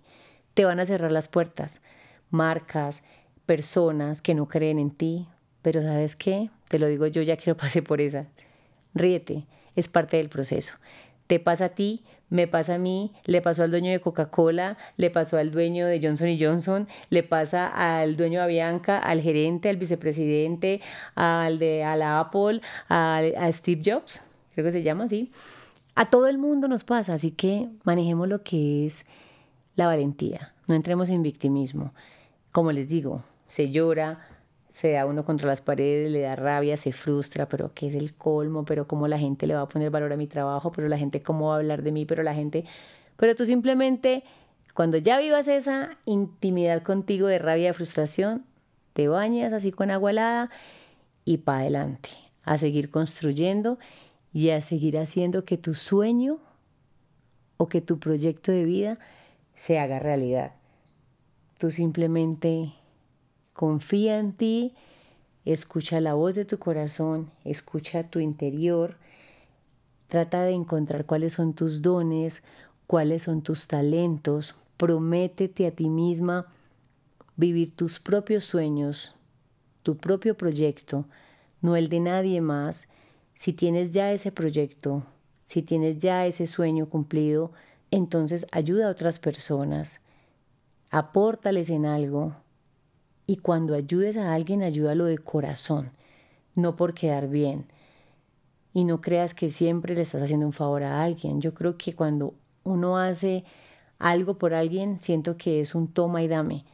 Te 0.53 0.66
van 0.66 0.80
a 0.80 0.84
cerrar 0.84 1.12
las 1.12 1.28
puertas, 1.28 1.82
marcas, 2.28 3.05
personas 3.46 4.20
que 4.20 4.34
no 4.34 4.49
creen 4.49 4.78
en 4.78 4.90
ti, 4.90 5.28
pero 5.62 5.82
¿sabes 5.82 6.16
qué? 6.16 6.50
Te 6.68 6.78
lo 6.78 6.86
digo 6.86 7.06
yo 7.06 7.22
ya 7.22 7.36
que 7.36 7.50
lo 7.50 7.56
pasé 7.56 7.82
por 7.82 8.00
esa. 8.00 8.26
Ríete, 8.94 9.46
es 9.76 9.88
parte 9.88 10.16
del 10.16 10.28
proceso. 10.28 10.74
Te 11.26 11.40
pasa 11.40 11.66
a 11.66 11.68
ti, 11.70 12.04
me 12.30 12.46
pasa 12.46 12.74
a 12.74 12.78
mí, 12.78 13.12
le 13.24 13.40
pasó 13.40 13.62
al 13.62 13.70
dueño 13.70 13.90
de 13.90 14.00
Coca-Cola, 14.00 14.76
le 14.96 15.11
pasó 15.11 15.38
al 15.38 15.50
dueño 15.50 15.86
de 15.86 16.00
Johnson 16.02 16.36
Johnson, 16.38 16.88
le 17.11 17.22
pasa 17.22 17.66
al 17.68 18.16
dueño 18.16 18.40
de 18.40 18.44
Avianca, 18.44 18.98
al 18.98 19.20
gerente, 19.20 19.68
al 19.68 19.76
vicepresidente, 19.76 20.80
al 21.14 21.59
de 21.59 21.84
a 21.84 21.96
la 21.96 22.20
Apple, 22.20 22.61
a, 22.88 23.18
a 23.18 23.52
Steve 23.52 23.82
Jobs, 23.84 24.22
creo 24.52 24.66
que 24.66 24.72
se 24.72 24.82
llama 24.82 25.04
así, 25.04 25.30
A 25.94 26.11
todo 26.11 26.28
el 26.28 26.38
mundo 26.38 26.68
nos 26.68 26.84
pasa, 26.84 27.14
así 27.14 27.30
que 27.30 27.68
manejemos 27.84 28.28
lo 28.28 28.42
que 28.42 28.86
es 28.86 29.06
la 29.74 29.86
valentía. 29.86 30.54
No 30.66 30.74
entremos 30.74 31.09
en 31.09 31.22
victimismo. 31.22 31.92
Como 32.52 32.72
les 32.72 32.88
digo, 32.88 33.22
se 33.46 33.70
llora, 33.70 34.26
se 34.79 34.93
da 34.93 35.07
uno 35.07 35.24
contra 35.24 35.49
las 35.49 35.61
paredes, 35.61 36.09
le 36.09 36.20
da 36.20 36.37
rabia, 36.37 36.76
se 36.76 36.93
frustra, 36.93 37.49
pero 37.49 37.72
¿qué 37.74 37.89
es 37.89 37.97
el 37.97 38.14
colmo? 38.14 38.64
Pero 38.64 38.87
¿cómo 38.87 39.09
la 39.09 39.18
gente 39.18 39.49
le 39.49 39.57
va 39.57 39.62
a 39.62 39.68
poner 39.68 39.91
valor 39.91 40.12
a 40.12 40.16
mi 40.16 40.29
trabajo? 40.29 40.70
Pero 40.70 40.87
la 40.87 40.97
gente 40.97 41.20
¿cómo 41.20 41.49
va 41.49 41.55
a 41.55 41.57
hablar 41.57 41.83
de 41.83 41.91
mí? 41.91 42.07
Pero 42.07 42.22
la 42.22 42.33
gente... 42.33 42.64
Pero 43.16 43.35
tú 43.35 43.45
simplemente, 43.45 44.22
cuando 44.74 44.97
ya 44.97 45.18
vivas 45.18 45.49
esa 45.49 45.99
intimidad 46.05 46.85
contigo 46.85 47.26
de 47.26 47.41
rabia, 47.41 47.66
de 47.66 47.72
frustración, 47.72 48.45
te 48.93 49.09
bañas 49.09 49.53
así 49.53 49.72
con 49.72 49.91
agua 49.91 50.12
helada 50.12 50.51
y 51.24 51.39
para 51.39 51.62
adelante, 51.62 52.11
a 52.45 52.57
seguir 52.57 52.89
construyendo 52.89 53.81
y 54.33 54.51
a 54.51 54.61
seguir 54.61 54.97
haciendo 54.97 55.45
que 55.45 55.59
tu 55.59 55.74
sueño 55.74 56.39
o 57.57 57.68
que 57.68 57.81
tu 57.81 57.99
proyecto 57.99 58.53
de 58.53 58.62
vida 58.62 59.01
se 59.57 59.81
haga 59.81 59.99
realidad. 59.99 60.53
Tú 61.59 61.72
simplemente 61.72 62.78
confía 63.59 64.20
en 64.20 64.34
ti, 64.34 64.72
escucha 65.44 66.00
la 66.00 66.14
voz 66.14 66.36
de 66.36 66.44
tu 66.44 66.61
corazón, 66.61 67.32
escucha 67.44 68.04
tu 68.04 68.20
interior, 68.20 68.98
trata 70.06 70.44
de 70.44 70.52
encontrar 70.52 71.06
cuáles 71.06 71.32
son 71.32 71.54
tus 71.54 71.82
dones, 71.82 72.44
cuáles 72.86 73.24
son 73.24 73.42
tus 73.42 73.66
talentos, 73.66 74.54
prométete 74.76 75.66
a 75.66 75.72
ti 75.72 75.88
misma 75.88 76.46
vivir 77.34 77.74
tus 77.74 77.98
propios 77.98 78.44
sueños, 78.44 79.16
tu 79.82 79.96
propio 79.96 80.36
proyecto, 80.36 81.06
no 81.61 81.74
el 81.74 81.88
de 81.88 81.98
nadie 81.98 82.40
más. 82.40 82.88
Si 83.34 83.52
tienes 83.52 83.90
ya 83.90 84.12
ese 84.12 84.30
proyecto, 84.30 85.02
si 85.42 85.62
tienes 85.62 85.98
ya 85.98 86.26
ese 86.26 86.46
sueño 86.46 86.88
cumplido, 86.88 87.50
entonces 87.90 88.46
ayuda 88.52 88.86
a 88.86 88.92
otras 88.92 89.18
personas, 89.18 90.00
apórtales 90.90 91.70
en 91.70 91.86
algo 91.86 92.36
y 93.29 93.37
cuando 93.37 93.74
ayudes 93.74 94.16
a 94.16 94.33
alguien, 94.33 94.62
ayúdalo 94.62 95.05
de 95.05 95.18
corazón, 95.18 95.91
no 96.55 96.76
por 96.76 96.95
quedar 96.95 97.29
bien. 97.29 97.66
Y 98.72 98.85
no 98.85 99.03
creas 99.03 99.35
que 99.35 99.51
siempre 99.51 99.95
le 99.95 100.01
estás 100.01 100.22
haciendo 100.22 100.47
un 100.47 100.55
favor 100.55 100.83
a 100.83 101.03
alguien. 101.05 101.43
Yo 101.43 101.53
creo 101.53 101.76
que 101.76 101.95
cuando 101.95 102.33
uno 102.64 102.97
hace 102.97 103.45
algo 103.99 104.39
por 104.39 104.55
alguien, 104.55 104.99
siento 104.99 105.37
que 105.37 105.61
es 105.61 105.74
un 105.74 105.89
toma 105.89 106.22
y 106.22 106.29
dame. 106.29 106.64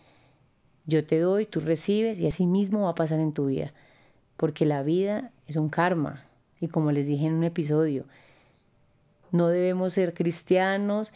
Yo 0.87 1.05
te 1.05 1.19
doy, 1.19 1.47
tú 1.47 1.59
recibes 1.59 2.21
y 2.21 2.29
así 2.29 2.47
mismo 2.47 2.83
va 2.83 2.91
a 2.91 2.95
pasar 2.95 3.19
en 3.19 3.33
tu 3.33 3.47
vida. 3.47 3.73
Porque 4.37 4.65
la 4.65 4.85
vida 4.85 5.33
es 5.49 5.57
un 5.57 5.69
karma. 5.69 6.23
Y 6.61 6.69
como 6.69 6.93
les 6.93 7.09
dije 7.09 7.27
en 7.27 7.35
un 7.35 7.43
episodio, 7.43 8.05
no 9.33 9.49
debemos 9.49 9.95
ser 9.95 10.15
cristianos, 10.15 11.13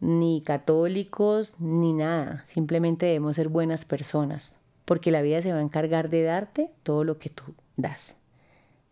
ni 0.00 0.40
católicos, 0.40 1.60
ni 1.60 1.92
nada. 1.92 2.42
Simplemente 2.46 3.04
debemos 3.04 3.36
ser 3.36 3.50
buenas 3.50 3.84
personas. 3.84 4.56
Porque 4.90 5.12
la 5.12 5.22
vida 5.22 5.40
se 5.40 5.52
va 5.52 5.60
a 5.60 5.62
encargar 5.62 6.10
de 6.10 6.24
darte 6.24 6.68
todo 6.82 7.04
lo 7.04 7.20
que 7.20 7.30
tú 7.30 7.44
das. 7.76 8.16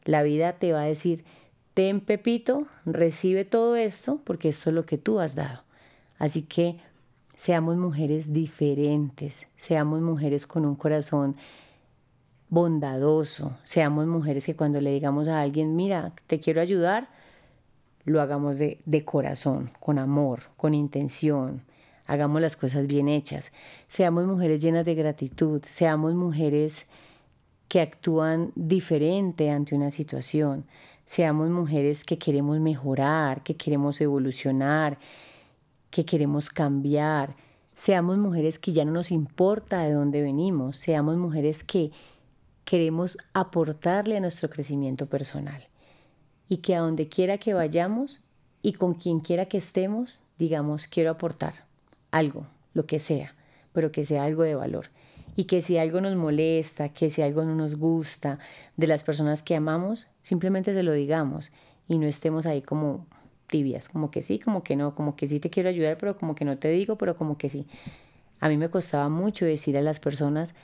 La 0.05 0.23
vida 0.23 0.53
te 0.53 0.73
va 0.73 0.83
a 0.83 0.85
decir, 0.85 1.25
ten 1.75 2.01
Pepito, 2.01 2.69
recibe 2.87 3.45
todo 3.45 3.75
esto, 3.75 4.21
porque 4.23 4.49
esto 4.49 4.71
es 4.71 4.77
lo 4.77 4.87
que 4.87 4.97
tú 4.97 5.19
has 5.19 5.35
dado. 5.35 5.65
Así 6.17 6.45
que 6.45 6.77
seamos 7.35 7.79
mujeres 7.79 8.33
diferentes, 8.33 9.49
seamos 9.57 10.01
mujeres 10.01 10.47
con 10.47 10.65
un 10.67 10.77
corazón 10.77 11.35
bondadoso, 12.49 13.59
seamos 13.65 14.07
mujeres 14.07 14.47
que 14.47 14.55
cuando 14.55 14.81
le 14.81 14.93
digamos 14.93 15.27
a 15.27 15.41
alguien, 15.41 15.75
mira, 15.75 16.13
te 16.29 16.39
quiero 16.39 16.61
ayudar, 16.61 17.09
lo 18.05 18.23
hagamos 18.23 18.59
de, 18.59 19.05
corazón, 19.05 19.73
con 19.81 19.99
amor, 19.99 20.43
con 20.57 20.75
intención, 20.75 21.63
hagamos 22.09 22.41
las 22.41 22.57
cosas 22.57 22.87
bien 22.87 23.07
hechas, 23.07 23.53
seamos 23.87 24.27
mujeres 24.27 24.63
llenas 24.63 24.85
de 24.85 24.95
gratitud, 24.95 25.63
seamos 25.65 26.15
mujeres 26.15 26.87
que 27.69 27.83
actúan 27.83 28.51
diferente 28.57 29.51
ante 29.51 29.75
una 29.75 29.91
situación, 29.91 30.65
seamos 31.05 31.51
mujeres 31.51 32.05
que 32.05 32.19
queremos 32.19 32.59
mejorar, 32.61 33.43
que 33.43 33.57
queremos 33.57 34.01
evolucionar, 34.01 34.99
que 35.91 36.07
queremos 36.07 36.49
cambiar, 36.49 37.37
seamos 37.75 38.17
mujeres 38.17 38.59
que 38.59 38.73
ya 38.73 38.87
no 38.87 38.93
nos 38.93 39.11
importa 39.11 39.83
de 39.83 39.93
dónde 39.93 40.23
venimos, 40.23 40.79
seamos 40.79 41.19
mujeres 41.19 41.63
que 41.63 41.93
queremos 42.65 43.19
aportarle 43.35 44.17
a 44.17 44.21
nuestro 44.21 44.49
crecimiento 44.49 45.07
personal. 45.07 45.69
Y 46.49 46.59
que 46.59 46.75
a 46.75 46.81
donde 46.81 47.11
quiera 47.11 47.37
que 47.37 47.53
vayamos 47.53 48.23
y 48.63 48.73
con 48.73 48.95
quien 48.95 49.21
quiera 49.21 49.45
que 49.45 49.59
estemos, 49.59 50.23
digamos, 50.39 50.89
quiero 50.89 51.11
aportar 51.11 51.68
algo, 52.11 52.47
lo 52.75 52.87
que 52.87 52.99
sea, 52.99 53.35
pero 53.73 53.93
que 53.93 54.05
sea 54.05 54.25
algo 54.25 54.43
de 54.43 54.55
valor. 54.55 54.87
Y 55.37 55.45
que 55.45 55.61
si 55.61 55.79
algo 55.79 56.01
nos 56.01 56.17
molesta, 56.17 56.89
que 56.89 57.11
si 57.11 57.23
algo 57.23 57.45
no 57.45 57.55
nos 57.55 57.77
gusta 57.77 58.39
de 58.77 58.87
las 58.87 59.05
personas 59.05 59.43
que 59.43 59.55
amamos, 59.55 60.09
simplemente 60.21 60.75
se 60.75 60.83
lo 60.83 60.93
digamos 60.93 61.53
y 61.87 61.99
no 61.99 62.07
estemos 62.07 62.45
ahí 62.45 62.61
como 62.61 63.07
tibias, 63.47 63.89
como 63.89 64.11
que 64.11 64.23
sí, 64.23 64.39
como 64.39 64.63
que 64.63 64.77
no, 64.77 64.95
como 64.95 65.17
que 65.17 65.27
sí 65.27 65.41
te 65.41 65.51
quiero 65.51 65.69
ayudar, 65.69 65.97
pero 65.99 66.17
como 66.19 66.35
que 66.35 66.45
no 66.45 66.59
te 66.59 66.69
digo, 66.69 66.97
pero 66.97 67.17
como 67.17 67.39
que 67.39 67.49
sí. 67.49 67.67
A 68.41 68.49
mí 68.49 68.57
me 68.57 68.69
costaba 68.69 69.09
mucho 69.09 69.45
decir 69.45 69.77
a 69.77 69.83
las 69.83 70.01
personas 70.01 70.55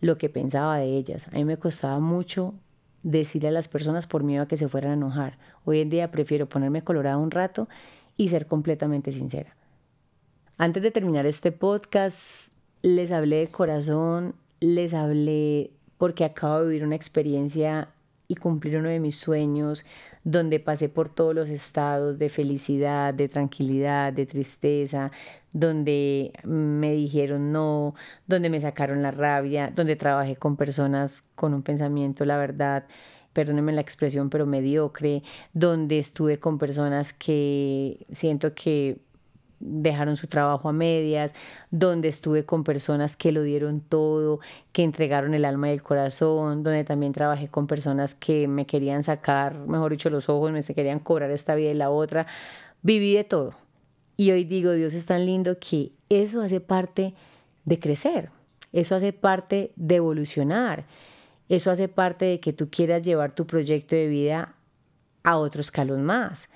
lo 0.00 0.18
que 0.18 0.28
pensaba 0.28 0.78
de 0.78 0.96
ellas. 0.96 1.28
A 1.28 1.32
mí 1.32 1.44
me 1.44 1.56
costaba 1.56 1.98
mucho 1.98 2.54
decirle 3.02 3.48
a 3.48 3.52
las 3.52 3.68
personas 3.68 4.06
por 4.06 4.22
miedo 4.22 4.42
a 4.42 4.48
que 4.48 4.56
se 4.56 4.68
fueran 4.68 4.90
a 4.90 4.94
enojar. 4.94 5.38
Hoy 5.64 5.80
en 5.80 5.90
día 5.90 6.10
prefiero 6.10 6.48
ponerme 6.48 6.82
colorada 6.82 7.16
un 7.16 7.30
rato 7.30 7.68
y 8.16 8.28
ser 8.28 8.46
completamente 8.46 9.12
sincera. 9.12 9.56
Antes 10.58 10.82
de 10.82 10.90
terminar 10.90 11.26
este 11.26 11.52
podcast, 11.52 12.54
les 12.80 13.12
hablé 13.12 13.36
de 13.36 13.48
corazón, 13.48 14.34
les 14.60 14.94
hablé 14.94 15.70
porque 15.98 16.24
acabo 16.24 16.60
de 16.60 16.68
vivir 16.68 16.84
una 16.86 16.96
experiencia 16.96 17.90
y 18.26 18.36
cumplir 18.36 18.78
uno 18.78 18.88
de 18.88 18.98
mis 18.98 19.18
sueños, 19.18 19.84
donde 20.24 20.58
pasé 20.58 20.88
por 20.88 21.10
todos 21.10 21.34
los 21.34 21.50
estados 21.50 22.18
de 22.18 22.30
felicidad, 22.30 23.12
de 23.12 23.28
tranquilidad, 23.28 24.14
de 24.14 24.24
tristeza, 24.24 25.12
donde 25.52 26.32
me 26.44 26.94
dijeron 26.94 27.52
no, 27.52 27.94
donde 28.26 28.48
me 28.48 28.58
sacaron 28.58 29.02
la 29.02 29.10
rabia, 29.10 29.70
donde 29.76 29.94
trabajé 29.94 30.36
con 30.36 30.56
personas 30.56 31.22
con 31.34 31.52
un 31.52 31.62
pensamiento, 31.62 32.24
la 32.24 32.38
verdad, 32.38 32.86
perdónenme 33.34 33.72
la 33.72 33.82
expresión, 33.82 34.30
pero 34.30 34.46
mediocre, 34.46 35.22
donde 35.52 35.98
estuve 35.98 36.40
con 36.40 36.56
personas 36.56 37.12
que 37.12 38.06
siento 38.10 38.54
que 38.54 39.02
dejaron 39.60 40.16
su 40.16 40.26
trabajo 40.26 40.68
a 40.68 40.72
medias, 40.72 41.34
donde 41.70 42.08
estuve 42.08 42.44
con 42.44 42.64
personas 42.64 43.16
que 43.16 43.32
lo 43.32 43.42
dieron 43.42 43.80
todo, 43.80 44.40
que 44.72 44.82
entregaron 44.82 45.34
el 45.34 45.44
alma 45.44 45.68
y 45.70 45.72
el 45.72 45.82
corazón, 45.82 46.62
donde 46.62 46.84
también 46.84 47.12
trabajé 47.12 47.48
con 47.48 47.66
personas 47.66 48.14
que 48.14 48.48
me 48.48 48.66
querían 48.66 49.02
sacar, 49.02 49.58
mejor 49.58 49.92
dicho, 49.92 50.10
los 50.10 50.28
ojos, 50.28 50.52
me 50.52 50.62
querían 50.62 50.98
cobrar 50.98 51.30
esta 51.30 51.54
vida 51.54 51.70
y 51.70 51.74
la 51.74 51.90
otra. 51.90 52.26
Viví 52.82 53.14
de 53.14 53.24
todo. 53.24 53.54
Y 54.16 54.30
hoy 54.30 54.44
digo, 54.44 54.72
Dios 54.72 54.94
es 54.94 55.06
tan 55.06 55.26
lindo 55.26 55.58
que 55.58 55.92
eso 56.08 56.40
hace 56.40 56.60
parte 56.60 57.14
de 57.64 57.78
crecer, 57.78 58.30
eso 58.72 58.94
hace 58.94 59.12
parte 59.12 59.72
de 59.76 59.96
evolucionar, 59.96 60.84
eso 61.48 61.70
hace 61.70 61.88
parte 61.88 62.24
de 62.24 62.40
que 62.40 62.52
tú 62.52 62.70
quieras 62.70 63.04
llevar 63.04 63.34
tu 63.34 63.46
proyecto 63.46 63.94
de 63.94 64.08
vida 64.08 64.54
a 65.22 65.36
otro 65.36 65.60
escalón 65.60 66.04
más. 66.04 66.50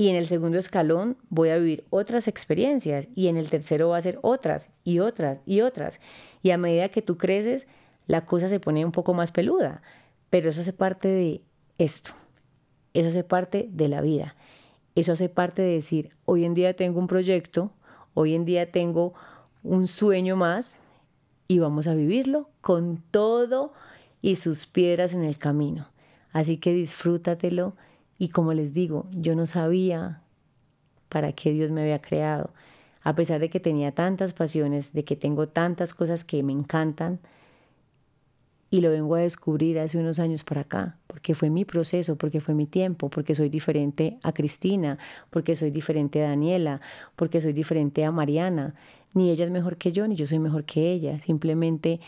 Y 0.00 0.08
en 0.08 0.16
el 0.16 0.26
segundo 0.26 0.56
escalón 0.56 1.18
voy 1.28 1.50
a 1.50 1.58
vivir 1.58 1.84
otras 1.90 2.26
experiencias 2.26 3.08
y 3.14 3.28
en 3.28 3.36
el 3.36 3.50
tercero 3.50 3.90
va 3.90 3.98
a 3.98 4.00
ser 4.00 4.18
otras 4.22 4.70
y 4.82 5.00
otras 5.00 5.40
y 5.44 5.60
otras. 5.60 6.00
Y 6.42 6.52
a 6.52 6.56
medida 6.56 6.88
que 6.88 7.02
tú 7.02 7.18
creces, 7.18 7.66
la 8.06 8.24
cosa 8.24 8.48
se 8.48 8.60
pone 8.60 8.82
un 8.82 8.92
poco 8.92 9.12
más 9.12 9.30
peluda. 9.30 9.82
Pero 10.30 10.48
eso 10.48 10.62
hace 10.62 10.72
parte 10.72 11.08
de 11.08 11.42
esto. 11.76 12.12
Eso 12.94 13.08
hace 13.08 13.24
parte 13.24 13.68
de 13.70 13.88
la 13.88 14.00
vida. 14.00 14.36
Eso 14.94 15.12
hace 15.12 15.28
parte 15.28 15.60
de 15.60 15.74
decir, 15.74 16.16
hoy 16.24 16.46
en 16.46 16.54
día 16.54 16.74
tengo 16.74 16.98
un 16.98 17.06
proyecto, 17.06 17.70
hoy 18.14 18.34
en 18.34 18.46
día 18.46 18.72
tengo 18.72 19.12
un 19.62 19.86
sueño 19.86 20.34
más 20.34 20.80
y 21.46 21.58
vamos 21.58 21.88
a 21.88 21.94
vivirlo 21.94 22.48
con 22.62 23.02
todo 23.10 23.74
y 24.22 24.36
sus 24.36 24.64
piedras 24.66 25.12
en 25.12 25.24
el 25.24 25.36
camino. 25.36 25.90
Así 26.32 26.56
que 26.56 26.72
disfrútatelo 26.72 27.76
y 28.20 28.28
como 28.28 28.52
les 28.52 28.74
digo, 28.74 29.06
yo 29.12 29.34
no 29.34 29.46
sabía 29.46 30.20
para 31.08 31.32
qué 31.32 31.52
Dios 31.52 31.70
me 31.70 31.80
había 31.80 32.02
creado. 32.02 32.50
A 33.02 33.14
pesar 33.14 33.40
de 33.40 33.48
que 33.48 33.60
tenía 33.60 33.92
tantas 33.92 34.34
pasiones, 34.34 34.92
de 34.92 35.04
que 35.04 35.16
tengo 35.16 35.48
tantas 35.48 35.94
cosas 35.94 36.22
que 36.22 36.42
me 36.42 36.52
encantan, 36.52 37.18
y 38.68 38.82
lo 38.82 38.90
vengo 38.90 39.14
a 39.14 39.20
descubrir 39.20 39.78
hace 39.78 39.96
unos 39.96 40.18
años 40.18 40.44
para 40.44 40.60
acá, 40.60 40.98
porque 41.06 41.34
fue 41.34 41.48
mi 41.48 41.64
proceso, 41.64 42.16
porque 42.16 42.40
fue 42.40 42.52
mi 42.52 42.66
tiempo, 42.66 43.08
porque 43.08 43.34
soy 43.34 43.48
diferente 43.48 44.18
a 44.22 44.32
Cristina, 44.32 44.98
porque 45.30 45.56
soy 45.56 45.70
diferente 45.70 46.22
a 46.22 46.28
Daniela, 46.28 46.82
porque 47.16 47.40
soy 47.40 47.54
diferente 47.54 48.04
a 48.04 48.12
Mariana. 48.12 48.74
Ni 49.14 49.30
ella 49.30 49.46
es 49.46 49.50
mejor 49.50 49.78
que 49.78 49.92
yo, 49.92 50.06
ni 50.06 50.14
yo 50.14 50.26
soy 50.26 50.40
mejor 50.40 50.64
que 50.64 50.92
ella. 50.92 51.18
Simplemente 51.20 52.00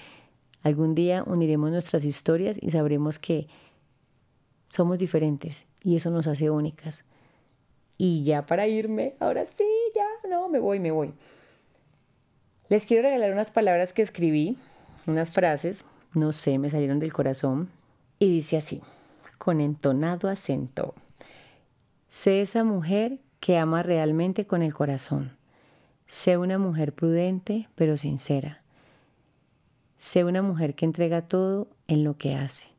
algún 0.63 0.95
día 0.95 1.25
uniremos 1.27 1.71
nuestras 1.71 2.05
historias 2.05 2.59
y 2.61 2.69
sabremos 2.69 3.19
que 3.19 3.49
somos 4.69 4.99
diferentes 4.99 5.72
y 5.83 5.97
eso 5.97 6.11
nos 6.11 6.27
hace 6.27 6.51
únicas. 6.51 7.05
Y 7.99 8.25
ya 8.25 8.47
para 8.47 8.67
irme, 8.67 9.15
ahora 9.21 9.47
sí, 9.47 9.67
ya, 9.95 10.07
no, 10.29 10.49
me 10.49 10.59
voy, 10.59 10.81
me 10.81 10.91
voy. 10.91 11.13
Les 12.69 12.87
quiero 12.87 13.03
regalar 13.03 13.33
unas 13.33 13.51
palabras 13.51 13.93
que 13.93 14.03
escribí, 14.03 14.57
unas 15.07 15.31
frases, 15.31 15.85
no 16.15 16.33
sé, 16.33 16.59
me 16.59 16.71
salieron 16.71 16.99
del 16.99 17.13
corazón. 17.13 17.69
Y 18.19 18.31
dice 18.31 18.57
así, 18.57 18.81
con 19.39 19.61
entonado 19.61 20.29
acento. 20.29 20.95
Sé 22.09 22.41
esa 22.41 22.65
mujer 22.65 23.19
que 23.41 23.59
ama 23.59 23.83
realmente 23.83 24.47
con 24.47 24.63
el 24.63 24.75
corazón. 24.75 25.37
Sé 26.07 26.39
una 26.39 26.59
mujer 26.59 26.93
prudente 26.93 27.69
pero 27.75 27.97
sincera. 27.97 28.63
Sé 29.97 30.25
una 30.25 30.43
mujer 30.43 30.75
que 30.75 30.85
entrega 30.85 31.23
todo 31.23 31.69
en 31.89 32.05
lo 32.05 32.17
que 32.17 32.35
hace. 32.35 32.72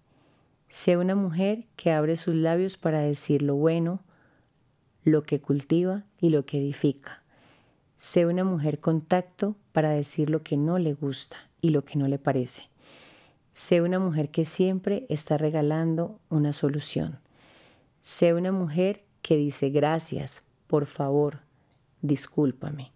Sé 0.74 0.98
una 0.98 1.14
mujer 1.14 1.66
que 1.76 1.92
abre 1.92 2.16
sus 2.16 2.34
labios 2.34 2.78
para 2.78 3.00
decir 3.02 3.44
lo 3.44 3.54
bueno, 3.54 4.00
lo 5.04 5.22
que 5.22 5.40
cultiva 5.40 6.04
y 6.20 6.30
lo 6.32 6.48
que 6.48 6.58
edifica. 6.58 7.22
Sé 7.98 8.26
una 8.26 8.44
mujer 8.44 8.80
con 8.80 9.00
tacto 9.02 9.56
para 9.72 9.92
decir 9.92 10.32
lo 10.32 10.42
que 10.42 10.58
no 10.58 10.80
le 10.80 10.96
gusta 10.96 11.38
y 11.62 11.70
lo 11.70 11.86
que 11.86 12.00
no 12.00 12.08
le 12.08 12.18
parece. 12.18 12.64
Sé 13.52 13.84
una 13.84 14.00
mujer 14.00 14.30
que 14.30 14.46
siempre 14.46 15.06
está 15.10 15.38
regalando 15.38 16.20
una 16.32 16.54
solución. 16.54 17.20
Sé 18.02 18.34
una 18.34 18.52
mujer 18.52 19.04
que 19.22 19.38
dice 19.38 19.70
gracias, 19.70 20.48
por 20.66 20.88
favor, 20.88 21.42
discúlpame. 22.02 22.92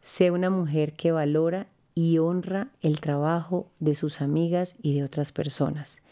Sé 0.00 0.30
una 0.30 0.48
mujer 0.48 0.92
que 0.92 1.10
valora 1.10 1.66
y 1.92 2.18
honra 2.18 2.68
el 2.82 3.00
trabajo 3.00 3.68
de 3.80 3.96
sus 3.96 4.20
amigas 4.20 4.76
y 4.80 4.94
de 4.94 5.02
otras 5.02 5.32
personas. 5.32 6.02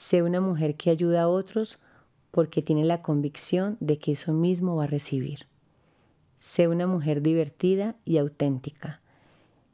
Sé 0.00 0.22
una 0.22 0.40
mujer 0.40 0.76
que 0.76 0.90
ayuda 0.90 1.22
a 1.22 1.28
otros 1.28 1.80
porque 2.30 2.62
tiene 2.62 2.84
la 2.84 3.02
convicción 3.02 3.76
de 3.80 3.98
que 3.98 4.12
eso 4.12 4.32
mismo 4.32 4.76
va 4.76 4.84
a 4.84 4.86
recibir. 4.86 5.48
Sé 6.36 6.68
una 6.68 6.86
mujer 6.86 7.20
divertida 7.20 7.96
y 8.04 8.18
auténtica. 8.18 9.00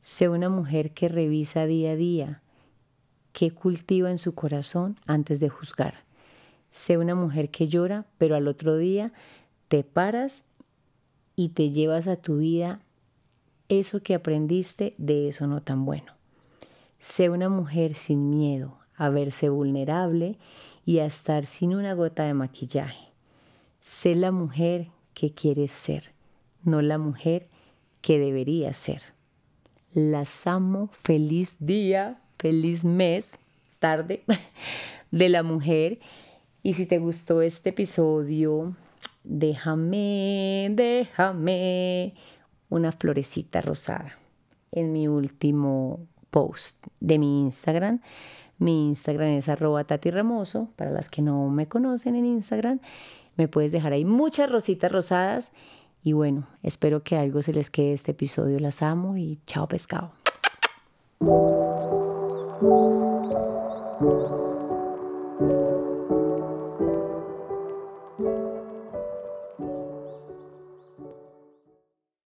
Sé 0.01 0.31
una 0.31 0.49
mujer 0.49 0.95
que 0.95 1.11
revisa 1.11 1.66
día 1.66 1.91
a 1.91 1.97
día 1.97 2.43
qué 3.35 3.51
cultiva 3.51 4.11
en 4.11 4.16
su 4.16 4.35
corazón 4.35 4.99
antes 5.07 5.41
de 5.41 5.51
juzgar. 5.51 5.97
Sé 6.70 6.97
una 6.97 7.14
mujer 7.14 7.51
que 7.51 7.68
llora, 7.68 8.07
pero 8.16 8.35
al 8.35 8.49
otro 8.49 8.79
día 8.79 9.12
te 9.68 9.85
paras 9.85 10.47
y 11.37 11.51
te 11.51 11.70
llevas 11.70 12.07
a 12.07 12.16
tu 12.16 12.39
vida 12.39 12.81
eso 13.68 14.03
que 14.03 14.14
aprendiste 14.14 14.95
de 14.97 15.29
eso 15.29 15.47
no 15.47 15.62
tan 15.62 15.85
bueno. 15.85 16.14
Sé 16.99 17.29
una 17.29 17.51
mujer 17.51 17.93
sin 17.93 18.31
miedo 18.31 18.79
a 18.97 19.09
verse 19.09 19.49
vulnerable 19.49 20.38
y 20.84 20.99
a 20.99 21.07
estar 21.07 21.47
sin 21.47 21.74
una 21.74 21.95
gota 21.95 22.24
de 22.24 22.34
maquillaje. 22.34 23.09
Sé 23.80 24.14
la 24.14 24.32
mujer 24.32 24.88
que 25.14 25.32
quieres 25.32 25.72
ser, 25.72 26.12
no 26.62 26.82
la 26.82 26.99
mujer 26.99 27.49
que 28.01 28.18
debería 28.18 28.72
ser. 28.72 29.03
Las 29.92 30.47
amo. 30.47 30.90
Feliz 30.92 31.57
día, 31.61 32.20
feliz 32.38 32.84
mes, 32.84 33.38
tarde 33.78 34.24
de 35.11 35.28
la 35.28 35.42
mujer. 35.42 36.01
Y 36.62 36.74
si 36.74 36.86
te 36.86 36.99
gustó 36.99 37.42
este 37.42 37.70
episodio, 37.70 38.74
déjame, 39.22 40.68
déjame 40.72 42.14
una 42.68 42.92
florecita 42.92 43.61
rosada 43.61 44.18
en 44.72 44.92
mi 44.92 45.09
último 45.09 46.07
post 46.30 46.86
de 47.01 47.18
mi 47.18 47.40
Instagram. 47.40 48.01
Mi 48.65 48.87
Instagram 48.87 49.29
es 49.33 49.51
arroba 49.51 49.85
Tati 49.85 50.11
Ramoso. 50.11 50.71
Para 50.77 50.91
las 50.91 51.11
que 51.11 51.21
no 51.21 51.51
me 51.51 51.67
conocen 51.67 52.17
en 52.17 52.25
Instagram, 52.25 52.81
me 53.37 53.47
puedes 53.47 53.73
dejar 53.73 53.93
ahí 53.93 54.07
muchas 54.07 54.51
rositas 54.51 54.91
rosadas. 54.91 55.53
Y 56.03 56.15
bueno, 56.15 56.47
espero 56.62 57.03
que 57.03 57.15
algo 57.19 57.43
se 57.43 57.53
les 57.53 57.69
quede 57.69 57.93
este 57.93 58.12
episodio. 58.12 58.59
Las 58.61 58.81
amo 58.81 59.19
y 59.19 59.39
chao 59.45 59.69
pescado. 59.69 60.12